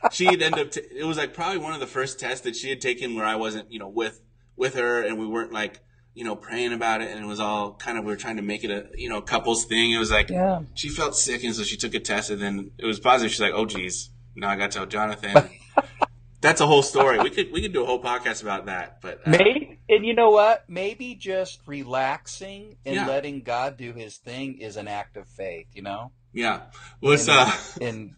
she 0.09 0.31
had 0.31 0.41
ended 0.41 0.65
up. 0.67 0.71
T- 0.71 0.81
it 0.95 1.03
was 1.03 1.17
like 1.17 1.33
probably 1.33 1.59
one 1.59 1.73
of 1.73 1.79
the 1.79 1.87
first 1.87 2.19
tests 2.19 2.41
that 2.45 2.55
she 2.55 2.69
had 2.69 2.81
taken 2.81 3.15
where 3.15 3.25
I 3.25 3.35
wasn't, 3.35 3.71
you 3.71 3.77
know, 3.79 3.87
with 3.89 4.21
with 4.59 4.75
her, 4.75 5.01
and 5.01 5.17
we 5.17 5.25
weren't 5.25 5.51
like, 5.53 5.79
you 6.13 6.23
know, 6.25 6.35
praying 6.35 6.73
about 6.73 7.01
it, 7.01 7.09
and 7.09 7.23
it 7.23 7.27
was 7.27 7.39
all 7.39 7.73
kind 7.73 7.97
of 7.97 8.03
we 8.03 8.11
were 8.11 8.17
trying 8.17 8.35
to 8.35 8.41
make 8.43 8.63
it 8.63 8.69
a 8.69 8.87
you 8.95 9.09
know 9.09 9.21
couples 9.21 9.65
thing. 9.65 9.91
It 9.91 9.97
was 9.97 10.11
like 10.11 10.29
yeah. 10.29 10.61
she 10.75 10.89
felt 10.89 11.15
sick, 11.15 11.43
and 11.43 11.55
so 11.55 11.63
she 11.63 11.77
took 11.77 11.95
a 11.95 11.99
test, 11.99 12.29
and 12.29 12.41
then 12.41 12.71
it 12.77 12.85
was 12.85 12.99
positive. 12.99 13.31
She's 13.31 13.41
like, 13.41 13.53
oh 13.55 13.65
geez, 13.65 14.09
now 14.35 14.49
I 14.49 14.55
got 14.55 14.71
to 14.71 14.77
tell 14.77 14.85
Jonathan. 14.85 15.49
That's 16.41 16.61
a 16.61 16.65
whole 16.67 16.83
story. 16.83 17.19
We 17.19 17.29
could 17.29 17.51
we 17.51 17.61
could 17.61 17.73
do 17.73 17.83
a 17.83 17.85
whole 17.85 18.01
podcast 18.01 18.41
about 18.43 18.67
that, 18.67 19.01
but 19.01 19.19
uh, 19.25 19.31
Maybe, 19.31 19.79
and 19.89 20.05
you 20.05 20.13
know 20.13 20.29
what? 20.29 20.63
Maybe 20.69 21.15
just 21.15 21.59
relaxing 21.65 22.77
and 22.85 22.95
Yeah. 22.95 23.07
letting 23.07 23.41
God 23.41 23.75
do 23.75 23.91
His 23.93 24.15
thing 24.17 24.59
is 24.59 24.77
an 24.77 24.87
act 24.87 25.17
of 25.17 25.27
faith. 25.27 25.67
You 25.73 25.81
know, 25.81 26.11
yeah, 26.33 26.61
was 27.01 27.27
And- 27.27 27.37
uh, 27.37 27.51
and 27.81 28.15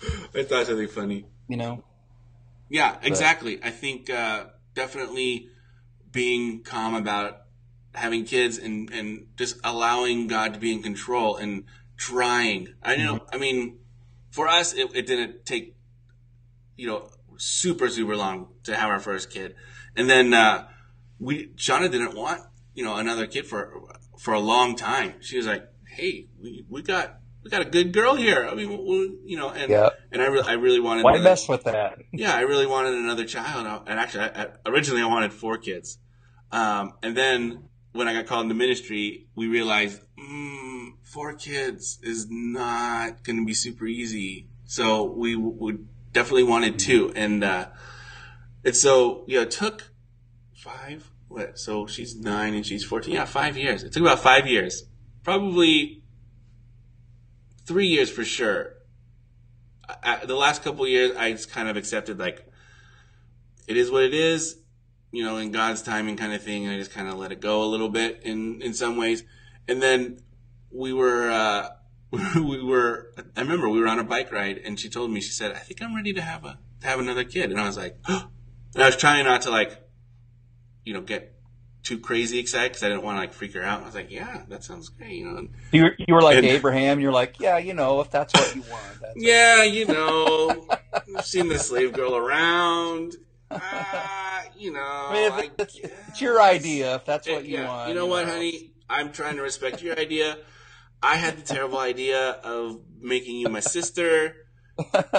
I 0.34 0.42
thought 0.42 0.66
something 0.66 0.88
funny. 0.88 1.26
you 1.48 1.56
know, 1.56 1.84
Yeah, 2.68 2.96
exactly. 3.02 3.60
I 3.62 3.70
think 3.70 4.10
uh, 4.10 4.46
definitely 4.78 5.48
being 6.12 6.62
calm 6.62 6.94
about 6.94 7.42
having 7.94 8.24
kids 8.24 8.58
and, 8.58 8.90
and 8.92 9.26
just 9.36 9.58
allowing 9.64 10.28
God 10.28 10.54
to 10.54 10.60
be 10.60 10.72
in 10.72 10.82
control 10.82 11.36
and 11.36 11.64
trying. 11.96 12.68
I 12.82 12.96
know. 12.96 13.26
I 13.32 13.38
mean, 13.38 13.78
for 14.30 14.46
us, 14.46 14.72
it, 14.72 14.88
it 14.94 15.06
didn't 15.06 15.44
take 15.44 15.74
you 16.76 16.86
know 16.86 17.10
super 17.36 17.88
super 17.88 18.16
long 18.16 18.48
to 18.62 18.76
have 18.76 18.88
our 18.88 19.00
first 19.00 19.30
kid, 19.30 19.56
and 19.96 20.08
then 20.08 20.32
uh, 20.32 20.68
we 21.18 21.48
Shauna 21.56 21.90
didn't 21.90 22.14
want 22.14 22.40
you 22.74 22.84
know 22.84 22.96
another 22.96 23.26
kid 23.26 23.46
for 23.46 23.60
for 24.16 24.32
a 24.32 24.40
long 24.40 24.76
time. 24.76 25.14
She 25.20 25.36
was 25.36 25.46
like, 25.46 25.64
"Hey, 25.88 26.28
we, 26.40 26.64
we 26.68 26.82
got." 26.82 27.18
We 27.44 27.50
got 27.50 27.62
a 27.62 27.70
good 27.70 27.92
girl 27.92 28.14
here. 28.16 28.46
I 28.50 28.54
mean, 28.54 28.68
we, 28.68 29.16
you 29.24 29.36
know, 29.36 29.50
and 29.50 29.70
Yeah. 29.70 29.90
and 30.12 30.20
I, 30.20 30.26
re- 30.26 30.42
I 30.44 30.54
really 30.54 30.80
wanted. 30.80 31.04
why 31.04 31.12
another- 31.12 31.30
mess 31.30 31.48
with 31.48 31.64
that? 31.64 31.98
yeah, 32.12 32.34
I 32.34 32.40
really 32.40 32.66
wanted 32.66 32.94
another 32.94 33.24
child, 33.24 33.84
and 33.86 33.98
actually, 34.00 34.24
I, 34.24 34.42
I, 34.42 34.46
originally 34.66 35.02
I 35.02 35.06
wanted 35.06 35.32
four 35.32 35.56
kids, 35.56 35.98
um, 36.52 36.94
and 37.02 37.16
then 37.16 37.68
when 37.92 38.08
I 38.08 38.12
got 38.14 38.26
called 38.26 38.42
into 38.44 38.54
ministry, 38.54 39.28
we 39.34 39.46
realized 39.46 40.00
mm, 40.18 40.90
four 41.02 41.32
kids 41.34 41.98
is 42.02 42.26
not 42.28 43.22
going 43.24 43.36
to 43.36 43.46
be 43.46 43.54
super 43.54 43.86
easy. 43.86 44.48
So 44.66 45.04
we 45.04 45.34
would 45.36 45.88
definitely 46.12 46.42
wanted 46.44 46.78
two, 46.78 47.12
and 47.14 47.42
uh, 47.44 47.68
and 48.64 48.74
so 48.76 49.24
yeah, 49.28 49.42
it 49.42 49.50
took 49.52 49.90
five. 50.54 51.10
What? 51.28 51.58
So 51.58 51.86
she's 51.86 52.16
nine 52.16 52.54
and 52.54 52.66
she's 52.66 52.84
fourteen. 52.84 53.14
Yeah, 53.14 53.24
five 53.26 53.56
years. 53.56 53.84
It 53.84 53.92
took 53.92 54.02
about 54.02 54.18
five 54.18 54.46
years, 54.46 54.84
probably 55.22 56.02
three 57.68 57.86
years 57.86 58.10
for 58.10 58.24
sure 58.24 58.78
I, 59.88 60.24
the 60.24 60.36
last 60.36 60.62
couple 60.62 60.86
years, 60.86 61.16
I 61.16 61.32
just 61.32 61.50
kind 61.50 61.68
of 61.68 61.76
accepted 61.76 62.18
like 62.18 62.46
it 63.66 63.76
is 63.76 63.90
what 63.90 64.02
it 64.02 64.14
is, 64.14 64.58
you 65.10 65.24
know, 65.24 65.38
in 65.38 65.50
God's 65.50 65.82
timing 65.82 66.16
kind 66.16 66.32
of 66.32 66.42
thing. 66.42 66.66
And 66.66 66.74
I 66.74 66.78
just 66.78 66.92
kind 66.92 67.08
of 67.08 67.14
let 67.14 67.32
it 67.32 67.40
go 67.40 67.62
a 67.62 67.66
little 67.66 67.88
bit 67.88 68.20
in 68.22 68.60
in 68.60 68.74
some 68.74 68.96
ways. 68.96 69.24
And 69.66 69.82
then 69.82 70.20
we 70.70 70.92
were 70.92 71.30
uh, 71.30 71.70
we 72.34 72.62
were 72.62 73.12
I 73.36 73.40
remember 73.40 73.68
we 73.68 73.80
were 73.80 73.88
on 73.88 73.98
a 73.98 74.04
bike 74.04 74.30
ride, 74.30 74.58
and 74.58 74.78
she 74.78 74.88
told 74.88 75.10
me 75.10 75.20
she 75.20 75.30
said, 75.30 75.52
"I 75.52 75.58
think 75.58 75.82
I'm 75.82 75.94
ready 75.94 76.12
to 76.12 76.22
have 76.22 76.44
a 76.44 76.58
to 76.80 76.86
have 76.86 77.00
another 77.00 77.24
kid." 77.24 77.50
And 77.50 77.60
I 77.60 77.66
was 77.66 77.76
like, 77.76 77.96
and 78.08 78.82
I 78.82 78.86
was 78.86 78.96
trying 78.96 79.24
not 79.24 79.42
to 79.42 79.50
like, 79.50 79.82
you 80.84 80.92
know, 80.92 81.00
get 81.00 81.34
too 81.82 81.98
crazy 81.98 82.38
excited 82.38 82.70
because 82.70 82.82
I 82.82 82.88
didn't 82.88 83.02
want 83.04 83.16
to 83.16 83.20
like 83.20 83.32
freak 83.32 83.54
her 83.54 83.62
out. 83.62 83.82
I 83.82 83.86
was 83.86 83.94
like, 83.94 84.10
"Yeah, 84.10 84.42
that 84.48 84.64
sounds 84.64 84.88
great," 84.88 85.12
you 85.16 85.24
know. 85.30 85.48
You 85.72 85.84
were, 85.84 85.94
you 85.98 86.14
were 86.14 86.22
like 86.22 86.36
And- 86.38 86.46
Abraham. 86.56 87.00
You're 87.00 87.12
like, 87.12 87.40
yeah, 87.40 87.58
you 87.58 87.74
know, 87.74 88.00
if 88.00 88.10
that's 88.10 88.34
what 88.34 88.54
you 88.54 88.62
want. 88.62 89.00
That's 89.00 89.14
Yeah, 89.16 89.62
you 89.64 89.86
know, 89.86 90.66
I've 91.16 91.24
seen 91.24 91.48
the 91.48 91.58
slave 91.58 91.92
girl 91.92 92.16
around. 92.16 93.14
Ah, 93.50 94.42
you 94.58 94.72
know, 94.72 94.80
I 94.82 95.12
mean, 95.14 95.24
if 95.24 95.32
I 95.32 95.50
it's, 95.62 95.76
it's 95.78 96.20
your 96.20 96.42
idea. 96.42 96.96
If 96.96 97.04
that's 97.06 97.26
what 97.28 97.44
you 97.46 97.54
Yeah, 97.58 97.68
want. 97.68 97.88
You 97.88 97.94
know 97.94 98.06
what, 98.06 98.26
honey? 98.26 98.72
I'm 98.90 99.12
trying 99.12 99.36
to 99.36 99.42
respect 99.42 99.82
your 99.82 99.98
idea. 99.98 100.36
I 101.02 101.16
had 101.16 101.36
the 101.38 101.42
terrible 101.42 101.78
idea 101.78 102.30
of 102.44 102.80
making 103.00 103.36
you 103.36 103.48
my 103.48 103.60
sister. 103.60 104.34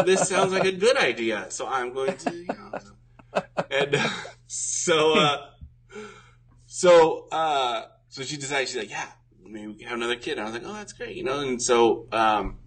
This 0.06 0.28
sounds 0.28 0.52
like 0.54 0.66
a 0.66 0.72
good 0.72 0.98
idea, 0.98 1.48
so 1.50 1.68
I'm 1.68 1.94
going 1.94 2.18
to, 2.18 2.34
you 2.36 2.46
know. 2.48 3.42
And 3.72 3.96
uh, 3.96 4.10
so, 4.48 5.18
uh, 5.20 5.46
so, 6.80 7.28
uh, 7.30 7.82
so 8.08 8.24
she 8.24 8.38
decided. 8.38 8.70
She's 8.70 8.78
like, 8.78 8.90
"Yeah, 8.90 9.06
maybe 9.46 9.68
we 9.68 9.74
can 9.76 9.88
have 9.90 9.98
another 9.98 10.16
kid." 10.16 10.38
And 10.38 10.42
I 10.42 10.44
was 10.46 10.54
like, 10.54 10.64
"Oh, 10.66 10.74
that's 10.74 10.94
great," 10.94 11.16
you 11.18 11.26
know. 11.26 11.42
And 11.42 11.62
so, 11.62 12.08
um, 12.14 12.58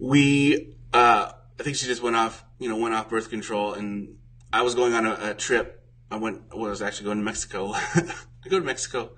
we, 0.00 0.74
uh, 0.92 1.32
I 1.58 1.62
think 1.62 1.76
she 1.76 1.86
just 1.86 2.02
went 2.02 2.16
off, 2.16 2.44
you 2.58 2.68
know, 2.68 2.76
went 2.76 2.94
off 2.94 3.08
birth 3.08 3.30
control, 3.30 3.74
and 3.74 4.16
I 4.52 4.62
was 4.62 4.74
going 4.74 4.92
on 4.94 5.06
a, 5.06 5.30
a 5.30 5.34
trip. 5.34 5.84
I 6.10 6.16
went, 6.16 6.42
well, 6.52 6.66
I 6.66 6.70
was 6.70 6.82
actually 6.82 7.04
going 7.04 7.18
to 7.18 7.24
Mexico. 7.24 7.72
I 7.74 8.48
go 8.48 8.58
to 8.58 8.64
Mexico. 8.64 9.10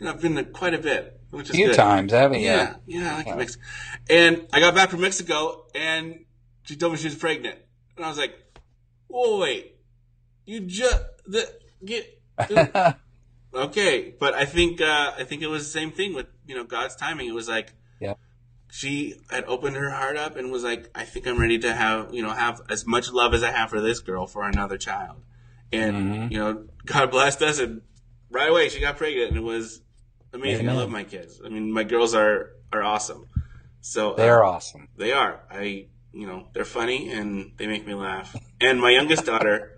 You 0.00 0.06
know, 0.06 0.12
I've 0.12 0.20
been 0.20 0.34
there 0.34 0.44
quite 0.44 0.74
a 0.74 0.78
bit, 0.78 1.20
which 1.30 1.50
A 1.50 1.52
few 1.52 1.66
good. 1.66 1.76
times, 1.76 2.10
haven't 2.12 2.40
you? 2.40 2.46
Yeah, 2.46 2.76
yeah, 2.86 3.12
I 3.12 3.16
like 3.18 3.26
Yeah. 3.26 3.34
Mexico. 3.36 3.64
And 4.10 4.46
I 4.52 4.58
got 4.60 4.74
back 4.74 4.90
from 4.90 5.00
Mexico, 5.02 5.66
and 5.76 6.24
she 6.64 6.74
told 6.74 6.92
me 6.92 6.98
she 6.98 7.06
was 7.06 7.14
pregnant, 7.14 7.58
and 7.96 8.04
I 8.04 8.08
was 8.08 8.18
like, 8.18 8.34
"Whoa, 9.06 9.38
wait, 9.38 9.76
you 10.44 10.60
just 10.60 11.00
the 11.26 11.52
get." 11.84 12.10
okay, 13.54 14.14
but 14.18 14.34
I 14.34 14.44
think 14.44 14.80
uh, 14.80 15.12
I 15.18 15.24
think 15.24 15.42
it 15.42 15.46
was 15.48 15.64
the 15.64 15.70
same 15.70 15.92
thing 15.92 16.14
with 16.14 16.26
you 16.46 16.54
know 16.54 16.64
God's 16.64 16.96
timing. 16.96 17.28
It 17.28 17.34
was 17.34 17.48
like, 17.48 17.72
yeah. 18.00 18.14
she 18.70 19.14
had 19.30 19.44
opened 19.44 19.76
her 19.76 19.90
heart 19.90 20.16
up 20.16 20.36
and 20.36 20.50
was 20.50 20.64
like, 20.64 20.90
"I 20.94 21.04
think 21.04 21.26
I'm 21.26 21.38
ready 21.38 21.58
to 21.60 21.74
have 21.74 22.12
you 22.14 22.22
know 22.22 22.30
have 22.30 22.60
as 22.68 22.86
much 22.86 23.12
love 23.12 23.34
as 23.34 23.42
I 23.42 23.50
have 23.50 23.70
for 23.70 23.80
this 23.80 24.00
girl 24.00 24.26
for 24.26 24.46
another 24.48 24.76
child." 24.78 25.22
And 25.72 25.96
Mhm. 25.96 26.30
you 26.32 26.38
know, 26.38 26.66
God 26.86 27.10
blessed 27.10 27.42
us, 27.42 27.58
and 27.58 27.82
right 28.30 28.50
away 28.50 28.68
she 28.68 28.80
got 28.80 28.96
pregnant, 28.96 29.28
and 29.28 29.36
it 29.36 29.42
was 29.42 29.80
amazing. 30.32 30.68
I 30.68 30.72
love 30.72 30.90
my 30.90 31.04
kids. 31.04 31.40
I 31.44 31.48
mean, 31.48 31.72
my 31.72 31.84
girls 31.84 32.14
are 32.14 32.50
are 32.72 32.82
awesome. 32.82 33.26
So 33.80 34.12
uh, 34.12 34.16
They're 34.16 34.42
awesome. 34.42 34.88
they 34.96 35.12
are. 35.12 35.40
I, 35.50 35.86
you 36.12 36.26
know, 36.26 36.48
they're 36.54 36.64
funny 36.64 37.10
and 37.12 37.52
they 37.58 37.66
make 37.66 37.86
me 37.86 37.92
laugh. 37.94 38.34
And 38.60 38.80
my 38.80 38.90
youngest 38.90 39.26
daughter, 39.26 39.73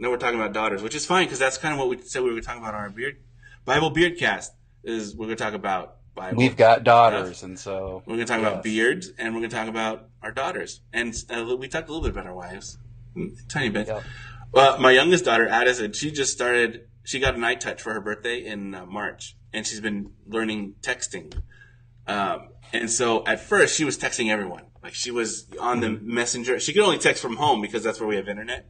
Now 0.00 0.10
we're 0.10 0.16
talking 0.16 0.40
about 0.40 0.52
daughters, 0.54 0.82
which 0.82 0.94
is 0.94 1.04
fine 1.04 1.26
because 1.26 1.38
that's 1.38 1.58
kind 1.58 1.74
of 1.74 1.78
what 1.78 1.88
we 1.88 2.00
said 2.02 2.22
we 2.22 2.32
were 2.32 2.40
talking 2.40 2.62
about 2.62 2.74
on 2.74 2.80
our 2.80 2.90
beard 2.90 3.18
Bible 3.64 3.90
beard 3.90 4.18
cast. 4.18 4.52
Is 4.82 5.14
we're 5.14 5.26
going 5.26 5.36
to 5.36 5.44
talk 5.44 5.52
about 5.52 5.96
Bible. 6.14 6.38
We've 6.38 6.56
got 6.56 6.84
daughters, 6.84 7.42
and 7.42 7.58
so 7.58 8.02
We're 8.06 8.14
going 8.16 8.26
to 8.26 8.32
talk 8.32 8.40
about 8.40 8.62
beards, 8.62 9.12
and 9.18 9.34
we're 9.34 9.40
going 9.40 9.50
to 9.50 9.56
talk 9.56 9.68
about 9.68 10.08
our 10.22 10.32
daughters, 10.32 10.80
and 10.92 11.14
uh, 11.28 11.54
we 11.56 11.68
talked 11.68 11.88
a 11.88 11.92
little 11.92 12.02
bit 12.02 12.12
about 12.12 12.26
our 12.26 12.34
wives, 12.34 12.78
Mm, 13.16 13.36
tiny 13.48 13.68
bit. 13.68 13.88
Yep. 13.88 14.02
Well, 14.52 14.78
my 14.80 14.92
youngest 14.92 15.24
daughter, 15.26 15.46
Addison, 15.48 15.92
she 15.92 16.10
just 16.12 16.32
started. 16.32 16.86
She 17.02 17.18
got 17.20 17.34
an 17.34 17.40
iTouch 17.42 17.80
for 17.80 17.92
her 17.92 18.00
birthday 18.00 18.38
in 18.44 18.74
uh, 18.74 18.86
March, 18.86 19.36
and 19.52 19.66
she's 19.66 19.80
been 19.80 20.12
learning 20.26 20.76
texting. 20.80 21.34
Um, 22.06 22.48
and 22.72 22.88
so 22.90 23.24
at 23.26 23.40
first, 23.40 23.76
she 23.76 23.84
was 23.84 23.98
texting 23.98 24.30
everyone. 24.30 24.62
Like 24.82 24.94
she 24.94 25.10
was 25.10 25.46
on 25.60 25.80
the 25.80 25.88
Mm-hmm. 25.88 26.14
messenger. 26.14 26.58
She 26.60 26.72
could 26.72 26.82
only 26.82 26.98
text 26.98 27.20
from 27.20 27.36
home 27.36 27.60
because 27.60 27.82
that's 27.82 28.00
where 28.00 28.08
we 28.08 28.16
have 28.16 28.28
internet. 28.28 28.66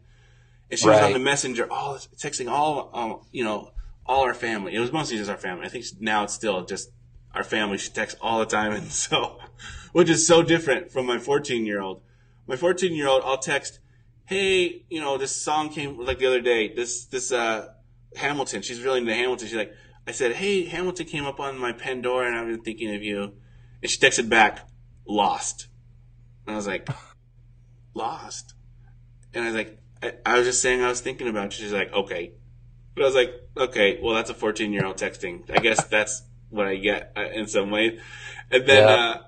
And 0.70 0.78
she 0.78 0.88
was 0.88 1.00
on 1.00 1.12
the 1.12 1.18
messenger, 1.18 1.70
all 1.70 1.96
texting 2.16 2.48
all, 2.48 2.90
um, 2.94 3.20
you 3.32 3.42
know, 3.44 3.72
all 4.06 4.22
our 4.22 4.34
family. 4.34 4.74
It 4.74 4.80
was 4.80 4.92
mostly 4.92 5.16
just 5.16 5.30
our 5.30 5.36
family. 5.36 5.66
I 5.66 5.68
think 5.68 5.84
now 5.98 6.24
it's 6.24 6.34
still 6.34 6.64
just 6.64 6.90
our 7.34 7.44
family. 7.44 7.78
She 7.78 7.90
texts 7.90 8.18
all 8.20 8.38
the 8.38 8.46
time, 8.46 8.72
and 8.72 8.90
so, 8.90 9.38
which 9.92 10.08
is 10.08 10.26
so 10.26 10.42
different 10.42 10.92
from 10.92 11.06
my 11.06 11.18
14 11.18 11.66
year 11.66 11.80
old. 11.80 12.02
My 12.46 12.56
14 12.56 12.94
year 12.94 13.08
old, 13.08 13.22
I'll 13.24 13.38
text, 13.38 13.80
"Hey, 14.26 14.84
you 14.88 15.00
know, 15.00 15.18
this 15.18 15.34
song 15.34 15.70
came 15.70 15.98
like 15.98 16.18
the 16.18 16.26
other 16.26 16.40
day. 16.40 16.72
This 16.72 17.04
this 17.06 17.32
uh 17.32 17.68
Hamilton. 18.16 18.62
She's 18.62 18.80
really 18.80 19.00
into 19.00 19.14
Hamilton. 19.14 19.48
She's 19.48 19.56
like, 19.56 19.74
I 20.06 20.12
said, 20.12 20.32
"Hey, 20.32 20.64
Hamilton 20.64 21.06
came 21.06 21.24
up 21.24 21.40
on 21.40 21.58
my 21.58 21.72
Pandora, 21.72 22.26
and 22.26 22.36
I've 22.36 22.46
been 22.46 22.62
thinking 22.62 22.94
of 22.94 23.02
you." 23.02 23.32
And 23.82 23.90
she 23.90 23.98
texted 23.98 24.28
back, 24.28 24.68
"Lost." 25.06 25.68
And 26.46 26.54
I 26.54 26.56
was 26.56 26.66
like, 26.66 26.88
"Lost." 27.94 28.54
And 29.32 29.44
I 29.44 29.46
was 29.46 29.56
like, 29.56 29.78
I, 30.02 30.12
I 30.24 30.38
was 30.38 30.46
just 30.46 30.62
saying 30.62 30.82
I 30.82 30.88
was 30.88 31.00
thinking 31.00 31.28
about 31.28 31.56
you. 31.58 31.64
She's 31.64 31.72
like, 31.72 31.92
"Okay." 31.92 32.32
But 32.94 33.02
I 33.02 33.06
was 33.06 33.14
like, 33.14 33.34
"Okay, 33.56 33.98
well, 34.02 34.14
that's 34.14 34.30
a 34.30 34.34
14 34.34 34.72
year 34.72 34.84
old 34.84 34.96
texting. 34.96 35.50
I 35.50 35.58
guess 35.60 35.84
that's 35.88 36.22
what 36.48 36.66
I 36.66 36.76
get 36.76 37.12
uh, 37.16 37.22
in 37.32 37.46
some 37.46 37.70
ways." 37.70 38.00
And 38.50 38.66
then 38.66 38.88
Yeah. 38.88 38.94
uh, 38.94 39.22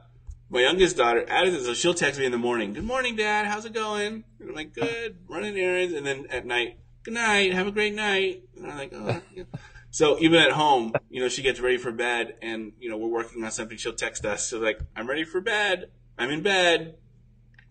my 0.50 0.60
youngest 0.60 0.96
daughter, 0.96 1.24
Addison, 1.28 1.64
so 1.64 1.72
she'll 1.74 1.94
text 1.94 2.18
me 2.20 2.26
in 2.26 2.32
the 2.32 2.38
morning, 2.38 2.72
"Good 2.74 2.84
morning, 2.84 3.16
Dad. 3.16 3.46
How's 3.46 3.64
it 3.64 3.72
going?" 3.72 4.24
And 4.40 4.48
I'm 4.48 4.54
like, 4.54 4.74
"Good, 4.74 5.16
running 5.28 5.56
errands." 5.58 5.94
And 5.94 6.06
then 6.06 6.26
at 6.30 6.44
night, 6.46 6.78
"Good 7.04 7.14
night. 7.14 7.52
Have 7.52 7.66
a 7.66 7.72
great 7.72 7.94
night." 7.94 8.44
And 8.56 8.66
I'm 8.70 8.78
like, 8.78 8.92
"Oh." 8.94 9.20
yeah." 9.34 9.44
So 9.90 10.18
even 10.20 10.40
at 10.40 10.52
home, 10.52 10.94
you 11.10 11.20
know, 11.20 11.28
she 11.28 11.42
gets 11.42 11.60
ready 11.60 11.76
for 11.76 11.92
bed, 11.92 12.36
and 12.40 12.72
you 12.80 12.88
know, 12.88 12.96
we're 12.96 13.08
working 13.10 13.44
on 13.44 13.50
something. 13.50 13.76
She'll 13.76 13.92
text 13.92 14.24
us. 14.24 14.48
She's 14.48 14.58
like, 14.58 14.80
"I'm 14.96 15.06
ready 15.08 15.24
for 15.24 15.40
bed. 15.42 15.90
I'm 16.18 16.30
in 16.30 16.42
bed. 16.42 16.96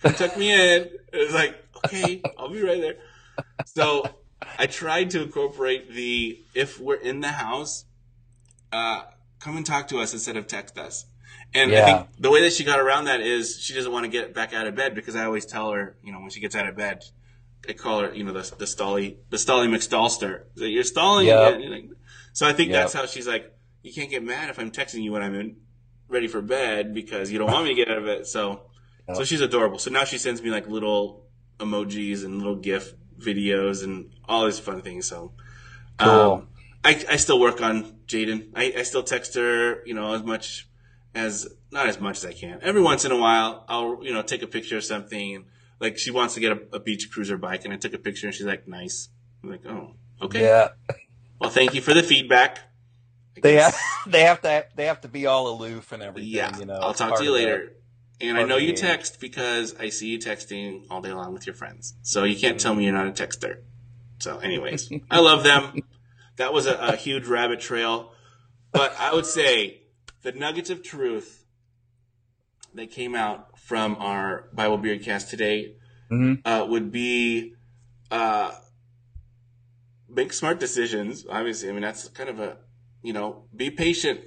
Come 0.01 0.13
tuck 0.13 0.37
me 0.37 0.51
in." 0.51 0.89
It's 1.13 1.33
like, 1.33 1.55
"Okay, 1.85 2.21
I'll 2.37 2.49
be 2.49 2.61
right 2.61 2.81
there." 2.81 2.95
So 3.65 4.05
I 4.59 4.65
tried 4.67 5.11
to 5.11 5.21
incorporate 5.21 5.91
the 5.93 6.39
if 6.53 6.79
we're 6.79 6.95
in 6.95 7.21
the 7.21 7.29
house, 7.29 7.85
uh, 8.71 9.03
come 9.39 9.57
and 9.57 9.65
talk 9.65 9.87
to 9.89 9.99
us 9.99 10.13
instead 10.13 10.37
of 10.37 10.47
text 10.47 10.77
us. 10.77 11.05
And 11.53 11.71
I 11.73 11.85
think 11.85 12.07
the 12.19 12.31
way 12.31 12.41
that 12.41 12.53
she 12.53 12.63
got 12.63 12.79
around 12.79 13.05
that 13.05 13.19
is 13.19 13.59
she 13.59 13.73
doesn't 13.73 13.91
want 13.91 14.05
to 14.05 14.09
get 14.09 14.33
back 14.33 14.53
out 14.53 14.67
of 14.67 14.75
bed 14.75 14.95
because 14.95 15.15
I 15.15 15.25
always 15.25 15.45
tell 15.45 15.71
her, 15.71 15.97
you 16.03 16.11
know, 16.13 16.19
when 16.19 16.29
she 16.29 16.39
gets 16.39 16.55
out 16.55 16.65
of 16.67 16.77
bed, 16.77 17.03
I 17.67 17.73
call 17.73 17.99
her, 18.01 18.13
you 18.13 18.23
know, 18.23 18.31
the 18.31 18.41
the 18.57 18.65
stally 18.65 19.17
the 19.29 19.37
stally 19.37 19.67
McStallster. 19.67 20.43
So 20.55 20.63
you're 20.65 20.83
stalling. 20.83 21.27
Yep. 21.27 21.59
You're 21.59 21.69
like- 21.69 21.89
So 22.33 22.47
I 22.47 22.53
think 22.53 22.69
Yep. 22.71 22.81
that's 22.81 22.93
how 22.93 23.05
she's 23.05 23.27
like, 23.27 23.53
you 23.83 23.91
can't 23.93 24.09
get 24.09 24.23
mad 24.23 24.49
if 24.49 24.59
I'm 24.59 24.71
texting 24.71 25.03
you 25.03 25.11
when 25.11 25.21
I'm 25.21 25.35
in 25.35 25.57
ready 26.07 26.27
for 26.27 26.41
bed 26.41 26.93
because 26.93 27.31
you 27.31 27.37
don't 27.39 27.51
want 27.51 27.63
me 27.65 27.71
to 27.71 27.75
get 27.75 27.89
out 27.89 27.97
of 27.97 28.07
it. 28.07 28.27
So 28.27 28.63
so 29.13 29.25
she's 29.25 29.41
adorable. 29.41 29.77
So 29.77 29.91
now 29.91 30.05
she 30.05 30.17
sends 30.17 30.41
me 30.41 30.49
like 30.51 30.67
little 30.69 31.25
emojis 31.61 32.25
and 32.25 32.37
little 32.39 32.55
GIF 32.55 32.93
videos 33.19 33.83
and 33.83 34.11
all 34.27 34.45
these 34.45 34.59
fun 34.59 34.81
things. 34.81 35.05
So 35.05 35.33
Cool. 35.99 36.09
um, 36.09 36.47
I, 36.83 37.03
I 37.09 37.15
still 37.17 37.39
work 37.39 37.61
on 37.61 37.83
Jaden. 38.07 38.49
I, 38.55 38.73
I 38.77 38.83
still 38.83 39.03
text 39.03 39.35
her, 39.35 39.85
you 39.85 39.93
know, 39.93 40.13
as 40.15 40.23
much 40.23 40.67
as 41.13 41.47
not 41.71 41.87
as 41.87 41.99
much 41.99 42.17
as 42.17 42.25
I 42.25 42.33
can. 42.33 42.59
Every 42.63 42.81
once 42.81 43.05
in 43.05 43.11
a 43.11 43.17
while, 43.17 43.65
I'll 43.69 43.99
you 44.03 44.13
know 44.13 44.21
take 44.23 44.41
a 44.41 44.47
picture 44.47 44.77
of 44.77 44.83
something. 44.83 45.45
Like 45.79 45.97
she 45.97 46.09
wants 46.11 46.33
to 46.35 46.39
get 46.39 46.51
a, 46.53 46.59
a 46.77 46.79
beach 46.79 47.11
cruiser 47.11 47.37
bike, 47.37 47.65
and 47.65 47.73
I 47.73 47.77
took 47.77 47.93
a 47.93 47.97
picture, 47.99 48.25
and 48.27 48.35
she's 48.35 48.45
like, 48.47 48.67
"Nice." 48.67 49.09
I'm 49.43 49.51
like, 49.51 49.65
"Oh, 49.67 49.93
okay. 50.21 50.41
yeah, 50.43 50.69
Well, 51.39 51.49
thank 51.49 51.73
you 51.75 51.81
for 51.81 51.93
the 51.93 52.03
feedback." 52.03 52.59
I 53.37 53.39
they 53.41 53.53
guess- 53.53 53.75
have 53.75 54.11
they 54.11 54.21
have 54.23 54.41
to 54.41 54.65
they 54.75 54.85
have 54.85 55.01
to 55.01 55.07
be 55.07 55.27
all 55.27 55.49
aloof 55.49 55.91
and 55.91 56.01
everything. 56.01 56.29
Yeah, 56.31 56.57
you 56.57 56.65
know. 56.65 56.79
I'll 56.81 56.93
talk 56.95 57.17
to 57.17 57.23
you 57.23 57.31
later. 57.31 57.73
And 58.21 58.37
I 58.37 58.43
know 58.43 58.57
you 58.57 58.73
text 58.73 59.19
because 59.19 59.75
I 59.79 59.89
see 59.89 60.07
you 60.09 60.19
texting 60.19 60.85
all 60.89 61.01
day 61.01 61.11
long 61.11 61.33
with 61.33 61.45
your 61.47 61.55
friends. 61.55 61.95
So 62.01 62.23
you 62.23 62.37
can't 62.39 62.59
tell 62.59 62.75
me 62.75 62.83
you're 62.85 62.93
not 62.93 63.07
a 63.07 63.11
texter. 63.11 63.61
So, 64.19 64.37
anyways, 64.37 64.91
I 65.09 65.19
love 65.29 65.43
them. 65.43 65.81
That 66.37 66.53
was 66.53 66.67
a, 66.67 66.75
a 66.75 66.95
huge 66.95 67.25
rabbit 67.27 67.59
trail. 67.59 68.11
But 68.71 68.95
I 68.99 69.13
would 69.13 69.25
say 69.25 69.81
the 70.21 70.31
nuggets 70.31 70.69
of 70.69 70.83
truth 70.83 71.45
that 72.73 72.91
came 72.91 73.15
out 73.15 73.59
from 73.59 73.95
our 73.97 74.47
Bible 74.53 74.77
Beardcast 74.77 75.29
today 75.29 75.75
Mhm. 76.11 76.41
uh, 76.45 76.65
would 76.69 76.91
be 76.91 77.55
uh, 78.11 78.51
make 80.09 80.33
smart 80.33 80.59
decisions. 80.59 81.25
Obviously, 81.29 81.69
I 81.69 81.71
mean, 81.71 81.81
that's 81.81 82.07
kind 82.09 82.29
of 82.29 82.39
a, 82.39 82.57
you 83.01 83.13
know, 83.13 83.45
be 83.55 83.71
patient. 83.71 84.19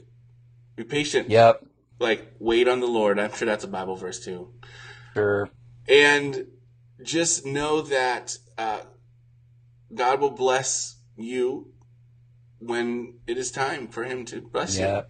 Be 0.76 0.84
patient 0.84 1.28
Yep, 1.30 1.64
like 1.98 2.32
wait 2.38 2.68
on 2.68 2.80
the 2.80 2.86
Lord. 2.86 3.18
I'm 3.18 3.32
sure 3.32 3.46
that's 3.46 3.64
a 3.64 3.68
Bible 3.68 3.96
verse 3.96 4.24
too. 4.24 4.52
sure. 5.14 5.50
And 5.88 6.46
just 7.02 7.44
know 7.44 7.82
that 7.82 8.36
uh, 8.56 8.80
God 9.94 10.20
will 10.20 10.30
bless 10.30 10.96
you 11.16 11.72
when 12.58 13.14
it 13.26 13.36
is 13.36 13.50
time 13.50 13.88
for 13.88 14.04
Him 14.04 14.24
to 14.26 14.40
bless 14.40 14.78
you. 14.78 14.86
I 14.86 15.04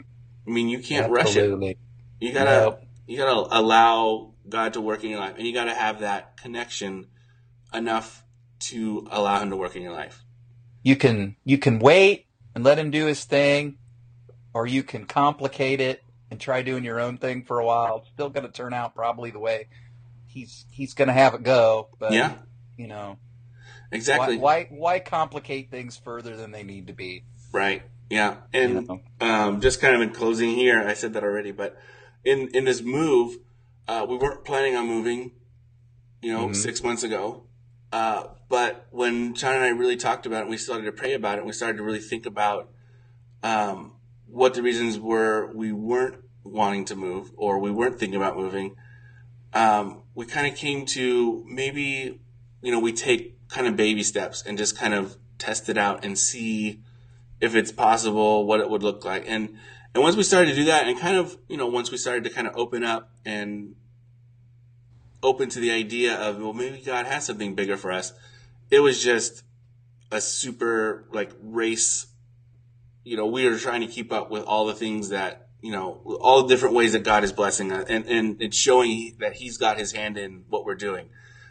mean, 0.50 0.68
you 0.68 0.80
can't 0.80 1.10
rush 1.10 1.36
it. 1.36 1.78
You 2.20 2.32
gotta 2.32 2.50
Nope. 2.50 2.80
you 3.06 3.16
gotta 3.16 3.58
allow 3.58 4.34
God 4.48 4.74
to 4.74 4.80
work 4.80 5.04
in 5.04 5.10
your 5.10 5.20
life, 5.20 5.36
and 5.36 5.46
you 5.46 5.54
gotta 5.54 5.74
have 5.74 6.00
that 6.00 6.36
connection 6.36 7.06
enough 7.72 8.24
to 8.60 9.06
allow 9.10 9.40
Him 9.40 9.50
to 9.50 9.56
work 9.56 9.76
in 9.76 9.82
your 9.82 9.92
life. 9.92 10.22
You 10.82 10.96
can 10.96 11.36
you 11.44 11.58
can 11.58 11.78
wait 11.78 12.26
and 12.54 12.62
let 12.62 12.78
him 12.78 12.90
do 12.90 13.06
his 13.06 13.24
thing, 13.24 13.78
or 14.52 14.66
you 14.66 14.82
can 14.82 15.06
complicate 15.06 15.80
it 15.80 16.03
and 16.30 16.40
try 16.40 16.62
doing 16.62 16.84
your 16.84 17.00
own 17.00 17.18
thing 17.18 17.44
for 17.44 17.58
a 17.58 17.64
while. 17.64 17.98
It's 17.98 18.08
still 18.08 18.30
going 18.30 18.46
to 18.46 18.52
turn 18.52 18.72
out 18.74 18.94
probably 18.94 19.30
the 19.30 19.38
way 19.38 19.68
he's 20.26 20.66
he's 20.70 20.94
going 20.94 21.08
to 21.08 21.14
have 21.14 21.34
it 21.34 21.42
go. 21.42 21.88
But 21.98 22.12
yeah, 22.12 22.36
you 22.76 22.86
know, 22.88 23.18
exactly. 23.92 24.38
why, 24.38 24.68
why 24.70 24.76
why 24.76 24.98
complicate 25.00 25.70
things 25.70 25.96
further 25.96 26.36
than 26.36 26.50
they 26.50 26.62
need 26.62 26.88
to 26.88 26.92
be? 26.92 27.24
Right. 27.52 27.82
Yeah. 28.10 28.36
You 28.52 28.60
And 28.60 28.88
know? 28.88 29.00
um, 29.20 29.60
just 29.60 29.80
kind 29.80 29.94
of 29.94 30.00
in 30.02 30.10
closing 30.10 30.50
here, 30.50 30.86
I 30.86 30.94
said 30.94 31.14
that 31.14 31.22
already, 31.24 31.52
but 31.52 31.76
in 32.24 32.48
in 32.48 32.64
this 32.64 32.82
move, 32.82 33.38
uh, 33.88 34.06
we 34.08 34.16
weren't 34.16 34.44
planning 34.44 34.76
on 34.76 34.86
moving, 34.86 35.32
you 36.20 36.32
know, 36.32 36.48
Mhm. 36.48 36.56
six 36.56 36.82
months 36.82 37.02
ago. 37.02 37.44
Uh, 37.92 38.24
but 38.48 38.86
when 38.90 39.34
John 39.34 39.54
and 39.54 39.64
I 39.64 39.68
really 39.68 39.96
talked 39.96 40.26
about 40.26 40.38
it, 40.38 40.42
and 40.42 40.50
we 40.50 40.56
started 40.56 40.84
to 40.84 40.92
pray 40.92 41.12
about 41.14 41.38
it, 41.38 41.44
we 41.44 41.52
started 41.52 41.76
to 41.78 41.84
really 41.84 42.00
think 42.00 42.26
about 42.26 42.70
um, 43.42 43.92
what 44.34 44.54
the 44.54 44.62
reasons 44.62 44.98
were 44.98 45.52
we 45.54 45.70
weren't 45.70 46.16
wanting 46.42 46.84
to 46.86 46.96
move 46.96 47.30
or 47.36 47.60
we 47.60 47.70
weren't 47.70 48.00
thinking 48.00 48.16
about 48.16 48.36
moving. 48.36 48.74
Um, 49.52 50.02
we 50.14 50.26
kind 50.26 50.46
of 50.46 50.56
came 50.56 50.84
to 50.86 51.44
maybe, 51.48 52.20
you 52.60 52.72
know, 52.72 52.80
we 52.80 52.92
take 52.92 53.48
kind 53.48 53.68
of 53.68 53.76
baby 53.76 54.02
steps 54.02 54.42
and 54.42 54.58
just 54.58 54.76
kind 54.76 54.92
of 54.92 55.16
test 55.38 55.68
it 55.68 55.78
out 55.78 56.04
and 56.04 56.18
see 56.18 56.80
if 57.40 57.54
it's 57.54 57.70
possible, 57.70 58.44
what 58.44 58.58
it 58.58 58.68
would 58.68 58.82
look 58.82 59.04
like. 59.04 59.24
And 59.28 59.56
and 59.94 60.02
once 60.02 60.16
we 60.16 60.24
started 60.24 60.50
to 60.50 60.56
do 60.56 60.64
that, 60.64 60.88
and 60.88 60.98
kind 60.98 61.16
of, 61.16 61.38
you 61.46 61.56
know, 61.56 61.68
once 61.68 61.92
we 61.92 61.96
started 61.96 62.24
to 62.24 62.30
kind 62.30 62.48
of 62.48 62.56
open 62.56 62.82
up 62.82 63.12
and 63.24 63.76
open 65.22 65.48
to 65.50 65.60
the 65.60 65.70
idea 65.70 66.16
of, 66.16 66.42
well, 66.42 66.52
maybe 66.52 66.82
God 66.84 67.06
has 67.06 67.24
something 67.24 67.54
bigger 67.54 67.76
for 67.76 67.92
us, 67.92 68.12
it 68.70 68.80
was 68.80 69.00
just 69.00 69.44
a 70.10 70.20
super 70.20 71.04
like 71.12 71.30
race. 71.40 72.06
You 73.04 73.16
know, 73.16 73.26
we 73.26 73.46
are 73.46 73.58
trying 73.58 73.82
to 73.82 73.86
keep 73.86 74.12
up 74.12 74.30
with 74.30 74.44
all 74.44 74.66
the 74.66 74.74
things 74.74 75.10
that, 75.10 75.48
you 75.60 75.72
know, 75.72 76.18
all 76.20 76.42
the 76.42 76.48
different 76.48 76.74
ways 76.74 76.92
that 76.92 77.04
God 77.04 77.22
is 77.24 77.32
blessing 77.32 77.70
us 77.72 77.86
and, 77.88 78.06
and 78.06 78.42
it's 78.42 78.56
showing 78.56 79.16
that 79.20 79.34
He's 79.34 79.58
got 79.58 79.78
His 79.78 79.92
hand 79.92 80.18
in 80.18 80.44
what 80.48 80.64
we're 80.64 80.74
doing. 80.74 81.08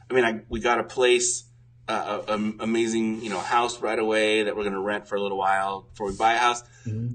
I 0.10 0.14
mean, 0.14 0.26
I, 0.26 0.41
we 0.49 0.60
got 0.60 0.80
a 0.80 0.84
place, 0.84 1.45
uh, 1.88 2.22
a, 2.28 2.34
a 2.34 2.54
amazing, 2.60 3.22
you 3.24 3.30
know, 3.30 3.39
house 3.39 3.82
right 3.82 3.97
away 3.99 4.43
that 4.43 4.56
we're 4.56 4.64
going 4.64 4.74
to 4.74 4.82
rent 4.82 5.08
for 5.08 5.16
a 5.16 5.22
little 5.22 5.38
while 5.38 5.88
before 5.91 6.08
we 6.08 6.16
buy 6.16 6.34
a 6.34 6.38
house. 6.38 6.64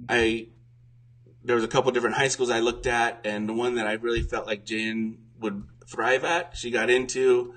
I 0.09 0.49
there 1.45 1.55
was 1.55 1.65
a 1.65 1.69
couple 1.69 1.91
different 1.93 2.17
high 2.17 2.29
schools 2.29 2.51
I 2.51 2.61
looked 2.61 2.87
at, 2.87 3.21
and 3.25 3.49
the 3.49 3.55
one 3.55 3.77
that 3.77 3.87
I 3.87 3.95
really 3.95 4.23
felt 4.23 4.47
like 4.47 4.65
Jan 4.65 5.19
would 5.41 5.65
thrive 5.87 6.25
at, 6.25 6.57
she 6.57 6.71
got 6.71 6.91
into. 6.91 7.55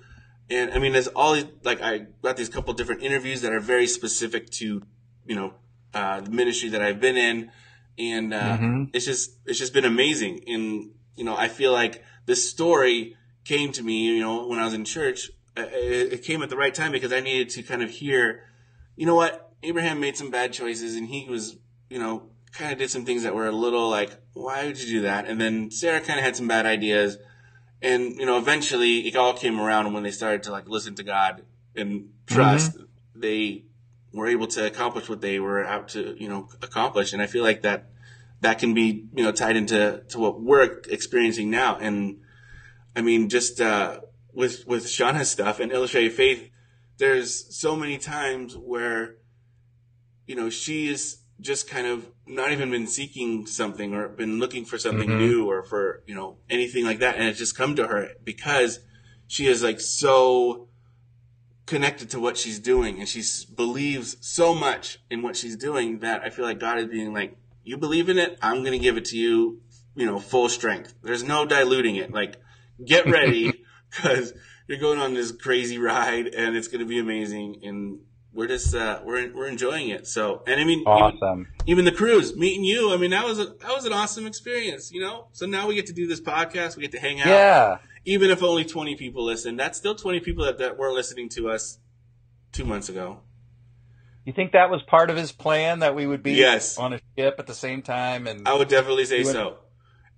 And 0.49 0.71
I 0.71 0.79
mean, 0.79 0.93
there's 0.93 1.07
all 1.07 1.37
like 1.63 1.81
I 1.81 2.07
got 2.21 2.37
these 2.37 2.49
couple 2.49 2.73
different 2.73 3.03
interviews 3.03 3.41
that 3.41 3.51
are 3.51 3.59
very 3.59 3.87
specific 3.87 4.49
to, 4.51 4.81
you 5.25 5.35
know, 5.35 5.53
uh, 5.93 6.21
the 6.21 6.31
ministry 6.31 6.69
that 6.69 6.81
I've 6.81 6.99
been 6.99 7.17
in, 7.17 7.51
and 7.97 8.33
uh, 8.33 8.57
Mhm. 8.57 8.89
it's 8.93 9.05
just 9.05 9.31
it's 9.45 9.59
just 9.59 9.73
been 9.73 9.85
amazing. 9.85 10.43
And 10.47 10.91
you 11.15 11.23
know, 11.23 11.35
I 11.35 11.47
feel 11.47 11.71
like 11.71 12.03
this 12.25 12.49
story 12.49 13.15
came 13.43 13.71
to 13.73 13.83
me, 13.83 14.05
you 14.15 14.19
know, 14.21 14.47
when 14.47 14.59
I 14.59 14.65
was 14.65 14.73
in 14.73 14.85
church. 14.85 15.29
Uh, 15.57 15.63
It, 15.73 16.13
it 16.13 16.23
came 16.23 16.41
at 16.43 16.49
the 16.49 16.55
right 16.55 16.73
time 16.73 16.91
because 16.93 17.11
I 17.11 17.19
needed 17.19 17.49
to 17.51 17.63
kind 17.63 17.83
of 17.83 17.89
hear 17.89 18.43
you 18.95 19.05
know 19.05 19.15
what, 19.15 19.51
Abraham 19.63 19.99
made 19.99 20.15
some 20.17 20.29
bad 20.29 20.53
choices, 20.53 20.95
and 20.95 21.07
he 21.07 21.25
was, 21.29 21.57
you 21.89 21.97
know, 21.99 22.23
kind 22.51 22.71
of 22.71 22.77
did 22.77 22.89
some 22.89 23.05
things 23.05 23.23
that 23.23 23.33
were 23.33 23.47
a 23.47 23.51
little 23.51 23.89
like, 23.89 24.11
why 24.33 24.65
would 24.65 24.79
you 24.79 24.87
do 24.87 25.01
that? 25.01 25.25
And 25.27 25.39
then 25.41 25.71
Sarah 25.71 26.01
kind 26.01 26.19
of 26.19 26.25
had 26.25 26.35
some 26.35 26.47
bad 26.47 26.65
ideas, 26.65 27.17
and 27.81 28.15
you 28.17 28.25
know, 28.25 28.37
eventually 28.37 29.07
it 29.07 29.15
all 29.15 29.33
came 29.33 29.59
around 29.59 29.93
when 29.93 30.03
they 30.03 30.11
started 30.11 30.43
to 30.43 30.51
like 30.51 30.67
listen 30.69 30.93
to 30.95 31.03
God 31.03 31.43
and 31.75 32.09
trust. 32.27 32.77
They 33.15 33.63
were 34.13 34.27
able 34.27 34.47
to 34.47 34.65
accomplish 34.65 35.07
what 35.07 35.21
they 35.21 35.39
were 35.39 35.65
out 35.65 35.89
to, 35.89 36.15
you 36.19 36.27
know, 36.27 36.49
accomplish, 36.61 37.13
and 37.13 37.21
I 37.21 37.27
feel 37.27 37.43
like 37.43 37.61
that 37.61 37.89
that 38.41 38.59
can 38.59 38.73
be, 38.73 39.05
you 39.13 39.23
know, 39.23 39.31
tied 39.31 39.55
into 39.55 40.03
to 40.09 40.19
what 40.19 40.41
we're 40.41 40.81
experiencing 40.89 41.49
now, 41.49 41.77
and 41.77 42.21
I 42.95 43.01
mean, 43.01 43.29
just 43.29 43.61
uh, 43.61 44.01
with 44.33 44.65
with 44.67 44.85
Shauna's 44.85 45.29
stuff 45.29 45.59
and 45.59 45.71
illustrated 45.71 46.13
faith, 46.13 46.49
there's 46.97 47.55
so 47.55 47.75
many 47.75 47.97
times 47.97 48.55
where, 48.57 49.15
you 50.27 50.35
know, 50.35 50.49
she 50.49 50.89
is 50.89 51.19
just 51.39 51.69
kind 51.69 51.87
of 51.87 52.07
not 52.27 52.51
even 52.51 52.69
been 52.69 52.87
seeking 52.87 53.45
something 53.47 53.93
or 53.93 54.07
been 54.07 54.39
looking 54.39 54.63
for 54.63 54.77
something 54.77 55.09
Mhm. 55.09 55.17
new 55.17 55.49
or 55.49 55.63
for 55.63 56.03
you 56.05 56.13
know 56.13 56.37
anything 56.49 56.83
like 56.85 56.99
that, 56.99 57.15
and 57.15 57.27
it's 57.27 57.39
just 57.39 57.55
come 57.55 57.75
to 57.75 57.87
her 57.87 58.09
because 58.23 58.79
she 59.27 59.47
is 59.47 59.63
like 59.63 59.79
so 59.79 60.67
connected 61.65 62.09
to 62.11 62.19
what 62.19 62.37
she's 62.37 62.59
doing 62.59 62.99
and 62.99 63.07
she 63.07 63.23
believes 63.55 64.17
so 64.19 64.53
much 64.53 64.99
in 65.09 65.21
what 65.21 65.35
she's 65.35 65.55
doing 65.55 65.99
that 65.99 66.21
I 66.23 66.29
feel 66.29 66.45
like 66.45 66.59
God 66.59 66.79
is 66.79 66.87
being 66.87 67.13
like, 67.13 67.37
you 67.63 67.77
believe 67.77 68.09
in 68.09 68.17
it, 68.17 68.37
I'm 68.41 68.59
going 68.61 68.71
to 68.73 68.79
give 68.79 68.97
it 68.97 69.05
to 69.05 69.17
you, 69.17 69.61
you 69.95 70.05
know, 70.05 70.19
full 70.19 70.49
strength. 70.49 70.93
There's 71.03 71.23
no 71.23 71.45
diluting 71.45 71.95
it. 71.95 72.11
Like, 72.11 72.37
get 72.83 73.05
ready 73.05 73.53
because 73.89 74.33
you're 74.67 74.79
going 74.79 74.99
on 74.99 75.13
this 75.13 75.31
crazy 75.31 75.77
ride 75.77 76.27
and 76.27 76.55
it's 76.55 76.67
going 76.67 76.79
to 76.79 76.85
be 76.85 76.97
amazing. 76.99 77.61
And 77.63 77.99
we're 78.33 78.47
just, 78.47 78.73
uh, 78.73 79.01
we're, 79.03 79.31
we're 79.33 79.47
enjoying 79.47 79.89
it. 79.89 80.07
So, 80.07 80.41
and 80.47 80.59
I 80.59 80.63
mean, 80.63 80.79
even, 80.79 80.91
Awesome. 80.91 81.47
even 81.67 81.85
the 81.85 81.91
cruise, 81.91 82.35
meeting 82.35 82.63
you, 82.63 82.93
I 82.93 82.97
mean, 82.97 83.11
that 83.11 83.25
was 83.25 83.39
a, 83.39 83.45
that 83.45 83.73
was 83.75 83.85
an 83.85 83.93
awesome 83.93 84.25
experience, 84.25 84.91
you 84.91 85.01
know? 85.01 85.27
So 85.33 85.45
now 85.45 85.67
we 85.67 85.75
get 85.75 85.85
to 85.87 85.93
do 85.93 86.07
this 86.07 86.21
podcast. 86.21 86.75
We 86.75 86.81
get 86.81 86.93
to 86.93 86.99
hang 86.99 87.19
out 87.21 87.27
Yeah. 87.27 87.77
Even 88.05 88.29
if 88.29 88.41
only 88.43 88.65
20 88.65 88.95
people 88.95 89.23
listen, 89.23 89.55
that's 89.55 89.77
still 89.77 89.95
20 89.95 90.19
people 90.19 90.45
that, 90.45 90.57
that 90.57 90.77
were 90.77 90.91
listening 90.91 91.29
to 91.29 91.49
us 91.49 91.79
two 92.51 92.65
months 92.65 92.89
ago. 92.89 93.19
You 94.25 94.33
think 94.33 94.51
that 94.51 94.69
was 94.69 94.81
part 94.83 95.09
of 95.09 95.17
his 95.17 95.31
plan 95.31 95.79
that 95.79 95.95
we 95.95 96.05
would 96.05 96.21
be 96.21 96.33
Yes. 96.33 96.77
on 96.77 96.93
a 96.93 96.99
ship 97.17 97.35
at 97.39 97.47
the 97.47 97.53
same 97.53 97.81
time 97.81 98.27
and 98.27 98.47
I 98.47 98.53
would 98.55 98.67
definitely 98.67 99.05
say 99.05 99.23
so. 99.23 99.57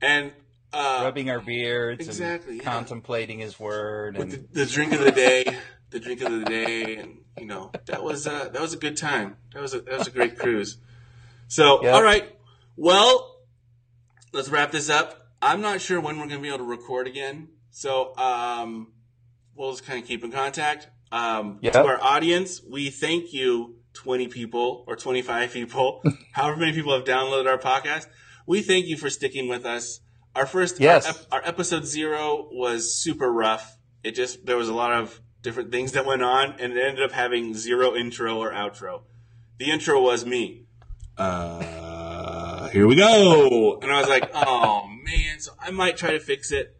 And, 0.02 0.34
uh, 0.74 1.02
rubbing 1.04 1.30
our 1.30 1.40
beards 1.40 2.08
exactly, 2.08 2.54
and 2.54 2.64
yeah. 2.64 2.72
contemplating 2.72 3.40
his 3.40 3.60
word 3.60 4.18
and 4.18 4.32
the, 4.32 4.38
the 4.52 4.66
drink 4.66 4.92
of 4.92 5.02
the 5.02 5.12
day, 5.12 5.46
the 5.92 6.00
drink 6.00 6.22
of 6.22 6.32
the 6.32 6.46
day, 6.46 6.98
and 6.98 7.20
you 7.38 7.46
know, 7.46 7.72
that 7.86 8.04
was, 8.04 8.26
uh, 8.28 8.50
that 8.52 8.62
was 8.62 8.74
a 8.74 8.78
good 8.78 8.98
time. 8.98 9.38
That 9.54 9.62
was 9.62 9.74
a, 9.74 9.82
that 9.82 10.00
was 10.00 10.08
a 10.08 10.12
great 10.12 10.38
cruise. 10.38 10.78
So, 11.48 11.84
Yep. 11.84 11.94
all 11.94 12.04
right. 12.04 12.36
Well, 12.76 13.38
let's 14.34 14.50
wrap 14.50 14.72
this 14.72 14.90
up. 14.90 15.28
I'm 15.42 15.62
not 15.62 15.80
sure 15.80 16.02
when 16.02 16.18
we're 16.18 16.26
going 16.28 16.40
to 16.40 16.42
be 16.42 16.48
able 16.48 16.60
to 16.60 16.64
record 16.64 17.06
again. 17.06 17.50
So, 17.76 18.15
um, 18.17 18.93
we'll 19.55 19.71
just 19.71 19.84
kind 19.86 19.99
of 20.01 20.07
keep 20.07 20.24
in 20.24 20.32
contact. 20.32 20.88
Um, 21.11 21.57
Yep. 21.61 21.74
To 21.74 21.80
our 21.86 22.01
audience, 22.01 22.61
we 22.63 22.89
thank 22.91 23.34
you, 23.34 23.78
20 23.93 24.28
people 24.28 24.84
or 24.88 24.95
25 24.95 25.51
people, 25.51 26.01
however 26.32 26.57
many 26.57 26.71
people 26.74 26.93
have 26.93 27.03
downloaded 27.03 27.47
our 27.47 27.57
podcast. 27.57 28.05
We 28.47 28.61
thank 28.61 28.86
you 28.86 28.95
for 28.97 29.09
sticking 29.09 29.47
with 29.47 29.65
us. 29.65 30.01
Our 30.36 30.45
first, 30.45 30.80
Yes. 30.80 31.26
our, 31.32 31.39
our 31.39 31.47
episode 31.47 31.86
zero 31.86 32.47
was 32.51 32.95
super 32.95 33.32
rough. 33.32 33.78
It 34.03 34.11
just, 34.15 34.45
there 34.45 34.57
was 34.57 34.69
a 34.69 34.74
lot 34.74 34.93
of 34.93 35.19
different 35.41 35.71
things 35.71 35.93
that 35.93 36.05
went 36.05 36.21
on 36.24 36.55
and 36.59 36.74
it 36.74 36.80
ended 36.86 37.03
up 37.03 37.11
having 37.11 37.53
zero 37.55 37.95
intro 37.95 38.38
or 38.39 38.51
outro. 38.51 39.01
The 39.59 39.69
intro 39.71 39.99
was 40.01 40.26
me. 40.26 40.65
Uh, 41.17 42.69
here 42.69 42.88
we 42.88 42.95
go. 42.95 43.80
And 43.82 43.91
I 43.91 43.99
was 43.99 44.09
like, 44.09 44.30
oh 44.34 44.88
man, 45.03 45.39
so 45.39 45.51
I 45.59 45.71
might 45.71 45.97
try 45.97 46.11
to 46.11 46.19
fix 46.19 46.51
it, 46.51 46.76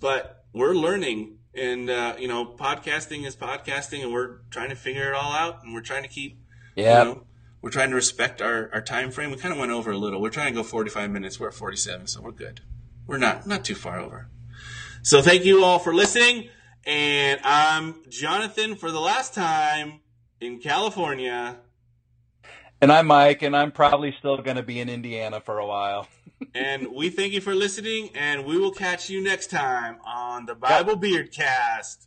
but 0.00 0.44
we're 0.52 0.74
learning 0.74 1.38
and, 1.54 1.90
uh, 1.90 2.16
you 2.18 2.28
know, 2.28 2.44
podcasting 2.46 3.26
is 3.26 3.36
podcasting 3.36 4.02
and 4.02 4.12
we're 4.12 4.38
trying 4.50 4.70
to 4.70 4.76
figure 4.76 5.08
it 5.08 5.14
all 5.14 5.32
out 5.32 5.62
and 5.62 5.74
we're 5.74 5.80
trying 5.80 6.02
to 6.02 6.08
keep, 6.08 6.40
yeah. 6.76 6.98
you 6.98 7.04
know, 7.04 7.24
we're 7.60 7.70
trying 7.70 7.90
to 7.90 7.96
respect 7.96 8.40
our, 8.40 8.70
our 8.72 8.80
time 8.80 9.10
frame. 9.10 9.30
We 9.30 9.36
kind 9.36 9.52
of 9.52 9.58
went 9.58 9.72
over 9.72 9.90
a 9.90 9.98
little. 9.98 10.20
We're 10.20 10.30
trying 10.30 10.52
to 10.52 10.54
go 10.54 10.62
45 10.62 11.10
minutes. 11.10 11.40
We're 11.40 11.48
at 11.48 11.54
47, 11.54 12.06
so 12.06 12.20
we're 12.20 12.30
good. 12.30 12.60
We're 13.06 13.18
not, 13.18 13.46
not 13.46 13.64
too 13.64 13.74
far 13.74 13.98
over. 13.98 14.28
So 15.02 15.22
thank 15.22 15.44
you 15.44 15.64
all 15.64 15.78
for 15.78 15.94
listening. 15.94 16.50
And 16.86 17.40
I'm 17.42 18.02
Jonathan 18.08 18.76
for 18.76 18.90
the 18.90 19.00
last 19.00 19.34
time 19.34 20.00
in 20.40 20.60
California. 20.60 21.58
And 22.80 22.92
I'm 22.92 23.06
Mike 23.06 23.42
and 23.42 23.56
I'm 23.56 23.72
probably 23.72 24.14
still 24.18 24.36
going 24.38 24.56
to 24.56 24.62
be 24.62 24.78
in 24.78 24.88
Indiana 24.88 25.40
for 25.40 25.58
a 25.58 25.66
while. 25.66 26.06
And 26.54 26.94
we 26.94 27.10
thank 27.10 27.32
you 27.32 27.40
for 27.40 27.52
listening, 27.52 28.10
and 28.14 28.44
we 28.44 28.58
will 28.58 28.70
catch 28.70 29.10
you 29.10 29.20
next 29.20 29.50
time 29.50 29.98
on 30.04 30.46
the 30.46 30.54
Bible 30.54 30.94
Beard 30.94 31.32
Cast. 31.32 32.06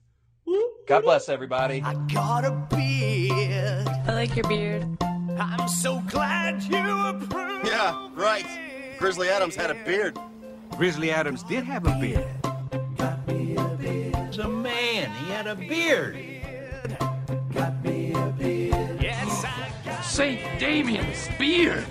God 0.88 1.02
bless 1.02 1.28
everybody. 1.28 1.82
I 1.84 1.96
got 2.14 2.46
a 2.46 2.52
beard. 2.74 3.88
I 3.90 4.14
like 4.14 4.34
your 4.38 4.48
beard. 4.48 4.88
I'm 5.38 5.68
so 5.68 6.02
glad 6.08 6.64
you 6.64 6.78
approve. 6.78 7.66
Yeah, 7.66 8.10
right. 8.14 8.46
Grizzly 8.98 9.28
Adams 9.28 9.56
had 9.56 9.70
a 9.70 9.76
beard. 9.84 10.18
Grizzly 10.78 11.12
Adams 11.12 11.44
did 11.44 11.66
have 11.66 11.86
a 11.86 11.94
beard. 12.00 12.26
Got 12.96 13.28
me 13.28 13.58
a 13.58 14.28
He's 14.28 14.38
a 14.38 14.48
man. 14.48 15.12
He 15.12 15.32
had 15.32 15.48
a 15.48 15.56
beard. 15.56 16.16
St. 20.22 20.40
Damian's 20.60 21.30
beard. 21.40 21.91